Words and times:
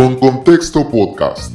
Con 0.00 0.18
Contexto 0.18 0.88
Podcast. 0.88 1.52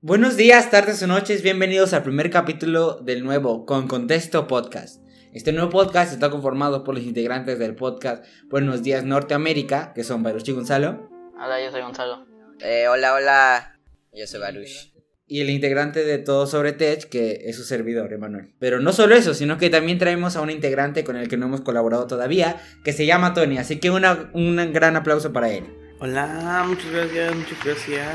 Buenos 0.00 0.36
días, 0.36 0.70
tardes 0.70 1.02
o 1.02 1.08
noches, 1.08 1.42
bienvenidos 1.42 1.92
al 1.92 2.04
primer 2.04 2.30
capítulo 2.30 3.00
del 3.00 3.24
nuevo 3.24 3.66
Con 3.66 3.88
Contexto 3.88 4.46
Podcast. 4.46 5.02
Este 5.32 5.50
nuevo 5.50 5.70
podcast 5.70 6.12
está 6.12 6.30
conformado 6.30 6.84
por 6.84 6.94
los 6.94 7.02
integrantes 7.02 7.58
del 7.58 7.74
podcast 7.74 8.24
Buenos 8.44 8.84
Días 8.84 9.02
Norteamérica, 9.02 9.92
que 9.92 10.04
son 10.04 10.22
Baruch 10.22 10.48
y 10.48 10.52
Gonzalo. 10.52 11.10
Hola, 11.34 11.60
yo 11.60 11.72
soy 11.72 11.82
Gonzalo. 11.82 12.28
Eh, 12.60 12.86
hola, 12.86 13.12
hola, 13.12 13.80
yo 14.12 14.24
soy 14.28 14.38
Baruch. 14.38 14.93
Y 15.26 15.40
el 15.40 15.48
integrante 15.48 16.04
de 16.04 16.18
Todo 16.18 16.46
Sobre 16.46 16.72
Tech, 16.72 17.08
que 17.08 17.44
es 17.46 17.56
su 17.56 17.64
servidor, 17.64 18.12
Emanuel. 18.12 18.52
Pero 18.58 18.80
no 18.80 18.92
solo 18.92 19.14
eso, 19.14 19.32
sino 19.32 19.56
que 19.56 19.70
también 19.70 19.98
traemos 19.98 20.36
a 20.36 20.42
un 20.42 20.50
integrante 20.50 21.02
con 21.02 21.16
el 21.16 21.28
que 21.28 21.38
no 21.38 21.46
hemos 21.46 21.62
colaborado 21.62 22.06
todavía, 22.06 22.60
que 22.84 22.92
se 22.92 23.06
llama 23.06 23.32
Tony. 23.32 23.56
Así 23.56 23.80
que 23.80 23.90
una, 23.90 24.30
un 24.34 24.56
gran 24.74 24.96
aplauso 24.96 25.32
para 25.32 25.50
él. 25.50 25.64
Hola, 25.98 26.64
muchas 26.66 26.90
gracias, 26.90 27.34
muchas 27.34 27.64
gracias. 27.64 28.08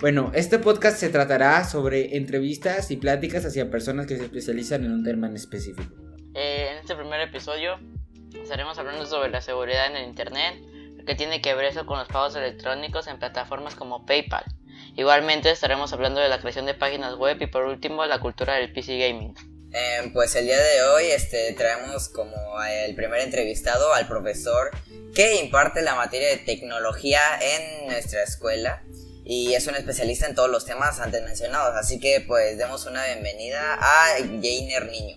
Bueno, 0.00 0.32
este 0.34 0.58
podcast 0.58 0.98
se 0.98 1.10
tratará 1.10 1.64
sobre 1.64 2.16
entrevistas 2.16 2.90
y 2.90 2.96
pláticas 2.96 3.44
hacia 3.44 3.70
personas 3.70 4.06
que 4.06 4.16
se 4.16 4.24
especializan 4.24 4.84
en 4.84 4.92
un 4.92 5.04
tema 5.04 5.26
en 5.26 5.36
específico. 5.36 5.94
Eh, 6.34 6.68
en 6.72 6.78
este 6.78 6.96
primer 6.96 7.20
episodio 7.20 7.78
estaremos 8.42 8.78
hablando 8.78 9.06
sobre 9.06 9.30
la 9.30 9.40
seguridad 9.40 9.86
en 9.86 9.96
el 9.96 10.08
Internet, 10.08 10.54
que 11.06 11.14
tiene 11.14 11.42
que 11.42 11.54
ver 11.54 11.66
eso 11.66 11.84
con 11.86 11.98
los 11.98 12.08
pagos 12.08 12.34
electrónicos 12.34 13.06
en 13.08 13.18
plataformas 13.18 13.74
como 13.74 14.06
PayPal. 14.06 14.44
Igualmente 14.96 15.50
estaremos 15.50 15.92
hablando 15.92 16.20
de 16.20 16.28
la 16.28 16.38
creación 16.38 16.66
de 16.66 16.74
páginas 16.74 17.16
web 17.16 17.36
y 17.40 17.46
por 17.46 17.64
último 17.64 18.06
la 18.06 18.20
cultura 18.20 18.54
del 18.54 18.72
PC 18.72 18.98
Gaming. 18.98 19.34
Eh, 19.72 20.10
pues 20.12 20.36
el 20.36 20.44
día 20.44 20.62
de 20.62 20.82
hoy 20.82 21.06
este, 21.06 21.52
traemos 21.54 22.08
como 22.08 22.62
el 22.62 22.94
primer 22.94 23.20
entrevistado 23.22 23.92
al 23.92 24.06
profesor 24.06 24.70
que 25.12 25.42
imparte 25.42 25.82
la 25.82 25.96
materia 25.96 26.28
de 26.28 26.36
tecnología 26.36 27.20
en 27.40 27.88
nuestra 27.88 28.22
escuela 28.22 28.84
y 29.24 29.54
es 29.54 29.66
un 29.66 29.74
especialista 29.74 30.26
en 30.26 30.36
todos 30.36 30.48
los 30.48 30.64
temas 30.64 31.00
antes 31.00 31.24
mencionados. 31.24 31.74
Así 31.76 31.98
que 31.98 32.20
pues 32.20 32.56
demos 32.56 32.86
una 32.86 33.04
bienvenida 33.04 33.74
a 33.80 34.14
Jainer 34.40 34.86
Niño. 34.86 35.16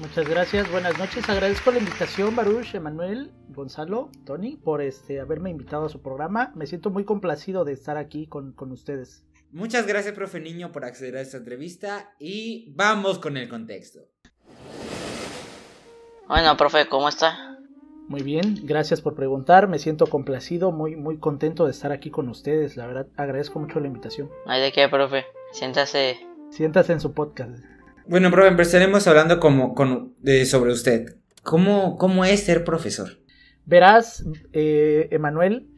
Muchas 0.00 0.26
gracias, 0.26 0.70
buenas 0.72 0.98
noches. 0.98 1.28
Agradezco 1.28 1.70
la 1.70 1.78
invitación, 1.78 2.34
Baruch, 2.34 2.74
Emanuel, 2.74 3.32
Gonzalo, 3.50 4.10
Tony, 4.24 4.56
por 4.56 4.80
este 4.80 5.20
haberme 5.20 5.50
invitado 5.50 5.84
a 5.84 5.88
su 5.90 6.00
programa. 6.00 6.52
Me 6.54 6.66
siento 6.66 6.88
muy 6.88 7.04
complacido 7.04 7.66
de 7.66 7.74
estar 7.74 7.98
aquí 7.98 8.26
con, 8.26 8.52
con 8.52 8.72
ustedes. 8.72 9.26
Muchas 9.52 9.86
gracias, 9.86 10.14
profe 10.14 10.40
Niño, 10.40 10.72
por 10.72 10.86
acceder 10.86 11.18
a 11.18 11.20
esta 11.20 11.36
entrevista 11.36 12.14
y 12.18 12.72
vamos 12.74 13.18
con 13.18 13.36
el 13.36 13.46
contexto. 13.50 14.00
Bueno, 16.26 16.56
profe, 16.56 16.88
¿cómo 16.88 17.10
está? 17.10 17.58
Muy 18.08 18.22
bien, 18.22 18.58
gracias 18.62 19.02
por 19.02 19.14
preguntar. 19.14 19.68
Me 19.68 19.78
siento 19.78 20.06
complacido, 20.06 20.72
muy, 20.72 20.96
muy 20.96 21.18
contento 21.18 21.66
de 21.66 21.72
estar 21.72 21.92
aquí 21.92 22.10
con 22.10 22.30
ustedes. 22.30 22.78
La 22.78 22.86
verdad, 22.86 23.08
agradezco 23.16 23.60
mucho 23.60 23.80
la 23.80 23.88
invitación. 23.88 24.30
No 24.46 24.52
hay 24.52 24.62
de 24.62 24.72
qué, 24.72 24.88
profe. 24.88 25.26
Siéntase. 25.52 26.18
Siéntase 26.50 26.94
en 26.94 27.00
su 27.00 27.12
podcast. 27.12 27.62
Bueno, 28.06 28.30
profe, 28.30 28.48
empezaremos 28.48 29.06
hablando 29.06 29.40
como, 29.40 29.74
con, 29.74 30.14
sobre 30.46 30.72
usted. 30.72 31.16
¿Cómo, 31.42 31.96
¿Cómo 31.96 32.24
es 32.24 32.44
ser 32.44 32.64
profesor? 32.64 33.20
Verás, 33.66 34.24
eh, 34.52 35.08
Emanuel, 35.10 35.68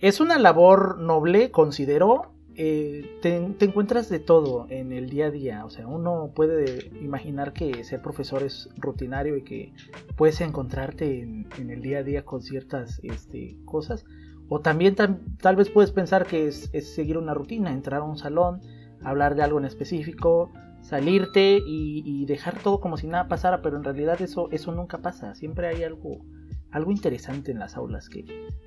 es 0.00 0.20
una 0.20 0.38
labor 0.38 0.98
noble, 0.98 1.50
considero. 1.50 2.34
Eh, 2.56 3.18
te, 3.20 3.36
encuentras 3.64 4.08
de 4.08 4.20
todo 4.20 4.66
en 4.68 4.92
el 4.92 5.08
día 5.08 5.26
a 5.26 5.30
día. 5.30 5.64
O 5.64 5.70
sea, 5.70 5.86
uno 5.86 6.32
puede 6.34 6.90
imaginar 7.00 7.52
que 7.52 7.82
ser 7.84 8.02
profesor 8.02 8.42
es 8.42 8.68
rutinario 8.76 9.36
y 9.36 9.42
que 9.42 9.72
puedes 10.16 10.40
encontrarte 10.40 11.20
en, 11.20 11.70
el 11.70 11.82
día 11.82 11.98
a 11.98 12.02
día 12.02 12.24
con 12.24 12.42
ciertas 12.42 13.00
este, 13.02 13.56
cosas. 13.64 14.04
O 14.48 14.60
también 14.60 14.94
tam, 14.94 15.20
tal 15.40 15.56
vez 15.56 15.70
puedes 15.70 15.90
pensar 15.90 16.26
que 16.26 16.48
es, 16.48 16.70
seguir 16.94 17.16
una 17.16 17.34
rutina, 17.34 17.72
entrar 17.72 18.00
a 18.00 18.04
un 18.04 18.18
salón, 18.18 18.60
hablar 19.02 19.34
de 19.34 19.42
algo 19.42 19.58
en 19.58 19.64
específico, 19.64 20.52
salirte 20.84 21.62
y, 21.64 22.26
dejar 22.26 22.58
todo 22.58 22.80
como 22.80 22.96
si 22.96 23.06
nada 23.06 23.26
pasara, 23.26 23.62
pero 23.62 23.76
en 23.76 23.84
realidad 23.84 24.20
eso, 24.20 24.48
eso 24.52 24.72
nunca 24.72 24.98
pasa. 24.98 25.34
Siempre 25.34 25.66
hay 25.66 25.82
algo, 25.82 26.24
algo 26.70 26.90
interesante 26.90 27.50
en 27.52 27.58
las 27.58 27.76
aulas 27.76 28.08
que, 28.08 28.24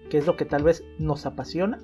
que 0.10 0.18
es 0.18 0.26
lo 0.26 0.36
que 0.36 0.46
tal 0.46 0.64
vez 0.64 0.84
nos 1.00 1.26
apasiona 1.26 1.80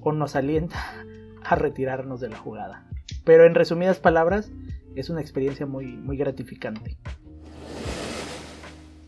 o 0.00 0.12
nos 0.12 0.36
alienta 0.36 0.78
a 1.44 1.54
retirarnos 1.54 2.20
de 2.20 2.28
la 2.28 2.36
jugada. 2.36 2.86
Pero 3.24 3.46
en 3.46 3.54
resumidas 3.54 3.98
palabras, 3.98 4.50
es 4.96 5.08
una 5.08 5.20
experiencia 5.20 5.66
muy, 5.66 5.86
muy 5.86 6.16
gratificante. 6.16 6.96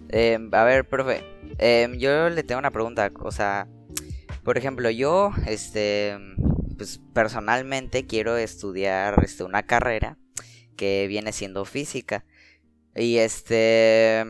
Eh, 0.08 0.38
a 0.52 0.64
ver, 0.64 0.88
profe, 0.88 1.24
eh, 1.58 1.88
yo 1.98 2.28
le 2.30 2.42
tengo 2.44 2.60
una 2.60 2.70
pregunta. 2.70 3.10
O 3.20 3.32
sea, 3.32 3.68
por 4.44 4.58
ejemplo, 4.58 4.90
yo, 4.90 5.32
este, 5.46 6.16
pues 6.76 7.00
personalmente 7.12 8.06
quiero 8.06 8.36
estudiar 8.36 9.22
este, 9.24 9.42
una 9.42 9.64
carrera 9.64 10.18
que 10.76 11.06
viene 11.08 11.32
siendo 11.32 11.64
física. 11.64 12.24
Y 12.94 13.18
este, 13.18 14.24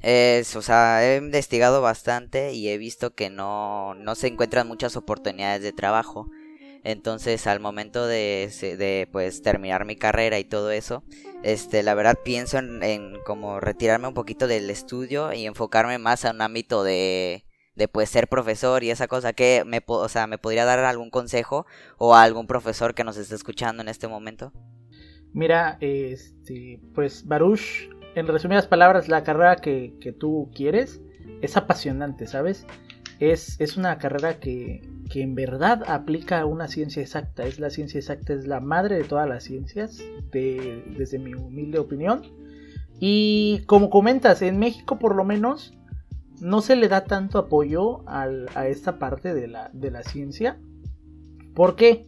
es, 0.00 0.56
o 0.56 0.62
sea, 0.62 1.04
he 1.04 1.16
investigado 1.16 1.80
bastante 1.82 2.52
y 2.52 2.68
he 2.68 2.78
visto 2.78 3.14
que 3.14 3.30
no, 3.30 3.94
no 3.94 4.14
se 4.14 4.28
encuentran 4.28 4.68
muchas 4.68 4.96
oportunidades 4.96 5.62
de 5.62 5.72
trabajo. 5.72 6.28
Entonces, 6.84 7.46
al 7.48 7.58
momento 7.58 8.06
de, 8.06 8.52
de, 8.78 9.08
pues 9.10 9.42
terminar 9.42 9.84
mi 9.84 9.96
carrera 9.96 10.38
y 10.38 10.44
todo 10.44 10.70
eso, 10.70 11.02
este, 11.42 11.82
la 11.82 11.94
verdad 11.94 12.18
pienso 12.24 12.58
en, 12.58 12.82
en, 12.84 13.18
como 13.24 13.58
retirarme 13.58 14.06
un 14.08 14.14
poquito 14.14 14.46
del 14.46 14.70
estudio 14.70 15.32
y 15.32 15.46
enfocarme 15.46 15.98
más 15.98 16.24
a 16.24 16.30
un 16.30 16.42
ámbito 16.42 16.84
de, 16.84 17.44
de 17.76 17.88
pues 17.88 18.08
ser 18.08 18.28
profesor 18.28 18.82
y 18.82 18.90
esa 18.90 19.06
cosa 19.06 19.32
que 19.32 19.62
me, 19.66 19.82
o 19.86 20.08
sea, 20.08 20.26
me 20.26 20.38
podría 20.38 20.64
dar 20.64 20.78
algún 20.80 21.10
consejo 21.10 21.66
o 21.98 22.14
a 22.14 22.22
algún 22.22 22.46
profesor 22.46 22.94
que 22.94 23.04
nos 23.04 23.16
esté 23.16 23.34
escuchando 23.34 23.82
en 23.82 23.88
este 23.88 24.08
momento. 24.08 24.52
Mira, 25.36 25.76
este, 25.82 26.80
pues 26.94 27.26
Baruch, 27.26 27.90
en 28.14 28.26
resumidas 28.26 28.66
palabras, 28.66 29.10
la 29.10 29.22
carrera 29.22 29.56
que, 29.56 29.92
que 30.00 30.10
tú 30.10 30.50
quieres 30.54 31.02
es 31.42 31.58
apasionante, 31.58 32.26
¿sabes? 32.26 32.66
Es, 33.20 33.60
es 33.60 33.76
una 33.76 33.98
carrera 33.98 34.40
que, 34.40 34.80
que, 35.10 35.20
en 35.20 35.34
verdad 35.34 35.82
aplica 35.88 36.46
una 36.46 36.68
ciencia 36.68 37.02
exacta. 37.02 37.44
Es 37.44 37.60
la 37.60 37.68
ciencia 37.68 37.98
exacta, 37.98 38.32
es 38.32 38.46
la 38.46 38.60
madre 38.60 38.96
de 38.96 39.04
todas 39.04 39.28
las 39.28 39.44
ciencias, 39.44 40.02
de, 40.32 40.82
desde 40.96 41.18
mi 41.18 41.34
humilde 41.34 41.80
opinión. 41.80 42.22
Y 42.98 43.60
como 43.66 43.90
comentas, 43.90 44.40
en 44.40 44.58
México 44.58 44.98
por 44.98 45.14
lo 45.14 45.24
menos 45.24 45.74
no 46.40 46.62
se 46.62 46.76
le 46.76 46.88
da 46.88 47.04
tanto 47.04 47.38
apoyo 47.38 48.08
al, 48.08 48.48
a 48.54 48.68
esta 48.68 48.98
parte 48.98 49.34
de 49.34 49.48
la, 49.48 49.68
de 49.74 49.90
la 49.90 50.02
ciencia. 50.02 50.56
¿Por 51.52 51.76
qué? 51.76 52.06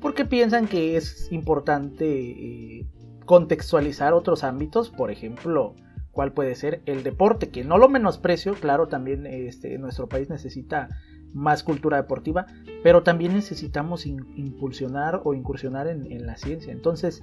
Porque 0.00 0.24
piensan 0.24 0.68
que 0.68 0.96
es 0.96 1.30
importante 1.32 2.06
eh, 2.06 2.86
contextualizar 3.24 4.12
otros 4.12 4.44
ámbitos, 4.44 4.90
por 4.90 5.10
ejemplo, 5.10 5.74
cuál 6.12 6.32
puede 6.32 6.54
ser 6.54 6.82
el 6.86 7.02
deporte, 7.02 7.50
que 7.50 7.64
no 7.64 7.78
lo 7.78 7.88
menosprecio, 7.88 8.54
claro, 8.54 8.88
también 8.88 9.26
este, 9.26 9.78
nuestro 9.78 10.08
país 10.08 10.30
necesita 10.30 10.88
más 11.34 11.62
cultura 11.62 11.96
deportiva, 11.98 12.46
pero 12.82 13.02
también 13.02 13.34
necesitamos 13.34 14.06
impulsionar 14.06 15.20
o 15.24 15.34
incursionar 15.34 15.86
en, 15.86 16.26
la 16.26 16.36
ciencia. 16.36 16.72
Entonces, 16.72 17.20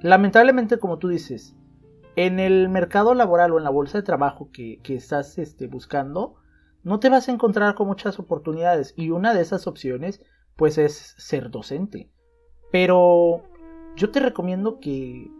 lamentablemente, 0.00 0.78
como 0.78 0.98
tú 0.98 1.08
dices, 1.08 1.56
en 2.14 2.40
el 2.40 2.68
mercado 2.68 3.14
laboral 3.14 3.52
o 3.52 3.58
en 3.58 3.64
la 3.64 3.70
bolsa 3.70 3.98
de 3.98 4.04
trabajo 4.04 4.50
que, 4.52 4.80
que 4.82 4.94
estás 4.94 5.38
este, 5.38 5.66
buscando, 5.66 6.36
no 6.82 7.00
te 7.00 7.10
vas 7.10 7.28
a 7.28 7.32
encontrar 7.32 7.74
con 7.74 7.86
muchas 7.88 8.18
oportunidades 8.18 8.94
y 8.96 9.10
una 9.10 9.34
de 9.34 9.42
esas 9.42 9.66
opciones 9.66 10.22
pues 10.56 10.78
es 10.78 11.14
ser 11.18 11.50
docente. 11.50 12.10
Pero 12.70 13.42
yo 13.96 14.10
te 14.10 14.20
recomiendo 14.20 14.78
que 14.80 15.30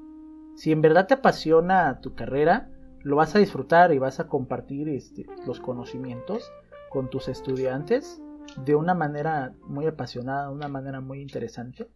si 0.56 0.72
en 0.72 0.82
verdad 0.82 1.06
te 1.06 1.14
apasiona 1.14 2.00
tu 2.00 2.14
carrera, 2.14 2.70
lo 3.02 3.16
vas 3.16 3.34
a 3.34 3.38
disfrutar 3.38 3.92
y 3.92 3.98
vas 3.98 4.20
a 4.20 4.26
compartir 4.26 4.88
este, 4.88 5.26
los 5.46 5.60
conocimientos 5.60 6.50
con 6.90 7.10
tus 7.10 7.28
estudiantes 7.28 8.20
de 8.64 8.74
una 8.74 8.94
manera 8.94 9.54
muy 9.66 9.86
apasionada, 9.86 10.48
de 10.48 10.54
una 10.54 10.68
manera 10.68 11.00
muy 11.00 11.20
interesante, 11.20 11.88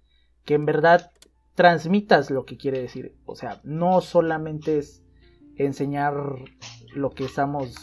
que 0.45 0.55
en 0.55 0.67
verdad 0.67 1.11
transmitas 1.55 2.31
lo 2.31 2.45
que 2.45 2.57
quiere 2.57 2.81
decir. 2.81 3.17
O 3.25 3.35
sea, 3.35 3.61
no 3.65 4.01
solamente 4.01 4.79
es 4.79 5.03
enseñar 5.57 6.15
lo 6.95 7.11
que 7.11 7.25
estamos 7.25 7.75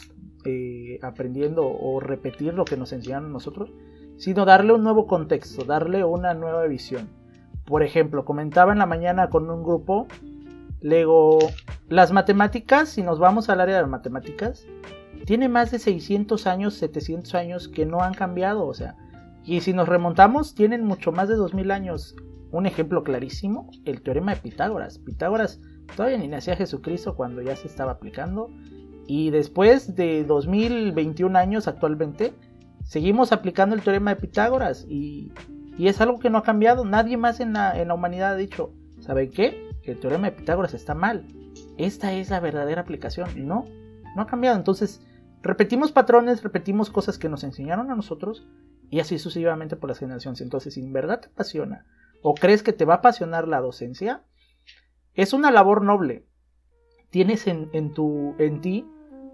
eh, 0.44 0.98
aprendiendo 1.02 1.66
o 1.66 2.00
repetir 2.00 2.54
lo 2.54 2.64
que 2.64 2.76
nos 2.76 2.92
enseñaron 2.92 3.32
nosotros, 3.32 3.72
sino 4.16 4.44
darle 4.44 4.72
un 4.72 4.82
nuevo 4.82 5.06
contexto, 5.06 5.64
darle 5.64 6.04
una 6.04 6.34
nueva 6.34 6.66
visión. 6.66 7.19
Por 7.70 7.84
ejemplo, 7.84 8.24
comentaba 8.24 8.72
en 8.72 8.78
la 8.78 8.86
mañana 8.86 9.30
con 9.30 9.48
un 9.48 9.62
grupo, 9.62 10.08
luego 10.82 11.38
las 11.88 12.10
matemáticas, 12.10 12.88
si 12.88 13.04
nos 13.04 13.20
vamos 13.20 13.48
al 13.48 13.60
área 13.60 13.76
de 13.76 13.82
las 13.82 13.90
matemáticas, 13.90 14.66
tiene 15.24 15.48
más 15.48 15.70
de 15.70 15.78
600 15.78 16.48
años, 16.48 16.74
700 16.74 17.32
años 17.36 17.68
que 17.68 17.86
no 17.86 18.00
han 18.00 18.12
cambiado, 18.12 18.66
o 18.66 18.74
sea, 18.74 18.96
y 19.44 19.60
si 19.60 19.72
nos 19.72 19.88
remontamos, 19.88 20.56
tienen 20.56 20.84
mucho 20.84 21.12
más 21.12 21.28
de 21.28 21.36
2000 21.36 21.70
años. 21.70 22.16
Un 22.50 22.66
ejemplo 22.66 23.04
clarísimo, 23.04 23.70
el 23.84 24.02
teorema 24.02 24.34
de 24.34 24.40
Pitágoras. 24.40 24.98
Pitágoras 24.98 25.60
todavía 25.94 26.18
ni 26.18 26.26
nacía 26.26 26.56
Jesucristo 26.56 27.14
cuando 27.14 27.40
ya 27.40 27.54
se 27.56 27.66
estaba 27.68 27.92
aplicando 27.92 28.50
Y 29.06 29.30
después 29.30 29.94
de 29.94 30.24
2021 30.24 31.38
años 31.38 31.68
actualmente, 31.68 32.32
seguimos 32.82 33.30
aplicando 33.30 33.76
el 33.76 33.82
teorema 33.82 34.12
de 34.12 34.20
Pitágoras 34.20 34.84
y, 34.88 35.32
y 35.80 35.88
es 35.88 35.98
algo 36.02 36.18
que 36.18 36.28
no 36.28 36.36
ha 36.36 36.42
cambiado. 36.42 36.84
Nadie 36.84 37.16
más 37.16 37.40
en 37.40 37.54
la, 37.54 37.80
en 37.80 37.88
la 37.88 37.94
humanidad 37.94 38.32
ha 38.32 38.36
dicho, 38.36 38.74
¿saben 39.00 39.30
qué? 39.30 39.66
El 39.82 39.98
teorema 39.98 40.28
de 40.28 40.36
Pitágoras 40.36 40.74
está 40.74 40.92
mal. 40.92 41.26
Esta 41.78 42.12
es 42.12 42.28
la 42.28 42.38
verdadera 42.38 42.82
aplicación. 42.82 43.30
No, 43.46 43.64
no 44.14 44.20
ha 44.20 44.26
cambiado. 44.26 44.58
Entonces, 44.58 45.00
repetimos 45.40 45.90
patrones, 45.90 46.42
repetimos 46.42 46.90
cosas 46.90 47.16
que 47.16 47.30
nos 47.30 47.44
enseñaron 47.44 47.90
a 47.90 47.94
nosotros 47.94 48.46
y 48.90 49.00
así 49.00 49.18
sucesivamente 49.18 49.76
por 49.76 49.88
las 49.88 49.98
generaciones. 49.98 50.42
Entonces, 50.42 50.74
si 50.74 50.80
en 50.80 50.92
verdad 50.92 51.20
te 51.20 51.28
apasiona 51.28 51.86
o 52.20 52.34
crees 52.34 52.62
que 52.62 52.74
te 52.74 52.84
va 52.84 52.96
a 52.96 52.98
apasionar 52.98 53.48
la 53.48 53.62
docencia, 53.62 54.22
es 55.14 55.32
una 55.32 55.50
labor 55.50 55.82
noble. 55.82 56.26
Tienes 57.08 57.46
en, 57.46 57.70
en, 57.72 57.94
tu, 57.94 58.34
en 58.36 58.60
ti, 58.60 58.86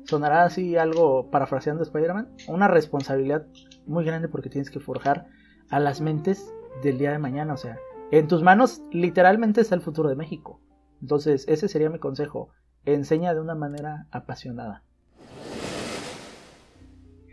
sonará 0.05 0.45
así 0.45 0.77
algo 0.77 1.29
parafraseando 1.29 1.83
Spider-Man, 1.83 2.37
una 2.47 2.69
responsabilidad 2.69 3.47
muy 3.85 4.05
grande 4.05 4.29
porque 4.29 4.49
tienes 4.49 4.71
que 4.71 4.79
forjar 4.79 5.27
a 5.71 5.81
las 5.81 6.01
mentes 6.01 6.53
del 6.83 6.99
día 6.99 7.13
de 7.13 7.19
mañana. 7.19 7.55
O 7.55 7.57
sea, 7.57 7.79
en 8.11 8.29
tus 8.29 8.43
manos 8.43 8.83
literalmente 8.93 9.61
está 9.61 9.75
el 9.75 9.81
futuro 9.81 10.09
de 10.09 10.17
México. 10.17 10.61
Entonces, 11.01 11.45
ese 11.49 11.69
sería 11.69 11.91
mi 11.91 11.99
consejo. 11.99 12.51
Enseña 12.85 13.35
de 13.35 13.41
una 13.41 13.55
manera 13.55 14.07
apasionada. 14.11 14.85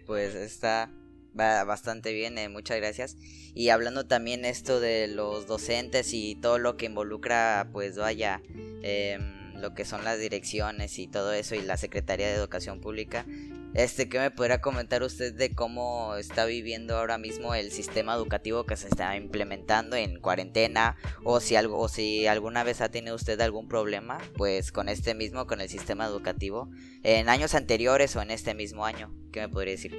Pues 0.06 0.36
está 0.36 0.90
bastante 1.34 2.14
bien, 2.14 2.38
eh, 2.38 2.50
muchas 2.50 2.78
gracias. 2.78 3.18
Y 3.56 3.70
hablando 3.70 4.06
también 4.06 4.46
esto 4.46 4.80
de 4.80 5.08
los 5.08 5.48
docentes 5.48 6.14
y 6.14 6.36
todo 6.36 6.58
lo 6.58 6.78
que 6.78 6.86
involucra, 6.88 7.70
pues 7.72 7.98
vaya, 7.98 8.42
em, 8.84 9.54
lo 9.56 9.74
que 9.74 9.86
son 9.86 10.04
las 10.04 10.20
direcciones 10.20 11.00
y 11.00 11.08
todo 11.08 11.34
eso 11.34 11.56
y 11.56 11.62
la 11.62 11.78
Secretaría 11.78 12.28
de 12.28 12.36
Educación 12.36 12.82
Pública. 12.82 13.26
Este, 13.74 14.08
¿qué 14.08 14.20
me 14.20 14.30
podría 14.30 14.62
comentar 14.62 15.02
usted 15.02 15.34
de 15.34 15.56
cómo 15.56 16.16
está 16.16 16.46
viviendo 16.46 16.96
ahora 16.96 17.18
mismo 17.18 17.56
el 17.56 17.72
sistema 17.72 18.14
educativo 18.14 18.66
que 18.66 18.78
se 18.78 18.88
está 18.88 19.18
implementando 19.18 19.96
en 19.96 20.20
cuarentena? 20.20 20.96
O 21.24 21.40
si 21.40 21.56
algo, 21.56 21.80
o 21.80 21.88
si 21.88 22.28
alguna 22.28 22.64
vez 22.64 22.82
ha 22.82 22.90
tenido 22.90 23.16
usted 23.16 23.42
algún 23.42 23.68
problema, 23.68 24.20
pues 24.38 24.72
con 24.72 24.90
este 24.90 25.16
mismo, 25.16 25.48
con 25.48 25.60
el 25.60 25.70
sistema 25.70 26.06
educativo, 26.06 26.70
en 27.02 27.30
años 27.30 27.56
anteriores 27.56 28.16
o 28.16 28.22
en 28.22 28.30
este 28.30 28.54
mismo 28.54 28.86
año, 28.86 29.12
¿qué 29.32 29.42
me 29.42 29.50
podría 29.50 29.72
decir? 29.72 29.96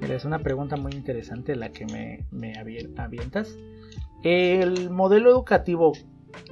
Mira, 0.00 0.16
es 0.16 0.26
una 0.26 0.40
pregunta 0.40 0.76
muy 0.76 0.92
interesante 0.92 1.56
la 1.56 1.70
que 1.70 1.86
me, 1.86 2.26
me 2.30 2.52
avientas. 2.58 3.56
El 4.22 4.90
modelo 4.90 5.30
educativo 5.30 5.92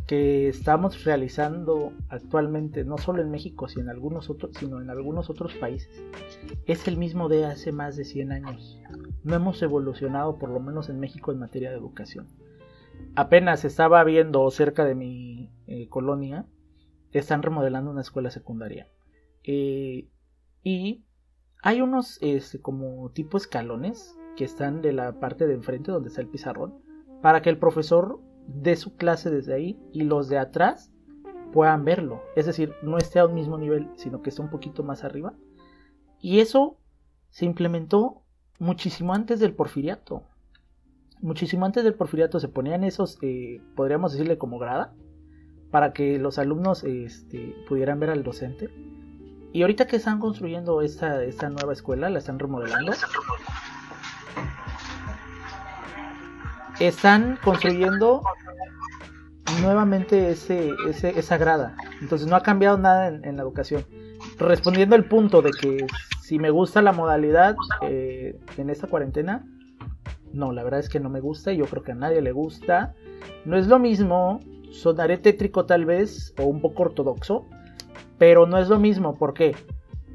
que 0.07 0.49
estamos 0.49 1.05
realizando 1.05 1.93
actualmente, 2.09 2.85
no 2.85 2.99
solo 2.99 3.23
en 3.23 3.31
México, 3.31 3.69
sino 3.69 3.91
en 3.91 4.91
algunos 4.91 5.31
otros, 5.31 5.55
países, 5.55 6.03
es 6.67 6.89
el 6.89 6.97
mismo 6.97 7.29
de 7.29 7.47
hace 7.47 7.73
más 7.73 7.97
de 7.97 8.05
100 8.05 8.33
años. 8.33 8.81
No 9.25 9.35
hemos 9.35 9.63
evolucionado, 9.63 10.39
por 10.39 10.51
lo 10.51 10.61
menos 10.61 10.89
en 10.89 11.01
México, 11.01 11.33
en 11.33 11.39
materia 11.39 11.71
de 11.71 11.77
educación. 11.77 12.27
Apenas 13.15 13.65
estaba 13.65 14.03
viendo 14.05 14.51
cerca 14.51 14.85
de 14.85 14.95
mi 14.95 15.51
eh, 15.67 15.89
colonia, 15.89 16.47
están 17.13 17.43
remodelando 17.43 17.91
una 17.91 18.01
escuela 18.01 18.31
secundaria. 18.31 18.89
Eh, 19.45 20.09
y 20.63 21.05
hay 21.63 21.81
unos 21.81 22.19
este, 22.21 22.61
como 22.61 23.11
tipo 23.11 23.37
escalones 23.37 24.17
que 24.37 24.45
están 24.45 24.83
de 24.83 24.93
la 24.93 25.21
parte 25.21 25.47
de 25.47 25.55
enfrente 25.55 25.93
donde 25.93 26.09
está 26.09 26.21
el 26.21 26.29
pizarrón 26.29 26.83
para 27.21 27.43
que 27.43 27.51
el 27.51 27.59
profesor 27.59 28.21
dé 28.47 28.77
su 28.77 28.97
clase 28.97 29.31
desde 29.31 29.55
ahí 29.55 29.81
y 29.93 30.03
los 30.03 30.29
de 30.29 30.39
atrás 30.39 30.93
puedan 31.53 31.85
verlo. 31.85 32.23
Es 32.35 32.47
decir, 32.47 32.75
no 32.83 32.99
esté 32.99 33.19
a 33.19 33.27
un 33.27 33.35
mismo 33.35 33.59
nivel, 33.59 33.89
sino 33.97 34.23
que 34.23 34.31
esté 34.31 34.43
un 34.43 34.51
poquito 34.51 34.83
más 34.83 35.05
arriba. 35.05 35.35
Y 36.21 36.41
eso 36.41 36.79
se 37.31 37.45
implementó 37.45 38.23
muchísimo 38.59 39.15
antes 39.15 39.41
del 39.41 39.55
porfiriato. 39.55 40.25
Muchísimo 41.21 41.67
antes 41.67 41.85
del 41.85 41.95
porfiriato 41.95 42.41
se 42.41 42.49
ponían 42.49 42.85
esos, 42.85 43.19
eh, 43.23 43.61
podríamos 43.77 44.13
decirle 44.13 44.39
como 44.39 44.59
grada, 44.59 44.95
para 45.71 45.93
que 45.93 46.19
los 46.19 46.39
alumnos 46.39 46.85
este, 46.85 47.55
pudieran 47.69 48.01
ver 48.01 48.11
al 48.11 48.23
docente. 48.23 48.71
Y 49.53 49.63
ahorita 49.63 49.87
que 49.87 49.97
están 49.97 50.19
construyendo 50.19 50.81
esta, 50.83 51.23
esta 51.25 51.49
nueva 51.51 51.73
escuela, 51.73 52.11
la 52.11 52.19
están 52.19 52.39
remodelando. 52.39 52.93
Están 56.83 57.39
construyendo 57.45 58.23
nuevamente 59.61 60.31
ese, 60.31 60.73
esa 60.91 61.37
grada. 61.39 61.77
Entonces 62.01 62.27
no 62.27 62.35
ha 62.35 62.43
cambiado 62.43 62.77
nada 62.77 63.07
en, 63.07 63.37
la 63.37 63.43
educación. 63.43 63.85
Respondiendo 64.37 64.97
al 64.97 65.05
punto 65.05 65.43
de 65.43 65.53
que 65.53 65.87
si 66.21 66.41
me 66.41 66.51
gusta 66.51 66.83
la 66.83 66.91
modalidad 66.91 67.55
eh, 67.83 68.37
en 68.57 68.69
esta 68.69 68.89
cuarentena, 68.89 69.45
no, 70.33 70.51
la 70.51 70.65
verdad 70.65 70.81
es 70.81 70.89
que 70.89 70.99
no 70.99 71.09
me 71.09 71.21
gusta 71.21 71.53
y 71.53 71.59
yo 71.59 71.67
creo 71.67 71.85
que 71.85 71.93
a 71.93 71.95
nadie 71.95 72.21
le 72.21 72.33
gusta. 72.33 72.97
No 73.45 73.57
es 73.57 73.69
lo 73.69 73.79
mismo, 73.79 74.41
sonaré 74.73 75.19
tétrico 75.19 75.67
tal 75.67 75.85
vez 75.85 76.35
o 76.37 76.47
un 76.47 76.61
poco 76.61 76.83
ortodoxo, 76.83 77.47
pero 78.19 78.45
no 78.49 78.59
es 78.59 78.69
lo 78.69 78.81
mismo, 78.81 79.17
¿por 79.17 79.35
qué? 79.35 79.55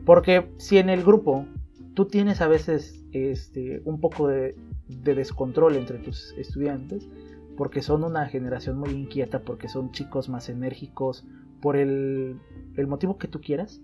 Porque 0.06 0.52
si 0.58 0.80
en 0.80 0.90
el 0.90 1.02
grupo 1.02 1.46
tú 1.94 2.08
tienes 2.08 2.42
a 2.42 2.50
veces 2.50 3.06
este, 3.14 3.82
un 3.86 4.02
poco 4.02 4.28
de, 4.28 4.54
descontrol 4.88 5.76
entre 5.76 6.00
tus 6.00 6.34
estudiantes, 6.38 7.08
porque 7.56 7.82
son 7.82 8.04
una 8.04 8.28
generación 8.28 8.78
muy 8.78 8.92
inquieta, 8.92 9.42
porque 9.42 9.68
son 9.68 9.92
chicos 9.92 10.30
más 10.30 10.50
enérgicos, 10.50 11.26
por 11.62 11.76
el, 11.76 12.40
el 12.76 12.88
motivo 12.88 13.18
que 13.18 13.28
tú 13.28 13.42
quieras, 13.42 13.82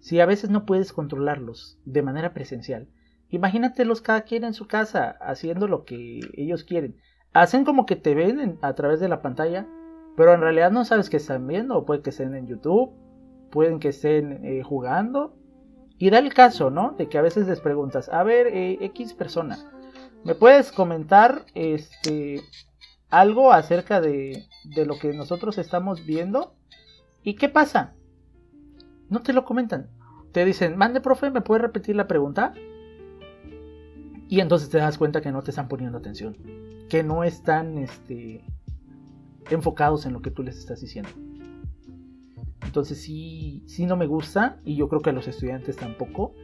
si 0.00 0.18
a 0.20 0.26
veces 0.26 0.50
no 0.50 0.64
puedes 0.64 0.92
controlarlos 0.92 1.78
de 1.84 2.02
manera 2.02 2.32
presencial, 2.32 2.88
imagínatelos 3.28 4.00
cada 4.00 4.22
quien 4.22 4.44
en 4.44 4.54
su 4.54 4.66
casa 4.66 5.16
haciendo 5.20 5.68
lo 5.68 5.84
que 5.84 6.20
ellos 6.34 6.64
quieren. 6.64 6.96
Hacen 7.32 7.64
como 7.64 7.86
que 7.86 7.96
te 7.96 8.14
ven 8.14 8.58
a 8.62 8.74
través 8.74 8.98
de 8.98 9.08
la 9.08 9.20
pantalla, 9.20 9.66
pero 10.16 10.34
en 10.34 10.40
realidad 10.40 10.72
no 10.72 10.84
sabes 10.84 11.10
qué 11.10 11.18
están 11.18 11.46
viendo, 11.46 11.84
puede 11.84 12.02
que 12.02 12.10
estén 12.10 12.34
en 12.34 12.46
YouTube, 12.46 12.92
pueden 13.50 13.78
que 13.78 13.88
estén 13.88 14.44
eh, 14.44 14.62
jugando. 14.62 15.36
Y 15.98 16.08
da 16.08 16.18
el 16.18 16.32
caso, 16.32 16.70
¿no? 16.70 16.92
De 16.96 17.08
que 17.08 17.18
a 17.18 17.22
veces 17.22 17.46
les 17.46 17.60
preguntas, 17.60 18.08
a 18.08 18.22
ver, 18.22 18.46
eh, 18.46 18.78
X 18.80 19.12
persona, 19.12 19.58
¿me 20.24 20.34
puedes 20.34 20.72
comentar 20.72 21.44
este 21.54 22.42
algo 23.08 23.52
acerca 23.52 24.00
de, 24.00 24.44
de 24.64 24.86
lo 24.86 24.98
que 24.98 25.12
nosotros 25.12 25.58
estamos 25.58 26.06
viendo? 26.06 26.54
¿Y 27.22 27.34
qué 27.34 27.48
pasa? 27.48 27.94
No 29.08 29.20
te 29.20 29.32
lo 29.32 29.44
comentan. 29.44 29.90
Te 30.32 30.44
dicen, 30.44 30.76
mande, 30.76 31.00
profe, 31.00 31.30
¿me 31.30 31.40
puede 31.40 31.62
repetir 31.62 31.96
la 31.96 32.06
pregunta? 32.06 32.54
Y 34.28 34.38
entonces 34.38 34.70
te 34.70 34.78
das 34.78 34.96
cuenta 34.96 35.20
que 35.20 35.32
no 35.32 35.42
te 35.42 35.50
están 35.50 35.66
poniendo 35.66 35.98
atención. 35.98 36.36
Que 36.88 37.02
no 37.02 37.24
están 37.24 37.78
este, 37.78 38.44
enfocados 39.50 40.06
en 40.06 40.12
lo 40.12 40.22
que 40.22 40.30
tú 40.30 40.44
les 40.44 40.56
estás 40.56 40.80
diciendo. 40.80 41.10
Entonces 42.62 43.02
sí, 43.02 43.64
sí 43.66 43.86
no 43.86 43.96
me 43.96 44.06
gusta 44.06 44.58
y 44.64 44.76
yo 44.76 44.88
creo 44.88 45.00
que 45.00 45.10
a 45.10 45.12
los 45.12 45.26
estudiantes 45.26 45.76
tampoco. 45.76 46.34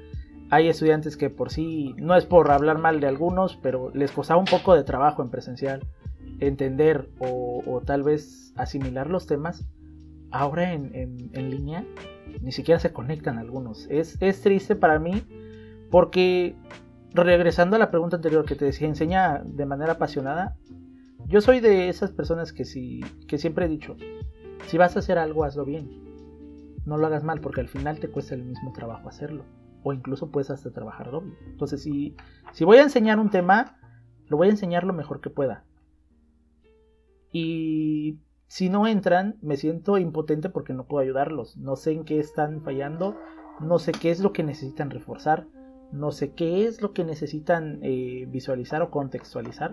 Hay 0.50 0.68
estudiantes 0.68 1.16
que 1.16 1.30
por 1.30 1.50
sí, 1.50 1.94
no 1.98 2.14
es 2.16 2.24
por 2.24 2.50
hablar 2.50 2.78
mal 2.78 3.00
de 3.00 3.08
algunos, 3.08 3.56
pero 3.56 3.90
les 3.94 4.12
costaba 4.12 4.38
un 4.38 4.46
poco 4.46 4.74
de 4.74 4.84
trabajo 4.84 5.22
en 5.22 5.30
presencial 5.30 5.86
entender 6.38 7.08
o, 7.18 7.82
tal 7.84 8.02
vez 8.02 8.52
asimilar 8.56 9.08
los 9.08 9.26
temas. 9.26 9.66
Ahora 10.30 10.72
en, 10.72 11.30
línea 11.32 11.84
ni 12.42 12.52
siquiera 12.52 12.78
se 12.78 12.92
conectan 12.92 13.38
algunos. 13.38 13.86
Es, 13.90 14.20
es 14.20 14.40
triste 14.42 14.76
para 14.76 14.98
mí 14.98 15.22
porque 15.90 16.54
regresando 17.12 17.76
a 17.76 17.78
la 17.78 17.90
pregunta 17.90 18.16
anterior 18.16 18.44
que 18.44 18.56
te 18.56 18.66
decía, 18.66 18.88
enseña 18.88 19.42
de 19.44 19.66
manera 19.66 19.92
apasionada. 19.92 20.56
Yo 21.26 21.40
soy 21.40 21.60
de 21.60 21.88
esas 21.88 22.12
personas 22.12 22.52
que, 22.52 22.64
si, 22.64 23.00
que 23.26 23.38
siempre 23.38 23.66
he 23.66 23.68
dicho, 23.68 23.96
si 24.66 24.78
vas 24.78 24.94
a 24.94 25.00
hacer 25.00 25.18
algo, 25.18 25.44
hazlo 25.44 25.64
bien 25.64 26.06
no 26.86 26.96
lo 26.96 27.06
hagas 27.06 27.24
mal 27.24 27.40
porque 27.40 27.60
al 27.60 27.68
final 27.68 27.98
te 27.98 28.08
cuesta 28.08 28.34
el 28.34 28.44
mismo 28.44 28.72
trabajo 28.72 29.08
hacerlo. 29.08 29.44
O 29.88 29.92
incluso 29.92 30.32
puedes 30.32 30.50
hasta 30.50 30.72
trabajar 30.72 31.12
doble. 31.12 31.36
Entonces, 31.46 31.80
si, 31.80 32.16
si 32.50 32.64
voy 32.64 32.78
a 32.78 32.82
enseñar 32.82 33.20
un 33.20 33.30
tema, 33.30 33.78
lo 34.26 34.36
voy 34.36 34.48
a 34.48 34.50
enseñar 34.50 34.82
lo 34.82 34.92
mejor 34.92 35.20
que 35.20 35.30
pueda. 35.30 35.64
Y 37.30 38.18
si 38.48 38.68
no 38.68 38.88
entran, 38.88 39.36
me 39.42 39.56
siento 39.56 39.96
impotente 39.96 40.50
porque 40.50 40.72
no 40.72 40.86
puedo 40.88 41.04
ayudarlos. 41.04 41.56
No 41.56 41.76
sé 41.76 41.92
en 41.92 42.04
qué 42.04 42.18
están 42.18 42.62
fallando, 42.62 43.16
no 43.60 43.78
sé 43.78 43.92
qué 43.92 44.10
es 44.10 44.18
lo 44.18 44.32
que 44.32 44.42
necesitan 44.42 44.90
reforzar, 44.90 45.46
no 45.92 46.10
sé 46.10 46.32
qué 46.32 46.66
es 46.66 46.82
lo 46.82 46.92
que 46.92 47.04
necesitan 47.04 47.78
eh, 47.84 48.26
visualizar 48.28 48.82
o 48.82 48.90
contextualizar. 48.90 49.72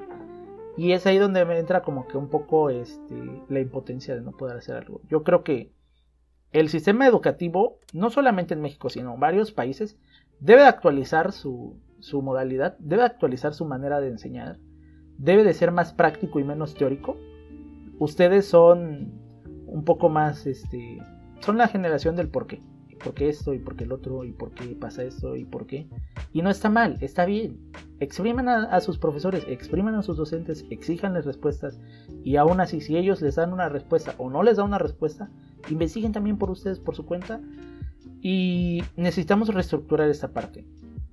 Y 0.77 0.91
es 0.91 1.07
ahí 1.07 1.17
donde 1.17 1.43
me 1.43 1.57
entra 1.57 1.81
como 1.81 2.07
que 2.07 2.19
un 2.19 2.29
poco 2.29 2.69
este, 2.69 3.15
la 3.49 3.61
impotencia 3.61 4.13
de 4.13 4.21
no 4.21 4.33
poder 4.33 4.57
hacer 4.57 4.75
algo. 4.75 5.01
Yo 5.09 5.23
creo 5.23 5.43
que 5.43 5.73
el 6.53 6.69
sistema 6.69 7.07
educativo, 7.07 7.79
no 7.93 8.11
solamente 8.11 8.53
en 8.53 8.61
México, 8.61 8.89
sino 8.89 9.15
en 9.15 9.19
varios 9.19 9.51
países, 9.51 9.97
debe 10.39 10.63
actualizar 10.63 11.31
su, 11.31 11.75
modalidad, 12.13 12.77
debe 12.77 13.03
actualizar 13.03 13.55
su 13.55 13.65
manera 13.65 13.99
de 13.99 14.09
enseñar, 14.09 14.59
debe 15.17 15.43
de 15.43 15.53
ser 15.55 15.71
más 15.71 15.93
práctico 15.93 16.39
y 16.39 16.43
menos 16.43 16.75
teórico. 16.75 17.17
Ustedes 17.97 18.45
son 18.45 19.13
un 19.65 19.83
poco 19.83 20.09
más, 20.09 20.45
este, 20.45 20.99
son 21.39 21.57
la 21.57 21.67
generación 21.67 22.15
del 22.15 22.29
porqué. 22.29 22.61
por 23.03 23.15
qué 23.15 23.27
esto 23.27 23.53
y 23.53 23.59
por 23.59 23.75
qué 23.75 23.83
el 23.83 23.91
otro 23.91 24.23
y 24.23 24.31
por 24.31 24.51
qué 24.51 24.77
pasa 24.79 25.03
esto 25.03 25.35
y 25.35 25.45
por 25.45 25.65
qué. 25.65 25.89
Y 26.31 26.41
no 26.41 26.51
está 26.51 26.69
mal, 26.69 26.97
está 27.01 27.25
bien. 27.25 27.59
Expriman 27.99 28.47
a, 28.47 28.79
sus 28.79 28.97
profesores, 28.97 29.43
expriman 29.47 29.95
a 29.95 30.03
sus 30.03 30.17
docentes, 30.17 30.65
exijanles 30.69 31.25
respuestas 31.25 31.79
y 32.23 32.35
aún 32.35 32.59
así 32.59 32.79
si 32.79 32.95
ellos 32.95 33.21
les 33.21 33.35
dan 33.35 33.53
una 33.53 33.69
respuesta 33.69 34.13
o 34.17 34.29
no 34.29 34.43
les 34.43 34.57
dan 34.57 34.67
una 34.67 34.77
respuesta, 34.77 35.29
investiguen 35.69 36.11
también 36.11 36.37
por 36.37 36.51
ustedes 36.51 36.79
por 36.79 36.95
su 36.95 37.05
cuenta 37.05 37.41
y 38.21 38.83
necesitamos 38.95 39.53
reestructurar 39.53 40.09
esta 40.09 40.29
parte 40.29 40.65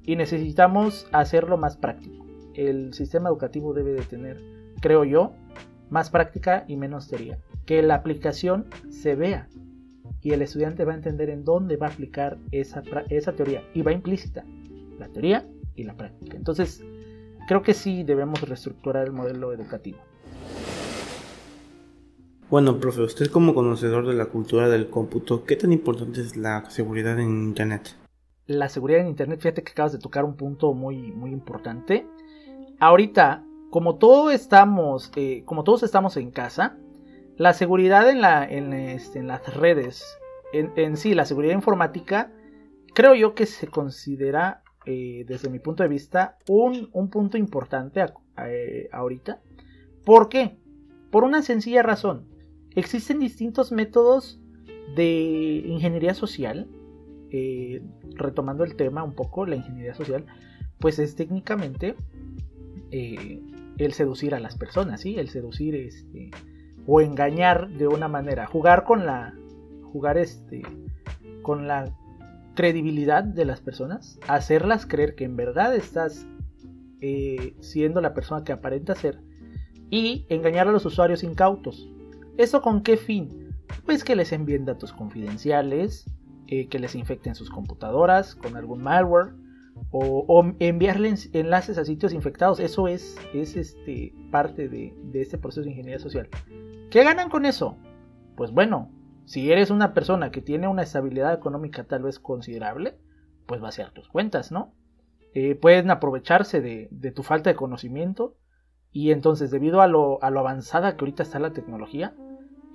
y 0.05 0.17
necesitamos 0.17 1.07
hacerlo 1.13 1.57
más 1.57 1.77
práctico. 1.77 2.25
El 2.55 2.95
sistema 2.95 3.29
educativo 3.29 3.75
debe 3.75 3.93
de 3.93 4.03
tener, 4.03 4.41
creo 4.81 5.05
yo, 5.05 5.33
más 5.89 6.11
práctica 6.11 6.65
y 6.69 6.77
menos 6.77 7.09
teoría. 7.09 7.39
Que 7.67 7.83
la 7.83 7.97
aplicación 7.97 8.67
se 8.91 9.15
vea 9.15 9.49
y 10.23 10.33
el 10.33 10.43
estudiante 10.43 10.85
va 10.85 10.93
a 10.93 10.97
entender 10.97 11.31
en 11.31 11.45
dónde 11.45 11.77
va 11.77 11.89
a 11.89 11.91
aplicar 11.91 12.39
esa, 12.51 12.83
esa 13.09 13.33
teoría 13.33 13.63
y 13.75 13.83
va 13.83 13.93
implícita 13.93 14.45
la 14.99 15.09
teoría 15.09 15.47
y 15.75 15.85
la 15.85 15.97
práctica. 15.97 16.37
Entonces, 16.37 16.85
creo 17.49 17.63
que 17.63 17.75
sí 17.75 18.05
debemos 18.05 18.41
reestructurar 18.43 19.07
el 19.07 19.13
modelo 19.13 19.53
educativo. 19.53 19.99
Bueno, 22.51 22.81
profe, 22.81 23.03
usted 23.03 23.29
como 23.29 23.55
conocedor 23.55 24.09
de 24.09 24.15
la 24.15 24.27
cultura 24.27 24.69
del 24.69 24.91
cómputo, 24.91 25.45
¿qué 25.45 25.55
tan 25.55 25.73
importante 25.73 26.21
es 26.21 26.37
la 26.37 26.69
seguridad 26.69 27.17
en 27.21 27.45
Internet? 27.45 27.95
La 28.49 28.69
seguridad 28.69 29.03
en 29.03 29.07
Internet, 29.07 29.39
fíjate 29.39 29.63
que 29.63 29.71
acabas 29.71 29.93
de 29.93 30.01
tocar 30.01 30.25
un 30.25 30.35
punto 30.35 30.75
muy, 30.75 31.13
muy 31.13 31.31
importante. 31.31 32.09
Ahorita, 32.81 33.45
como 33.71 33.99
todos 33.99 34.35
estamos, 34.35 35.13
eh, 35.15 35.45
como 35.45 35.63
todos 35.63 35.85
estamos 35.85 36.17
en 36.17 36.33
casa, 36.33 36.77
la 37.37 37.53
seguridad 37.53 38.11
en, 38.11 38.21
la, 38.21 38.45
en, 38.45 38.73
este, 38.73 39.23
las 39.23 39.55
redes, 39.55 40.05
en, 40.53 40.97
sí, 40.97 41.15
la 41.15 41.27
seguridad 41.27 41.55
informática, 41.55 42.33
creo 42.95 43.15
yo 43.15 43.37
que 43.37 43.47
se 43.47 43.69
considera, 43.69 44.65
eh, 44.87 45.25
desde 45.29 45.51
mi 45.51 45.61
punto 45.61 45.85
de 45.85 45.89
vista, 45.89 46.37
un, 46.49 46.91
punto 47.11 47.39
importante 47.39 48.05
eh, 48.45 48.89
ahorita. 48.91 49.41
¿Por 50.05 50.29
qué? 50.29 50.59
Por 51.13 51.23
una 51.23 51.43
sencilla 51.43 51.85
razón. 51.85 52.30
Existen 52.75 53.19
distintos 53.19 53.73
métodos 53.73 54.41
de 54.95 55.63
ingeniería 55.67 56.15
social. 56.15 56.69
retomando 58.17 58.65
el 58.65 58.75
tema 58.75 59.05
un 59.05 59.15
poco, 59.15 59.47
la 59.47 59.57
ingeniería 59.57 59.95
social, 59.95 60.27
pues 60.79 60.99
es 60.99 61.15
técnicamente 61.15 61.95
el 62.91 63.93
seducir 63.93 64.35
a 64.35 64.41
las 64.41 64.57
personas, 64.57 65.01
¿sí? 65.01 65.17
El 65.17 65.29
seducir 65.29 65.75
este, 65.75 66.31
o 66.87 67.01
engañar 67.01 67.71
de 67.71 67.87
una 67.87 68.09
manera, 68.09 68.47
jugar 68.47 68.85
con 68.85 69.07
la 69.07 69.35
jugar 69.93 70.19
este 70.19 70.63
con 71.43 71.67
la 71.67 71.93
credibilidad 72.55 73.25
de 73.25 73.45
las 73.45 73.61
personas, 73.61 74.19
hacerlas 74.29 74.87
creer 74.87 75.15
que 75.15 75.25
en 75.25 75.37
verdad 75.37 75.75
estás 75.75 76.27
eh, 77.01 77.55
siendo 77.61 78.01
la 78.01 78.13
persona 78.13 78.45
que 78.45 78.53
aparenta 78.53 78.95
ser 78.95 79.21
y 79.89 80.27
engañar 80.29 80.69
a 80.69 80.73
los 80.73 80.85
usuarios 80.85 81.23
incautos. 81.23 81.89
¿Eso 82.41 82.63
con 82.63 82.83
qué 82.83 82.97
fin? 82.97 83.55
Pues 83.85 84.03
que 84.03 84.17
les 84.17 84.33
envíen 84.33 84.65
datos 84.65 84.95
confidenciales, 84.95 86.07
eh, 86.47 86.69
que 86.69 86.79
les 86.79 86.95
infecten 86.95 87.35
sus 87.35 87.51
computadoras 87.51 88.35
con 88.35 88.57
algún 88.57 88.83
malware, 88.83 89.35
o, 89.91 90.55
enviarles 90.59 91.29
enlaces 91.35 91.77
a 91.77 91.85
sitios 91.85 92.15
infectados. 92.15 92.59
Eso 92.59 92.89
es, 92.89 93.19
es 93.35 93.57
este, 93.57 94.15
parte 94.31 94.71
de, 94.71 94.95
este 95.13 95.37
proceso 95.37 95.65
de 95.65 95.73
ingeniería 95.73 95.99
social. 95.99 96.31
¿Qué 96.91 97.05
ganan 97.05 97.29
con 97.29 97.45
eso? 97.45 97.77
Pues 98.37 98.53
bueno, 98.53 98.91
si 99.27 99.53
eres 99.53 99.69
una 99.69 99.93
persona 99.93 100.31
que 100.31 100.41
tiene 100.41 100.67
una 100.67 100.85
estabilidad 100.85 101.35
económica 101.35 101.85
tal 101.85 102.05
vez 102.05 102.19
considerable, 102.19 102.97
pues 103.45 103.61
vaciar 103.61 103.91
tus 103.91 104.09
cuentas, 104.09 104.51
¿no? 104.51 104.73
Eh, 105.35 105.57
pueden 105.57 105.91
aprovecharse 105.91 106.63
de, 106.63 107.13
tu 107.15 107.23
falta 107.23 107.51
de 107.51 107.57
conocimiento 107.57 108.39
y 108.93 109.11
entonces 109.11 109.51
debido 109.51 109.83
a 109.83 109.89
lo, 109.89 110.23
avanzada 110.23 110.97
que 110.97 111.05
ahorita 111.05 111.23
está 111.23 111.39
la 111.39 111.53
tecnología, 111.53 112.15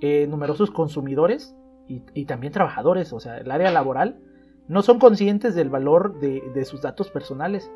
eh, 0.00 0.26
numerosos 0.28 0.70
consumidores 0.70 1.54
y, 1.88 2.24
también 2.24 2.52
trabajadores, 2.52 3.12
o 3.12 3.20
sea, 3.20 3.38
el 3.38 3.50
área 3.50 3.70
laboral, 3.70 4.20
no 4.68 4.82
son 4.82 4.98
conscientes 4.98 5.54
del 5.54 5.70
valor 5.70 6.18
de, 6.18 6.64
sus 6.64 6.82
datos 6.82 7.10
personales 7.10 7.70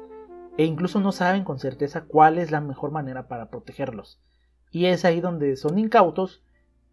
e 0.59 0.65
incluso 0.65 1.01
no 1.01 1.13
saben 1.13 1.45
con 1.45 1.59
certeza 1.59 2.03
cuál 2.03 2.39
es 2.39 2.51
la 2.51 2.61
mejor 2.61 2.91
manera 2.91 3.29
para 3.29 3.51
protegerlos. 3.51 4.21
Y 4.73 4.87
es 4.87 5.05
ahí 5.05 5.21
donde 5.21 5.57
son 5.57 5.79
incautos 5.79 6.43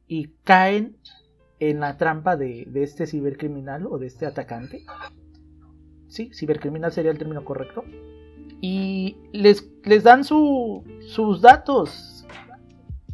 y 0.07 0.29
caen 0.43 0.95
en 1.59 1.79
la 1.79 1.97
trampa 1.97 2.37
de, 2.37 2.69
este 2.75 3.07
cibercriminal 3.07 3.87
o 3.87 3.97
de 3.97 4.07
este 4.07 4.25
atacante. 4.25 4.85
Sí, 6.07 6.29
cibercriminal 6.33 6.91
sería 6.91 7.11
el 7.11 7.17
término 7.17 7.43
correcto. 7.43 7.83
Y 8.61 9.17
les, 9.33 9.69
les 9.83 10.03
dan 10.03 10.23
sus 10.23 11.41
datos. 11.41 12.16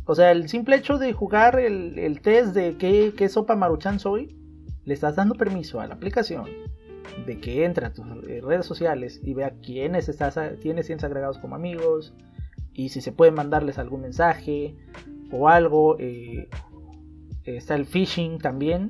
O 0.05 0.15
sea, 0.15 0.31
el 0.31 0.49
simple 0.49 0.75
hecho 0.75 0.97
de 0.97 1.13
jugar 1.13 1.59
el, 1.59 2.19
test 2.21 2.53
de 2.53 2.77
qué, 2.77 3.13
qué 3.15 3.29
sopa 3.29 3.55
maruchan 3.55 3.99
soy, 3.99 4.35
le 4.85 4.93
estás 4.93 5.15
dando 5.15 5.35
permiso 5.35 5.79
a 5.79 5.87
la 5.87 5.95
aplicación 5.95 6.45
de 7.25 7.39
que 7.39 7.65
entre 7.65 7.85
a 7.85 7.93
tus 7.93 8.05
eh, 8.27 8.41
redes 8.41 8.65
sociales 8.65 9.19
y 9.23 9.33
vea 9.33 9.53
quiénes 9.61 10.09
estás, 10.09 10.39
tienes 10.59 10.89
agregados 11.03 11.37
como 11.37 11.55
amigos 11.55 12.13
y 12.73 12.89
si 12.89 13.01
se 13.01 13.11
puede 13.11 13.31
mandarles 13.31 13.77
algún 13.77 14.01
mensaje 14.01 14.75
o 15.31 15.49
algo. 15.49 15.97
Eh, 15.99 16.49
está 17.45 17.75
el 17.75 17.85
phishing 17.85 18.39
también, 18.39 18.89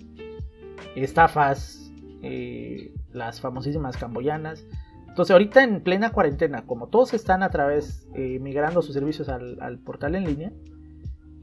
estafas, 0.95 1.91
eh, 2.21 2.93
las 3.11 3.41
famosísimas 3.41 3.97
camboyanas. 3.97 4.65
Entonces 5.07 5.31
ahorita 5.31 5.63
en 5.63 5.81
plena 5.81 6.11
cuarentena, 6.11 6.65
como 6.65 6.87
todos 6.87 7.13
están 7.13 7.43
a 7.43 7.49
través 7.49 8.07
migrando 8.15 8.81
sus 8.81 8.95
servicios 8.95 9.29
al, 9.29 9.77
portal 9.79 10.15
en 10.15 10.23
línea, 10.23 10.51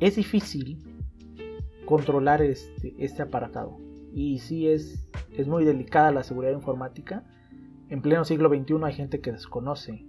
es 0.01 0.17
difícil 0.17 0.83
controlar 1.85 2.43
este, 2.43 2.95
este 2.99 3.23
y 4.13 4.39
sí 4.39 4.69
es, 4.69 5.09
es 5.37 5.47
muy 5.47 5.65
delicada 5.65 6.11
la 6.11 6.25
seguridad 6.25 6.53
informática. 6.53 7.25
En 7.89 8.03
pleno 8.03 8.25
siglo 8.25 8.49
XXI 8.49 8.75
hay 8.85 8.95
gente 8.95 9.21
que 9.21 9.33
desconoce 9.33 10.07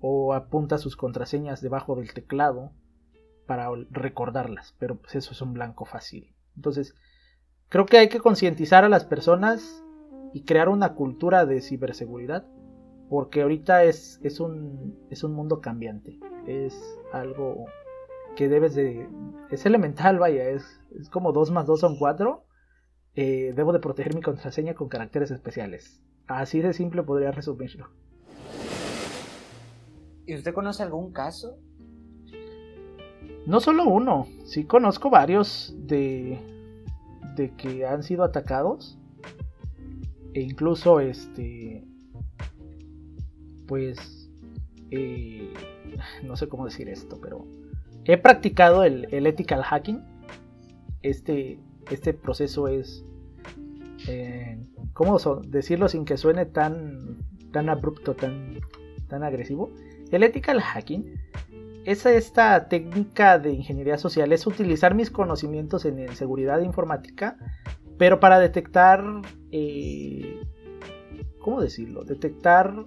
o 0.00 0.34
apunta 0.34 0.78
sus 0.78 0.96
contraseñas 0.96 1.60
debajo 1.60 1.94
del 1.94 2.12
teclado 2.12 2.72
para 3.46 3.68
recordarlas, 3.90 4.74
pero 4.78 4.96
pues 4.96 5.14
eso 5.14 5.32
es 5.32 5.42
un 5.42 5.52
blanco 5.52 5.84
fácil. 5.84 6.34
Entonces, 6.56 6.94
creo 7.68 7.86
que 7.86 7.98
hay 7.98 8.08
que 8.08 8.20
concientizar 8.20 8.84
a 8.84 8.88
las 8.88 9.04
personas 9.04 9.84
y 10.32 10.44
crear 10.44 10.68
una 10.68 10.94
cultura 10.94 11.44
de 11.44 11.60
ciberseguridad, 11.60 12.46
porque 13.08 13.42
ahorita 13.42 13.84
es, 13.84 14.20
es, 14.22 14.40
un, 14.40 14.98
es 15.10 15.22
un 15.22 15.34
mundo 15.34 15.60
cambiante, 15.60 16.18
es 16.46 16.74
algo 17.12 17.66
que 18.36 18.48
debes 18.48 18.74
de... 18.74 19.08
es 19.50 19.66
elemental, 19.66 20.18
vaya, 20.18 20.48
es, 20.48 20.80
es 20.98 21.08
como 21.10 21.32
2 21.32 21.50
más 21.50 21.66
2 21.66 21.80
son 21.80 21.98
4 21.98 22.44
eh, 23.14 23.52
debo 23.54 23.72
de 23.72 23.78
proteger 23.78 24.14
mi 24.14 24.22
contraseña 24.22 24.74
con 24.74 24.88
caracteres 24.88 25.30
especiales. 25.30 26.02
Así 26.26 26.60
de 26.60 26.72
simple 26.72 27.02
podría 27.02 27.30
resumirlo. 27.30 27.90
¿Y 30.24 30.34
usted 30.34 30.54
conoce 30.54 30.82
algún 30.82 31.12
caso? 31.12 31.58
No 33.44 33.60
solo 33.60 33.84
uno, 33.84 34.26
sí 34.44 34.64
conozco 34.64 35.10
varios 35.10 35.74
de, 35.76 36.38
de 37.36 37.50
que 37.56 37.84
han 37.84 38.02
sido 38.02 38.24
atacados. 38.24 38.98
E 40.32 40.40
incluso 40.40 41.00
este... 41.00 41.84
Pues... 43.66 44.30
Eh, 44.90 45.52
no 46.22 46.36
sé 46.36 46.48
cómo 46.48 46.64
decir 46.64 46.88
esto, 46.88 47.18
pero... 47.20 47.44
He 48.04 48.16
practicado 48.16 48.84
el, 48.84 49.06
el 49.12 49.26
ethical 49.26 49.62
hacking. 49.62 50.02
Este 51.02 51.58
este 51.90 52.14
proceso 52.14 52.68
es, 52.68 53.04
eh, 54.08 54.58
¿cómo 54.92 55.18
decirlo 55.46 55.88
sin 55.88 56.04
que 56.04 56.16
suene 56.16 56.46
tan, 56.46 57.18
tan 57.52 57.68
abrupto, 57.68 58.14
tan, 58.14 58.60
tan 59.08 59.22
agresivo? 59.22 59.70
El 60.10 60.22
ethical 60.22 60.60
hacking 60.60 61.20
es 61.84 62.06
esta 62.06 62.68
técnica 62.68 63.38
de 63.38 63.52
ingeniería 63.52 63.98
social, 63.98 64.32
es 64.32 64.46
utilizar 64.46 64.94
mis 64.94 65.10
conocimientos 65.10 65.84
en, 65.84 66.14
seguridad 66.14 66.60
informática, 66.60 67.36
pero 67.98 68.20
para 68.20 68.38
detectar, 68.38 69.04
eh, 69.50 70.40
¿cómo 71.38 71.60
decirlo? 71.60 72.04
Detectar 72.04 72.84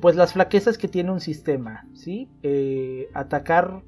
pues 0.00 0.16
las 0.16 0.32
flaquezas 0.32 0.78
que 0.78 0.88
tiene 0.88 1.12
un 1.12 1.20
sistema, 1.20 1.86
¿sí? 1.94 2.28
Eh, 2.42 3.08
atacar 3.12 3.82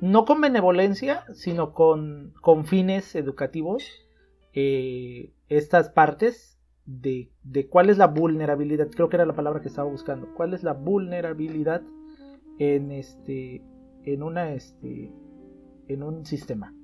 no 0.00 0.24
con 0.24 0.40
benevolencia, 0.40 1.24
sino 1.34 1.72
con, 1.72 2.34
con 2.40 2.66
fines 2.66 3.14
educativos, 3.14 3.84
eh, 4.52 5.32
estas 5.48 5.90
partes 5.90 6.58
de, 6.86 7.30
de, 7.42 7.68
cuál 7.68 7.90
es 7.90 7.98
la 7.98 8.06
vulnerabilidad, 8.06 8.88
creo 8.90 9.08
que 9.08 9.16
era 9.16 9.26
la 9.26 9.34
palabra 9.34 9.60
que 9.60 9.68
estaba 9.68 9.88
buscando, 9.88 10.28
cuál 10.34 10.54
es 10.54 10.62
la 10.62 10.72
vulnerabilidad 10.72 11.82
en 12.58 12.90
este, 12.92 13.62
en 14.04 14.22
una, 14.22 14.52
este, 14.52 15.12
en 15.88 16.02
un 16.02 16.26
sistema. 16.26 16.74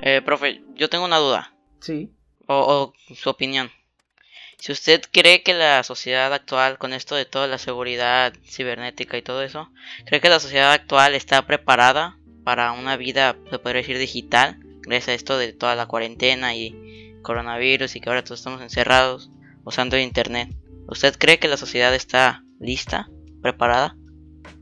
Eh, 0.00 0.22
profe, 0.22 0.62
yo 0.74 0.88
tengo 0.88 1.04
una 1.04 1.18
duda. 1.18 1.54
Sí. 1.80 2.12
O, 2.46 2.92
o 3.08 3.14
su 3.14 3.30
opinión. 3.30 3.68
Si 4.58 4.72
usted 4.72 5.02
cree 5.12 5.42
que 5.44 5.54
la 5.54 5.82
sociedad 5.84 6.32
actual, 6.34 6.78
con 6.78 6.92
esto 6.92 7.14
de 7.14 7.24
toda 7.24 7.46
la 7.46 7.58
seguridad 7.58 8.32
cibernética 8.44 9.16
y 9.16 9.22
todo 9.22 9.42
eso, 9.42 9.70
cree 10.04 10.20
que 10.20 10.28
la 10.28 10.40
sociedad 10.40 10.72
actual 10.72 11.14
está 11.14 11.46
preparada 11.46 12.18
para 12.42 12.72
una 12.72 12.96
vida, 12.96 13.36
se 13.50 13.58
podría 13.60 13.82
decir, 13.82 13.98
digital, 13.98 14.58
gracias 14.82 15.08
a 15.08 15.14
esto 15.14 15.38
de 15.38 15.52
toda 15.52 15.76
la 15.76 15.86
cuarentena 15.86 16.56
y 16.56 17.14
coronavirus 17.22 17.94
y 17.94 18.00
que 18.00 18.08
ahora 18.08 18.24
todos 18.24 18.40
estamos 18.40 18.60
encerrados 18.60 19.30
usando 19.64 19.96
internet. 19.96 20.48
¿Usted 20.88 21.14
cree 21.16 21.38
que 21.38 21.46
la 21.46 21.56
sociedad 21.56 21.94
está 21.94 22.42
lista, 22.58 23.08
preparada? 23.42 23.96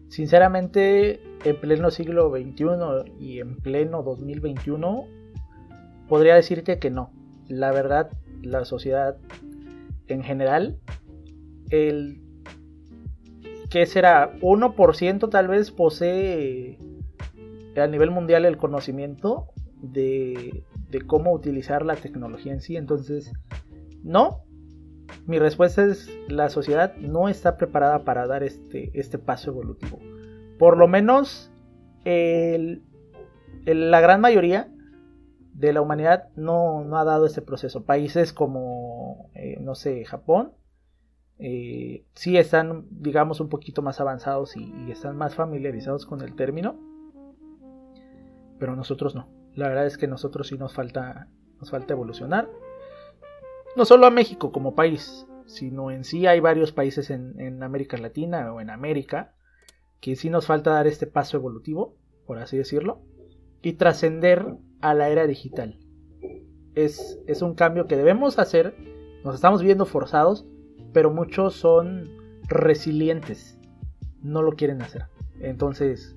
Sinceramente, 0.08 1.20
en 1.44 1.60
pleno 1.60 1.90
siglo 1.90 2.30
XXI 2.30 3.12
y 3.18 3.40
en 3.40 3.56
pleno 3.56 4.02
2021, 4.02 5.06
podría 6.08 6.34
decirte 6.34 6.78
que 6.78 6.90
no. 6.90 7.12
La 7.48 7.70
verdad, 7.70 8.10
la 8.42 8.64
sociedad 8.64 9.16
en 10.08 10.22
general, 10.22 10.78
el 11.70 12.20
que 13.70 13.86
será 13.86 14.32
1% 14.40 15.30
tal 15.30 15.48
vez 15.48 15.70
posee 15.70 16.78
a 17.76 17.86
nivel 17.86 18.10
mundial 18.10 18.44
el 18.44 18.56
conocimiento 18.56 19.48
de, 19.80 20.64
cómo 21.06 21.32
utilizar 21.32 21.84
la 21.84 21.96
tecnología 21.96 22.52
en 22.52 22.60
sí. 22.60 22.76
Entonces, 22.76 23.32
no, 24.02 24.44
mi 25.26 25.38
respuesta 25.38 25.84
es 25.84 26.10
la 26.28 26.48
sociedad 26.48 26.96
no 26.96 27.28
está 27.28 27.56
preparada 27.56 28.04
para 28.04 28.26
dar 28.26 28.42
este, 28.42 28.90
este 28.98 29.18
paso 29.18 29.50
evolutivo. 29.50 29.98
Por 30.58 30.78
lo 30.78 30.88
menos 30.88 31.50
la 32.04 34.00
gran 34.00 34.20
mayoría 34.20 34.72
de 35.58 35.72
la 35.72 35.80
humanidad 35.80 36.28
no, 36.36 36.84
no, 36.84 36.98
ha 36.98 37.04
dado 37.04 37.26
este 37.26 37.40
proceso. 37.40 37.84
Países 37.84 38.32
como, 38.32 39.30
eh, 39.34 39.56
no 39.60 39.74
sé, 39.74 40.04
Japón, 40.04 40.52
eh, 41.38 42.04
sí 42.14 42.36
están, 42.36 42.86
digamos, 42.90 43.40
un 43.40 43.48
poquito 43.48 43.80
más 43.80 44.00
avanzados 44.00 44.56
y, 44.56 44.72
y, 44.86 44.90
están 44.90 45.16
más 45.16 45.34
familiarizados 45.34 46.04
con 46.04 46.20
el 46.20 46.34
término, 46.34 46.78
pero 48.58 48.76
nosotros 48.76 49.14
no. 49.14 49.28
La 49.54 49.68
verdad 49.68 49.86
es 49.86 49.96
que 49.96 50.06
nosotros 50.06 50.48
sí 50.48 50.58
nos 50.58 50.74
falta, 50.74 51.28
nos 51.58 51.70
falta 51.70 51.94
evolucionar. 51.94 52.48
No 53.76 53.84
solo 53.86 54.06
a 54.06 54.10
México 54.10 54.52
como 54.52 54.74
país, 54.74 55.26
sino 55.46 55.90
en 55.90 56.04
sí 56.04 56.26
hay 56.26 56.40
varios 56.40 56.72
países 56.72 57.10
en, 57.10 57.40
en 57.40 57.62
América 57.62 57.96
Latina 57.96 58.52
o 58.52 58.60
en 58.60 58.68
América 58.68 59.34
que 60.00 60.16
sí 60.16 60.28
nos 60.28 60.46
falta 60.46 60.70
dar 60.70 60.86
este 60.86 61.06
paso 61.06 61.38
evolutivo, 61.38 61.96
por 62.26 62.38
así 62.38 62.58
decirlo, 62.58 63.00
y 63.62 63.74
trascender 63.74 64.56
a 64.86 64.94
la 64.94 65.08
era 65.08 65.26
digital. 65.26 65.76
Es, 66.76 67.18
es, 67.26 67.42
un 67.42 67.54
cambio 67.54 67.88
que 67.88 67.96
debemos 67.96 68.38
hacer, 68.38 68.76
nos 69.24 69.34
estamos 69.34 69.60
viendo 69.60 69.84
forzados, 69.84 70.46
pero 70.92 71.10
muchos 71.10 71.54
son 71.54 72.08
resilientes, 72.46 73.58
no 74.22 74.42
lo 74.42 74.52
quieren 74.52 74.82
hacer. 74.82 75.06
Entonces, 75.40 76.14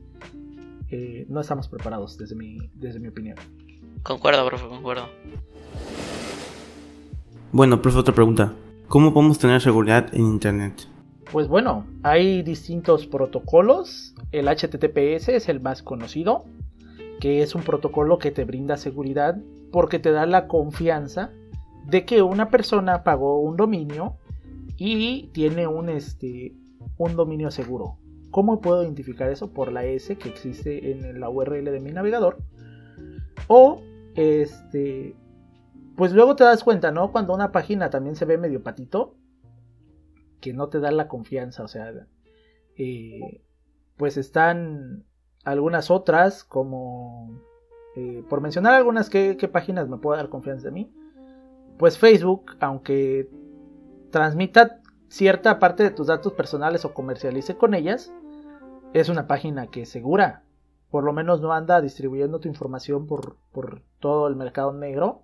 eh, 0.90 1.26
no 1.30 1.42
estamos 1.42 1.68
preparados 1.68 2.16
desde 2.20 2.36
mi, 2.36 2.58
desde 2.76 3.00
mi 3.00 3.08
opinión. 3.08 3.38
Concuerdo, 4.04 4.46
profe, 4.46 4.68
concuerdo. 4.68 5.08
Bueno, 7.52 7.82
profe, 7.82 7.98
otra 7.98 8.14
pregunta. 8.14 8.54
¿Cómo 8.88 9.12
podemos 9.16 9.40
tener 9.40 9.62
seguridad 9.62 10.14
en 10.14 10.22
Internet? 10.22 10.88
Pues 11.32 11.48
bueno, 11.48 11.88
hay 12.04 12.44
distintos 12.44 13.08
protocolos. 13.08 14.14
El 14.32 14.48
HTTPS 14.48 15.30
es 15.30 15.50
el 15.50 15.60
más 15.60 15.82
conocido, 15.82 16.46
que 17.20 17.42
es 17.42 17.56
un 17.56 17.64
protocolo 17.64 18.18
que 18.18 18.32
te 18.32 18.46
brinda 18.46 18.78
seguridad 18.78 19.38
porque 19.72 20.00
te 20.00 20.12
da 20.12 20.26
la 20.26 20.48
confianza 20.48 21.32
de 21.86 22.06
que 22.06 22.22
una 22.22 22.50
persona 22.50 23.04
pagó 23.04 23.40
un 23.40 23.58
dominio 23.58 24.18
y 24.78 25.28
tiene 25.34 25.68
un, 25.68 25.90
este, 25.90 26.54
un 26.98 27.16
dominio 27.16 27.52
seguro. 27.52 27.98
¿Cómo 28.32 28.62
puedo 28.62 28.84
identificar 28.84 29.30
eso? 29.30 29.52
Por 29.52 29.72
la 29.72 29.84
S 29.84 30.16
que 30.18 30.30
existe 30.30 30.92
en 30.92 31.20
la 31.20 31.30
URL 31.30 31.66
de 31.66 31.80
mi 31.80 31.92
navegador. 31.92 32.38
O 33.48 33.82
este. 34.16 35.16
Pues 35.96 36.14
luego 36.14 36.36
te 36.36 36.44
das 36.44 36.64
cuenta, 36.64 36.92
¿no? 36.92 37.12
Cuando 37.12 37.34
una 37.34 37.52
página 37.52 37.90
también 37.90 38.16
se 38.16 38.26
ve 38.26 38.38
medio 38.38 38.64
patito. 38.64 39.16
Que 40.40 40.54
no 40.54 40.70
te 40.70 40.80
da 40.80 40.92
la 40.92 41.08
confianza. 41.08 41.64
O 41.64 41.68
sea. 41.68 41.92
Eh, 42.78 43.42
pues 43.98 44.16
están 44.16 45.06
algunas 45.52 45.92
otras. 45.92 46.44
Como. 46.44 47.42
Eh, 47.96 48.24
por 48.30 48.42
mencionar 48.42 48.74
algunas 48.74 49.10
que 49.10 49.36
páginas 49.52 49.90
me 49.90 49.98
puedo 49.98 50.18
dar 50.18 50.30
confianza 50.30 50.66
de 50.66 50.72
mí. 50.72 50.94
Pues 51.78 51.98
Facebook, 51.98 52.58
aunque 52.60 53.30
transmita 54.12 54.82
cierta 55.08 55.60
parte 55.60 55.84
de 55.84 55.92
tus 55.92 56.08
datos 56.08 56.34
personales 56.34 56.86
o 56.86 56.94
comercialice 56.94 57.56
con 57.56 57.74
ellas, 57.74 58.14
es 58.94 59.10
una 59.10 59.28
página 59.28 59.68
que 59.68 59.84
es 59.84 59.90
segura. 59.90 60.44
Por 60.90 61.04
lo 61.04 61.14
menos 61.14 61.42
no 61.42 61.54
anda 61.54 61.82
distribuyendo 61.82 62.40
tu 62.40 62.48
información 62.48 63.06
por, 63.06 63.38
por 63.52 63.84
todo 64.00 64.28
el 64.28 64.36
mercado 64.36 64.74
negro. 64.74 65.22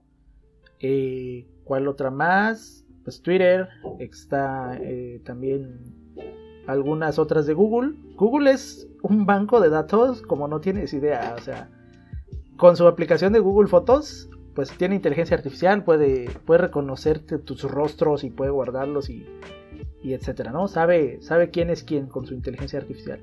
Eh, 0.80 1.48
¿Cuál 1.64 1.88
otra 1.88 2.12
más? 2.12 2.86
Pues 3.04 3.22
Twitter. 3.22 3.68
Está 4.00 4.78
eh, 4.82 5.22
también 5.26 6.05
algunas 6.68 7.20
otras 7.20 7.46
de 7.46 7.54
Google. 7.54 7.94
Google 8.16 8.52
es 8.52 8.88
un 9.02 9.26
banco 9.26 9.60
de 9.60 9.70
datos 9.70 10.22
como 10.22 10.48
no 10.48 10.60
tienes 10.60 10.94
idea. 10.94 11.36
O 11.38 11.42
sea, 11.42 11.70
con 12.58 12.76
su 12.76 12.88
aplicación 12.88 13.34
de 13.34 13.40
Google 13.40 13.68
Fotos, 13.68 14.30
pues 14.54 14.72
tiene 14.72 14.96
inteligencia 14.96 15.36
artificial, 15.36 15.84
puede, 15.84 16.30
puede 16.46 16.62
reconocerte 16.62 17.38
tus 17.38 17.64
rostros 17.64 18.24
y 18.24 18.30
puede 18.30 18.52
guardarlos 18.52 19.10
y, 19.10 19.26
y 20.02 20.14
etcétera, 20.14 20.52
¿no? 20.52 20.68
Sabe, 20.68 21.22
sabe 21.22 21.50
quién 21.50 21.70
es 21.70 21.84
quién 21.84 22.08
con 22.08 22.26
su 22.26 22.34
inteligencia 22.34 22.80
artificial. 22.80 23.20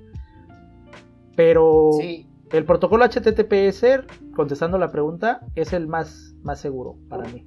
Pero 1.34 1.90
Sí, 1.98 2.26
el 2.52 2.66
protocolo 2.66 3.04
HTTPS, 3.06 4.04
contestando 4.36 4.76
la 4.76 4.90
pregunta, 4.90 5.40
es 5.54 5.72
el 5.72 5.86
más, 5.86 6.34
más 6.42 6.60
seguro 6.60 6.96
para 7.08 7.26
mí. 7.28 7.46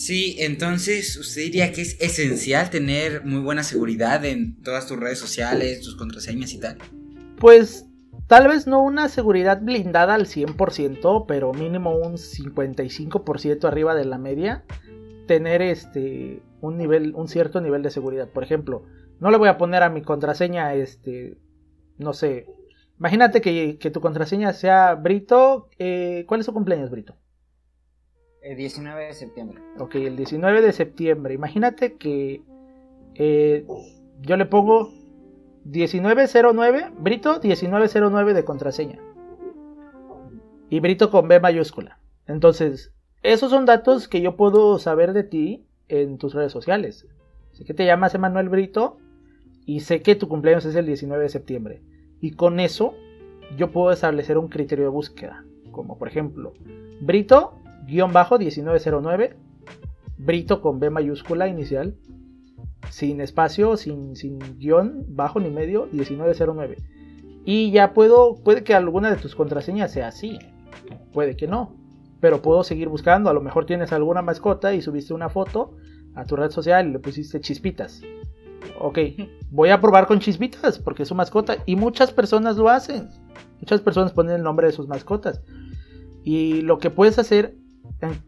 Sí, 0.00 0.36
entonces 0.38 1.16
usted 1.16 1.42
diría 1.42 1.72
que 1.72 1.82
es 1.82 2.00
esencial 2.00 2.70
tener 2.70 3.24
muy 3.24 3.40
buena 3.40 3.62
seguridad 3.62 4.24
en 4.24 4.60
todas 4.62 4.86
tus 4.86 4.98
redes 4.98 5.18
sociales, 5.18 5.82
tus 5.82 5.96
contraseñas 5.96 6.52
y 6.52 6.58
tal. 6.58 6.78
Pues 7.38 7.86
tal 8.26 8.48
vez 8.48 8.66
no 8.66 8.82
una 8.82 9.08
seguridad 9.08 9.60
blindada 9.60 10.14
al 10.14 10.26
100%, 10.26 11.26
pero 11.28 11.52
mínimo 11.52 11.96
un 11.96 12.14
55% 12.14 13.64
arriba 13.64 13.94
de 13.94 14.04
la 14.04 14.18
media, 14.18 14.64
tener 15.26 15.62
este 15.62 16.42
un 16.60 16.76
nivel 16.76 17.14
un 17.14 17.28
cierto 17.28 17.60
nivel 17.60 17.82
de 17.82 17.90
seguridad. 17.90 18.28
Por 18.28 18.42
ejemplo, 18.42 18.84
no 19.20 19.30
le 19.30 19.36
voy 19.36 19.48
a 19.48 19.58
poner 19.58 19.82
a 19.82 19.90
mi 19.90 20.02
contraseña 20.02 20.74
este 20.74 21.36
no 21.98 22.14
sé, 22.14 22.46
imagínate 22.98 23.40
que, 23.42 23.78
que 23.78 23.90
tu 23.90 24.00
contraseña 24.00 24.52
sea 24.54 24.94
Brito, 24.94 25.68
eh, 25.78 26.24
¿cuál 26.26 26.40
es 26.40 26.46
su 26.46 26.52
cumpleaños, 26.54 26.90
Brito? 26.90 27.16
El 28.42 28.56
19 28.56 29.04
de 29.06 29.12
septiembre. 29.12 29.60
Ok, 29.78 29.96
el 29.96 30.16
19 30.16 30.62
de 30.62 30.72
septiembre. 30.72 31.34
Imagínate 31.34 31.96
que 31.96 32.42
eh, 33.14 33.66
yo 34.22 34.36
le 34.36 34.46
pongo 34.46 34.92
1909, 35.64 36.92
Brito 36.98 37.40
1909 37.42 38.34
de 38.34 38.44
contraseña. 38.44 38.98
Y 40.70 40.80
Brito 40.80 41.10
con 41.10 41.28
B 41.28 41.38
mayúscula. 41.38 41.98
Entonces, 42.26 42.92
esos 43.22 43.50
son 43.50 43.66
datos 43.66 44.08
que 44.08 44.22
yo 44.22 44.36
puedo 44.36 44.78
saber 44.78 45.12
de 45.12 45.24
ti 45.24 45.66
en 45.88 46.16
tus 46.16 46.32
redes 46.32 46.52
sociales. 46.52 47.06
Sé 47.52 47.64
que 47.64 47.74
te 47.74 47.84
llamas 47.84 48.14
Emanuel 48.14 48.48
Brito 48.48 48.98
y 49.66 49.80
sé 49.80 50.00
que 50.00 50.14
tu 50.14 50.28
cumpleaños 50.28 50.64
es 50.64 50.76
el 50.76 50.86
19 50.86 51.22
de 51.22 51.28
septiembre. 51.28 51.82
Y 52.20 52.32
con 52.32 52.58
eso 52.58 52.94
yo 53.58 53.70
puedo 53.70 53.90
establecer 53.90 54.38
un 54.38 54.48
criterio 54.48 54.86
de 54.86 54.90
búsqueda. 54.90 55.44
Como 55.72 55.98
por 55.98 56.08
ejemplo, 56.08 56.54
Brito 57.00 57.59
guion 57.86 58.12
bajo 58.12 58.38
1909, 58.38 59.36
Brito 60.18 60.60
con 60.60 60.80
B 60.80 60.90
mayúscula 60.90 61.48
inicial, 61.48 61.96
sin 62.90 63.20
espacio, 63.20 63.76
sin, 63.76 64.16
sin 64.16 64.38
guion 64.58 65.04
bajo 65.08 65.40
ni 65.40 65.50
medio, 65.50 65.88
1909. 65.92 66.76
Y 67.44 67.70
ya 67.70 67.94
puedo, 67.94 68.36
puede 68.44 68.62
que 68.62 68.74
alguna 68.74 69.10
de 69.10 69.16
tus 69.16 69.34
contraseñas 69.34 69.92
sea 69.92 70.08
así, 70.08 70.38
puede 71.12 71.36
que 71.36 71.46
no, 71.46 71.74
pero 72.20 72.42
puedo 72.42 72.62
seguir 72.64 72.88
buscando. 72.88 73.30
A 73.30 73.32
lo 73.32 73.40
mejor 73.40 73.64
tienes 73.64 73.92
alguna 73.92 74.22
mascota 74.22 74.74
y 74.74 74.82
subiste 74.82 75.14
una 75.14 75.28
foto 75.28 75.76
a 76.14 76.24
tu 76.24 76.36
red 76.36 76.50
social 76.50 76.88
y 76.88 76.92
le 76.92 76.98
pusiste 76.98 77.40
chispitas. 77.40 78.02
Ok, 78.78 78.98
voy 79.50 79.70
a 79.70 79.80
probar 79.80 80.06
con 80.06 80.20
chispitas 80.20 80.78
porque 80.78 81.02
es 81.04 81.08
su 81.08 81.14
mascota 81.14 81.58
y 81.66 81.76
muchas 81.76 82.12
personas 82.12 82.56
lo 82.56 82.68
hacen. 82.68 83.08
Muchas 83.60 83.80
personas 83.80 84.12
ponen 84.12 84.36
el 84.36 84.42
nombre 84.42 84.66
de 84.66 84.72
sus 84.72 84.86
mascotas. 84.86 85.42
Y 86.22 86.60
lo 86.62 86.78
que 86.78 86.90
puedes 86.90 87.18
hacer 87.18 87.56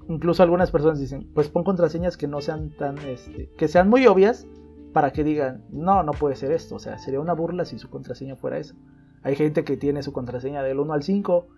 incluso 0.08 0.42
algunas 0.42 0.70
personas 0.70 0.98
dicen, 1.00 1.30
pues 1.34 1.48
pon 1.48 1.64
contraseñas 1.64 2.16
que 2.16 2.28
no 2.28 2.40
sean 2.40 2.70
tan, 2.70 2.98
este, 2.98 3.50
que 3.56 3.68
sean 3.68 3.88
muy 3.88 4.06
obvias 4.06 4.46
para 4.92 5.12
que 5.12 5.24
digan, 5.24 5.64
no, 5.70 6.02
no 6.02 6.12
puede 6.12 6.36
ser 6.36 6.52
esto, 6.52 6.76
o 6.76 6.78
sea, 6.78 6.98
sería 6.98 7.20
una 7.20 7.32
burla 7.32 7.64
si 7.64 7.78
su 7.78 7.88
contraseña 7.88 8.36
fuera 8.36 8.58
eso. 8.58 8.74
Hay 9.22 9.36
gente 9.36 9.64
que 9.64 9.76
tiene 9.76 10.02
su 10.02 10.12
contraseña 10.12 10.62
del 10.62 10.80
1 10.80 10.92
al 10.92 11.02
5 11.02 11.48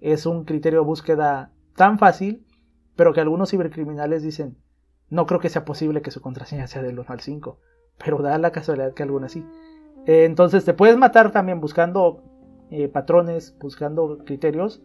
es 0.00 0.26
un 0.26 0.44
criterio 0.44 0.80
de 0.80 0.86
búsqueda 0.86 1.52
tan 1.76 1.98
fácil, 1.98 2.44
pero 2.96 3.12
que 3.12 3.20
algunos 3.20 3.50
cibercriminales 3.50 4.22
dicen, 4.22 4.56
no 5.08 5.26
creo 5.26 5.40
que 5.40 5.48
sea 5.48 5.64
posible 5.64 6.02
que 6.02 6.10
su 6.10 6.20
contraseña 6.20 6.66
sea 6.66 6.82
del 6.82 6.98
1 6.98 7.08
al 7.08 7.20
5, 7.20 7.58
pero 8.02 8.18
da 8.18 8.38
la 8.38 8.50
casualidad 8.50 8.94
que 8.94 9.02
algunas 9.02 9.32
sí. 9.32 9.44
Eh, 10.06 10.24
entonces 10.24 10.64
te 10.64 10.74
puedes 10.74 10.96
matar 10.96 11.30
también 11.30 11.60
buscando 11.60 12.22
eh, 12.70 12.88
patrones, 12.88 13.56
buscando 13.60 14.18
criterios 14.24 14.82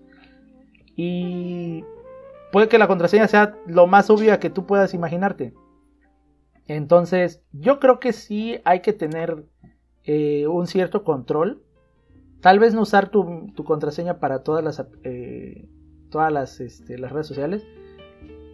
y 0.95 1.83
puede 2.55 2.69
que 2.69 2.77
la 2.77 2.87
contraseña 2.87 3.27
sea 3.27 3.59
lo 3.67 3.85
más 3.85 4.09
obvia 4.09 4.39
que 4.39 4.49
tú 4.49 4.65
puedas 4.65 4.93
imaginarte. 4.93 5.53
Entonces, 6.67 7.43
yo 7.51 7.81
creo 7.81 7.99
que 7.99 8.13
sí 8.13 8.61
hay 8.63 8.79
que 8.79 8.93
tener 8.93 9.43
eh, 10.05 10.47
un 10.47 10.65
cierto 10.65 11.03
control. 11.03 11.61
Tal 12.39 12.59
vez 12.59 12.73
no 12.73 12.83
usar 12.83 13.09
tu, 13.09 13.53
contraseña 13.65 14.21
para 14.21 14.41
todas 14.43 14.63
las, 14.63 14.87
eh, 15.03 15.67
todas 16.09 16.61
este, 16.61 16.97
las 16.97 17.11
redes 17.11 17.27
sociales. 17.27 17.67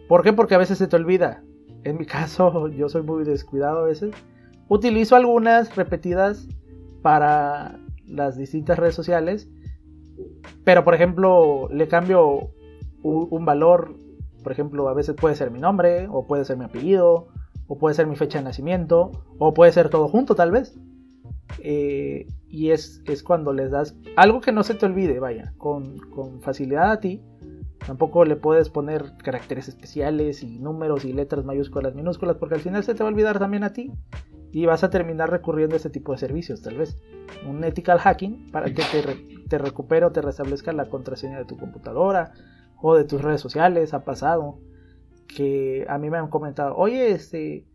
¿Por 0.08 0.24
qué? 0.24 0.32
Porque 0.32 0.56
a 0.56 0.58
veces 0.58 0.78
se 0.78 0.88
te 0.88 0.96
olvida. 0.96 1.44
En 1.84 1.96
mi 1.96 2.04
caso, 2.18 2.66
yo 2.66 2.88
soy 2.88 3.02
muy 3.02 3.22
descuidado 3.22 3.78
a 3.78 3.84
veces. 3.84 4.12
Utilizo 4.66 5.14
algunas 5.14 5.76
repetidas 5.76 6.48
para 7.02 7.78
las 8.04 8.36
distintas 8.36 8.80
redes 8.80 8.96
sociales. 8.96 9.48
Pero, 10.64 10.82
por 10.82 10.96
ejemplo, 10.96 11.68
le 11.70 11.86
cambio 11.86 12.50
un, 13.02 13.44
valor. 13.44 13.96
Por 14.42 14.52
ejemplo, 14.52 14.88
a 14.88 14.94
veces 14.94 15.14
puede 15.14 15.36
ser 15.36 15.50
mi 15.50 15.58
nombre, 15.58 16.08
o 16.10 16.26
puede 16.26 16.44
ser 16.44 16.56
mi 16.56 16.64
apellido, 16.64 17.28
o 17.66 17.78
puede 17.78 17.94
ser 17.94 18.06
mi 18.06 18.16
fecha 18.16 18.38
de 18.38 18.44
nacimiento, 18.44 19.12
o 19.38 19.54
puede 19.54 19.72
ser 19.72 19.88
todo 19.88 20.08
junto 20.08 20.34
tal 20.34 20.50
vez. 20.50 20.78
Eh, 21.60 22.26
y 22.48 22.70
es, 22.70 23.02
es, 23.06 23.22
cuando 23.22 23.52
les 23.52 23.70
das 23.70 23.96
algo 24.16 24.40
que 24.40 24.52
no 24.52 24.62
se 24.62 24.74
te 24.74 24.86
olvide, 24.86 25.20
vaya, 25.20 25.52
con, 25.58 25.98
con, 25.98 26.40
facilidad 26.40 26.90
a 26.90 27.00
ti. 27.00 27.22
Tampoco 27.86 28.24
le 28.24 28.36
puedes 28.36 28.68
poner 28.68 29.16
caracteres 29.18 29.68
especiales 29.68 30.42
y 30.42 30.58
números 30.58 31.04
y 31.04 31.12
letras 31.12 31.44
mayúsculas, 31.44 31.94
minúsculas, 31.94 32.36
porque 32.36 32.54
al 32.54 32.60
final 32.60 32.84
se 32.84 32.94
te 32.94 33.02
va 33.02 33.08
a 33.08 33.12
olvidar 33.12 33.38
también 33.38 33.64
a 33.64 33.72
ti. 33.72 33.92
Y 34.52 34.66
vas 34.66 34.84
a 34.84 34.90
terminar 34.90 35.30
recurriendo 35.30 35.74
a 35.74 35.78
este 35.78 35.88
tipo 35.88 36.12
de 36.12 36.18
servicios, 36.18 36.60
tal 36.62 36.76
vez. 36.76 36.98
Un 37.48 37.64
ethical 37.64 37.98
hacking 37.98 38.50
para 38.52 38.66
que 38.66 38.82
te, 38.82 39.48
te 39.48 39.58
recupere 39.58 40.04
o 40.04 40.12
te 40.12 40.20
restablezca 40.20 40.72
la 40.72 40.90
contraseña 40.90 41.38
de 41.38 41.46
tu 41.46 41.56
computadora 41.56 42.32
o 42.82 42.96
de 42.96 43.04
tus 43.04 43.22
redes 43.22 43.40
sociales. 43.40 43.94
Ha 43.94 44.04
pasado 44.04 44.58
que 45.34 45.86
a 45.88 45.96
mí 45.96 46.10
me 46.10 46.18
han 46.18 46.28
comentado, 46.28 46.76
oye, 46.76 47.12
este, 47.12 47.66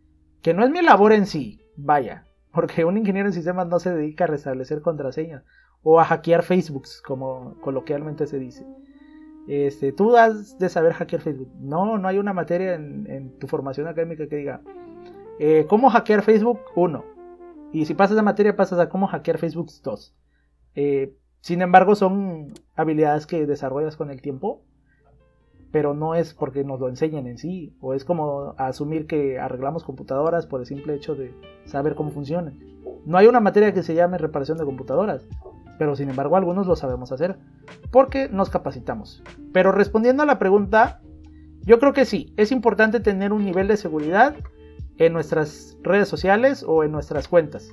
que 0.42 0.54
no 0.54 0.62
es 0.62 0.70
mi 0.70 0.82
labor 0.82 1.12
en 1.12 1.26
sí, 1.26 1.60
vaya, 1.76 2.26
porque 2.52 2.84
un 2.84 2.96
ingeniero 2.96 3.28
en 3.28 3.32
sistemas 3.32 3.66
no 3.66 3.80
se 3.80 3.92
dedica 3.92 4.24
a 4.24 4.28
restablecer 4.28 4.82
contraseñas 4.82 5.42
o 5.82 5.98
a 6.00 6.04
hackear 6.04 6.42
Facebook, 6.42 6.84
como 7.04 7.54
coloquialmente 7.60 8.26
se 8.26 8.38
dice. 8.38 8.66
Este, 9.48 9.92
tú 9.92 10.16
has 10.16 10.58
de 10.58 10.68
saber 10.68 10.92
hackear 10.92 11.22
Facebook. 11.22 11.50
No, 11.58 11.96
no 11.96 12.06
hay 12.06 12.18
una 12.18 12.34
materia 12.34 12.74
en, 12.74 13.38
tu 13.38 13.46
formación 13.46 13.86
académica 13.86 14.28
que 14.28 14.36
diga 14.36 14.60
eh, 15.38 15.64
cómo 15.68 15.88
hackear 15.88 16.22
Facebook 16.22 16.60
1. 16.74 17.04
Y 17.72 17.86
si 17.86 17.94
pasas 17.94 18.16
la 18.16 18.22
materia 18.22 18.56
pasas 18.56 18.78
a 18.78 18.88
cómo 18.88 19.06
hackear 19.06 19.38
Facebook 19.38 19.70
2. 19.82 20.14
Eh, 20.74 21.14
sin 21.40 21.62
embargo, 21.62 21.94
son 21.94 22.52
habilidades 22.74 23.26
que 23.26 23.46
desarrollas 23.46 23.96
con 23.96 24.10
el 24.10 24.20
tiempo 24.20 24.64
pero 25.70 25.94
no 25.94 26.14
es 26.14 26.34
porque 26.34 26.64
nos 26.64 26.80
lo 26.80 26.88
enseñen 26.88 27.26
en 27.26 27.38
sí, 27.38 27.74
o 27.80 27.94
es 27.94 28.04
como 28.04 28.54
asumir 28.56 29.06
que 29.06 29.38
arreglamos 29.38 29.84
computadoras 29.84 30.46
por 30.46 30.60
el 30.60 30.66
simple 30.66 30.94
hecho 30.94 31.14
de 31.14 31.34
saber 31.64 31.94
cómo 31.94 32.10
funcionan. 32.10 32.58
No 33.04 33.18
hay 33.18 33.26
una 33.26 33.40
materia 33.40 33.72
que 33.72 33.82
se 33.82 33.94
llame 33.94 34.18
reparación 34.18 34.58
de 34.58 34.64
computadoras, 34.64 35.26
pero 35.78 35.94
sin 35.94 36.10
embargo 36.10 36.36
algunos 36.36 36.66
lo 36.66 36.76
sabemos 36.76 37.12
hacer, 37.12 37.38
porque 37.90 38.28
nos 38.28 38.50
capacitamos. 38.50 39.22
Pero 39.52 39.72
respondiendo 39.72 40.22
a 40.22 40.26
la 40.26 40.38
pregunta, 40.38 41.00
yo 41.62 41.78
creo 41.78 41.92
que 41.92 42.04
sí, 42.04 42.32
es 42.36 42.50
importante 42.50 43.00
tener 43.00 43.32
un 43.32 43.44
nivel 43.44 43.68
de 43.68 43.76
seguridad 43.76 44.34
en 44.96 45.12
nuestras 45.12 45.76
redes 45.82 46.08
sociales 46.08 46.64
o 46.66 46.82
en 46.82 46.92
nuestras 46.92 47.28
cuentas. 47.28 47.72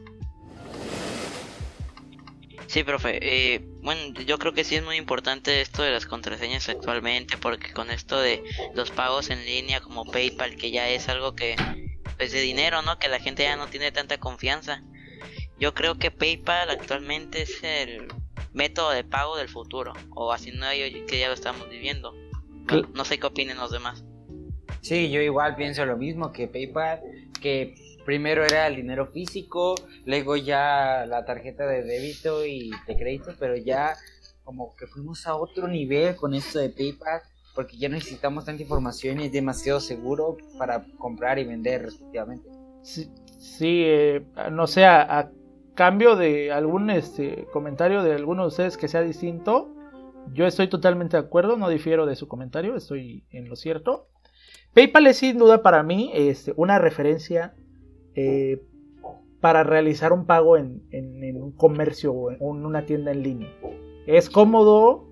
Sí, 2.68 2.84
profe. 2.84 3.20
Eh, 3.22 3.62
bueno, 3.82 4.20
yo 4.22 4.38
creo 4.40 4.54
que 4.54 4.64
sí 4.64 4.76
es 4.76 4.84
muy 4.84 4.96
importante 4.96 5.62
esto 5.62 5.84
de 5.84 5.92
las 5.92 6.06
contraseñas 6.06 6.68
actualmente, 6.70 7.38
porque 7.38 7.72
con 7.72 7.92
esto 7.92 8.20
de 8.20 8.44
los 8.74 8.92
pagos 8.92 9.30
en 9.30 9.46
línea 9.46 9.82
como 9.82 10.06
PayPal, 10.06 10.56
que 10.56 10.72
ya 10.72 10.90
es 10.90 11.08
algo 11.10 11.36
que 11.36 11.56
es 12.18 12.32
de 12.32 12.42
dinero, 12.42 12.82
¿no? 12.82 12.98
Que 12.98 13.08
la 13.08 13.20
gente 13.20 13.44
ya 13.44 13.56
no 13.56 13.68
tiene 13.68 13.92
tanta 13.92 14.18
confianza. 14.18 14.82
Yo 15.60 15.74
creo 15.74 15.96
que 15.96 16.12
PayPal 16.12 16.70
actualmente 16.70 17.44
es 17.44 17.64
el 17.64 18.08
método 18.54 18.92
de 18.92 19.04
pago 19.04 19.38
del 19.38 19.50
futuro, 19.50 19.94
o 20.12 20.32
así 20.32 20.52
no 20.52 20.68
que 20.70 21.20
ya 21.20 21.28
lo 21.28 21.34
estamos 21.34 21.70
viviendo. 21.70 22.14
No, 22.72 22.82
no 22.94 23.06
sé 23.06 23.20
qué 23.20 23.28
opinen 23.28 23.58
los 23.58 23.72
demás. 23.72 24.04
Sí, 24.82 25.10
yo 25.10 25.22
igual 25.22 25.56
pienso 25.56 25.86
lo 25.86 25.98
mismo 25.98 26.32
que 26.32 26.48
PayPal, 26.48 27.02
que 27.42 27.76
primero 28.06 28.46
era 28.46 28.68
el 28.68 28.76
dinero 28.76 29.08
físico, 29.08 29.76
luego 30.06 30.38
ya 30.38 31.06
la 31.08 31.26
tarjeta 31.26 31.66
de 31.66 31.84
débito 31.84 32.46
y 32.46 32.72
de 32.88 32.96
crédito, 32.96 33.34
pero 33.40 33.58
ya 33.58 33.96
como 34.44 34.76
que 34.76 34.86
fuimos 34.88 35.26
a 35.28 35.36
otro 35.36 35.68
nivel 35.68 36.16
con 36.16 36.34
esto 36.34 36.60
de 36.60 36.70
PayPal, 36.70 37.22
porque 37.56 37.78
ya 37.78 37.90
necesitamos 37.90 38.46
tanta 38.46 38.62
información 38.62 39.20
y 39.20 39.26
es 39.26 39.32
demasiado 39.32 39.80
seguro 39.80 40.38
para 40.58 40.86
comprar 40.98 41.40
y 41.40 41.46
vender 41.46 41.82
respectivamente. 41.84 42.48
Sí, 42.84 43.84
eh, 43.86 44.24
no 44.52 44.68
sé, 44.68 44.86
a, 44.86 45.32
cambio 45.74 46.16
de 46.16 46.52
algún 46.54 46.90
este, 46.90 47.48
comentario 47.52 48.02
de 48.02 48.14
alguno 48.14 48.44
de 48.44 48.48
ustedes 48.48 48.78
que 48.78 48.88
sea 48.88 49.02
distinto, 49.02 49.76
yo 50.32 50.46
estoy 50.48 50.68
totalmente 50.68 51.18
de 51.18 51.24
acuerdo, 51.24 51.58
no 51.58 51.68
difiero 51.70 52.06
de 52.06 52.16
su 52.16 52.28
comentario, 52.28 52.76
estoy 52.76 53.26
en 53.32 53.50
lo 53.50 53.56
cierto. 53.56 54.08
PayPal 54.74 55.08
es 55.08 55.18
sin 55.18 55.38
duda 55.38 55.62
para 55.62 55.84
mí 55.84 56.12
este, 56.14 56.54
una 56.56 56.80
referencia 56.80 57.56
eh, 58.16 58.62
para 59.42 59.64
realizar 59.64 60.12
un 60.12 60.26
pago 60.26 60.58
en, 60.58 60.82
un 60.92 61.52
comercio 61.52 62.14
o 62.14 62.32
en 62.32 62.66
una 62.66 62.86
tienda 62.86 63.12
en 63.12 63.22
línea. 63.22 63.50
Es 64.08 64.30
cómodo 64.30 65.08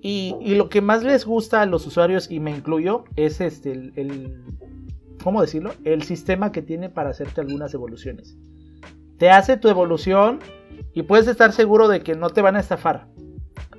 y, 0.00 0.54
lo 0.54 0.68
que 0.68 0.80
más 0.80 1.02
les 1.02 1.24
gusta 1.24 1.62
a 1.62 1.66
los 1.66 1.86
usuarios, 1.86 2.30
y 2.30 2.40
me 2.40 2.50
incluyo, 2.50 3.04
es 3.16 3.40
este, 3.40 3.72
el, 3.72 4.44
¿cómo 5.22 5.40
decirlo? 5.40 5.72
El 5.84 6.02
sistema 6.02 6.52
que 6.52 6.62
tiene 6.62 6.88
para 6.88 7.10
hacerte 7.10 7.40
algunas 7.40 7.74
evoluciones. 7.74 8.36
Te 9.18 9.30
hace 9.30 9.56
tu 9.56 9.68
evolución 9.68 10.38
y 10.94 11.02
puedes 11.02 11.26
estar 11.26 11.52
seguro 11.52 11.88
de 11.88 12.02
que 12.02 12.14
no 12.14 12.30
te 12.30 12.42
van 12.42 12.56
a 12.56 12.60
estafar. 12.60 13.08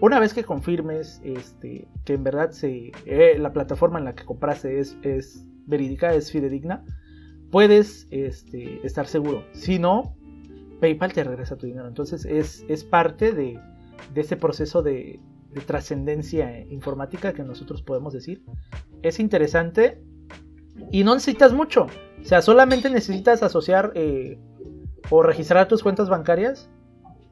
Una 0.01 0.19
vez 0.19 0.33
que 0.33 0.43
confirmes 0.43 1.21
este, 1.23 1.87
que 2.05 2.13
en 2.13 2.23
verdad 2.23 2.51
se, 2.51 2.91
eh, 3.05 3.37
la 3.37 3.53
plataforma 3.53 3.99
en 3.99 4.05
la 4.05 4.15
que 4.15 4.25
compraste 4.25 4.79
es, 4.79 4.97
es 5.03 5.45
verídica, 5.65 6.13
es 6.13 6.31
fidedigna, 6.31 6.83
puedes 7.51 8.07
este, 8.11 8.85
estar 8.85 9.07
seguro. 9.07 9.43
Si 9.53 9.79
no, 9.79 10.15
PayPal 10.79 11.13
te 11.13 11.23
regresa 11.23 11.57
tu 11.57 11.67
dinero. 11.67 11.87
Entonces 11.87 12.25
es, 12.25 12.65
es 12.67 12.83
parte 12.83 13.31
de, 13.31 13.59
de 14.13 14.21
ese 14.21 14.37
proceso 14.37 14.81
de, 14.81 15.19
trascendencia 15.65 16.61
informática 16.69 17.33
que 17.33 17.43
nosotros 17.43 17.81
podemos 17.81 18.13
decir. 18.13 18.43
Es 19.01 19.19
interesante 19.19 20.01
y 20.91 21.03
no 21.03 21.15
necesitas 21.15 21.53
mucho. 21.53 21.87
O 22.21 22.23
sea, 22.23 22.41
solamente 22.41 22.89
necesitas 22.89 23.41
asociar 23.41 23.91
eh, 23.95 24.39
o 25.09 25.23
registrar 25.23 25.67
tus 25.67 25.81
cuentas 25.81 26.07
bancarias, 26.07 26.69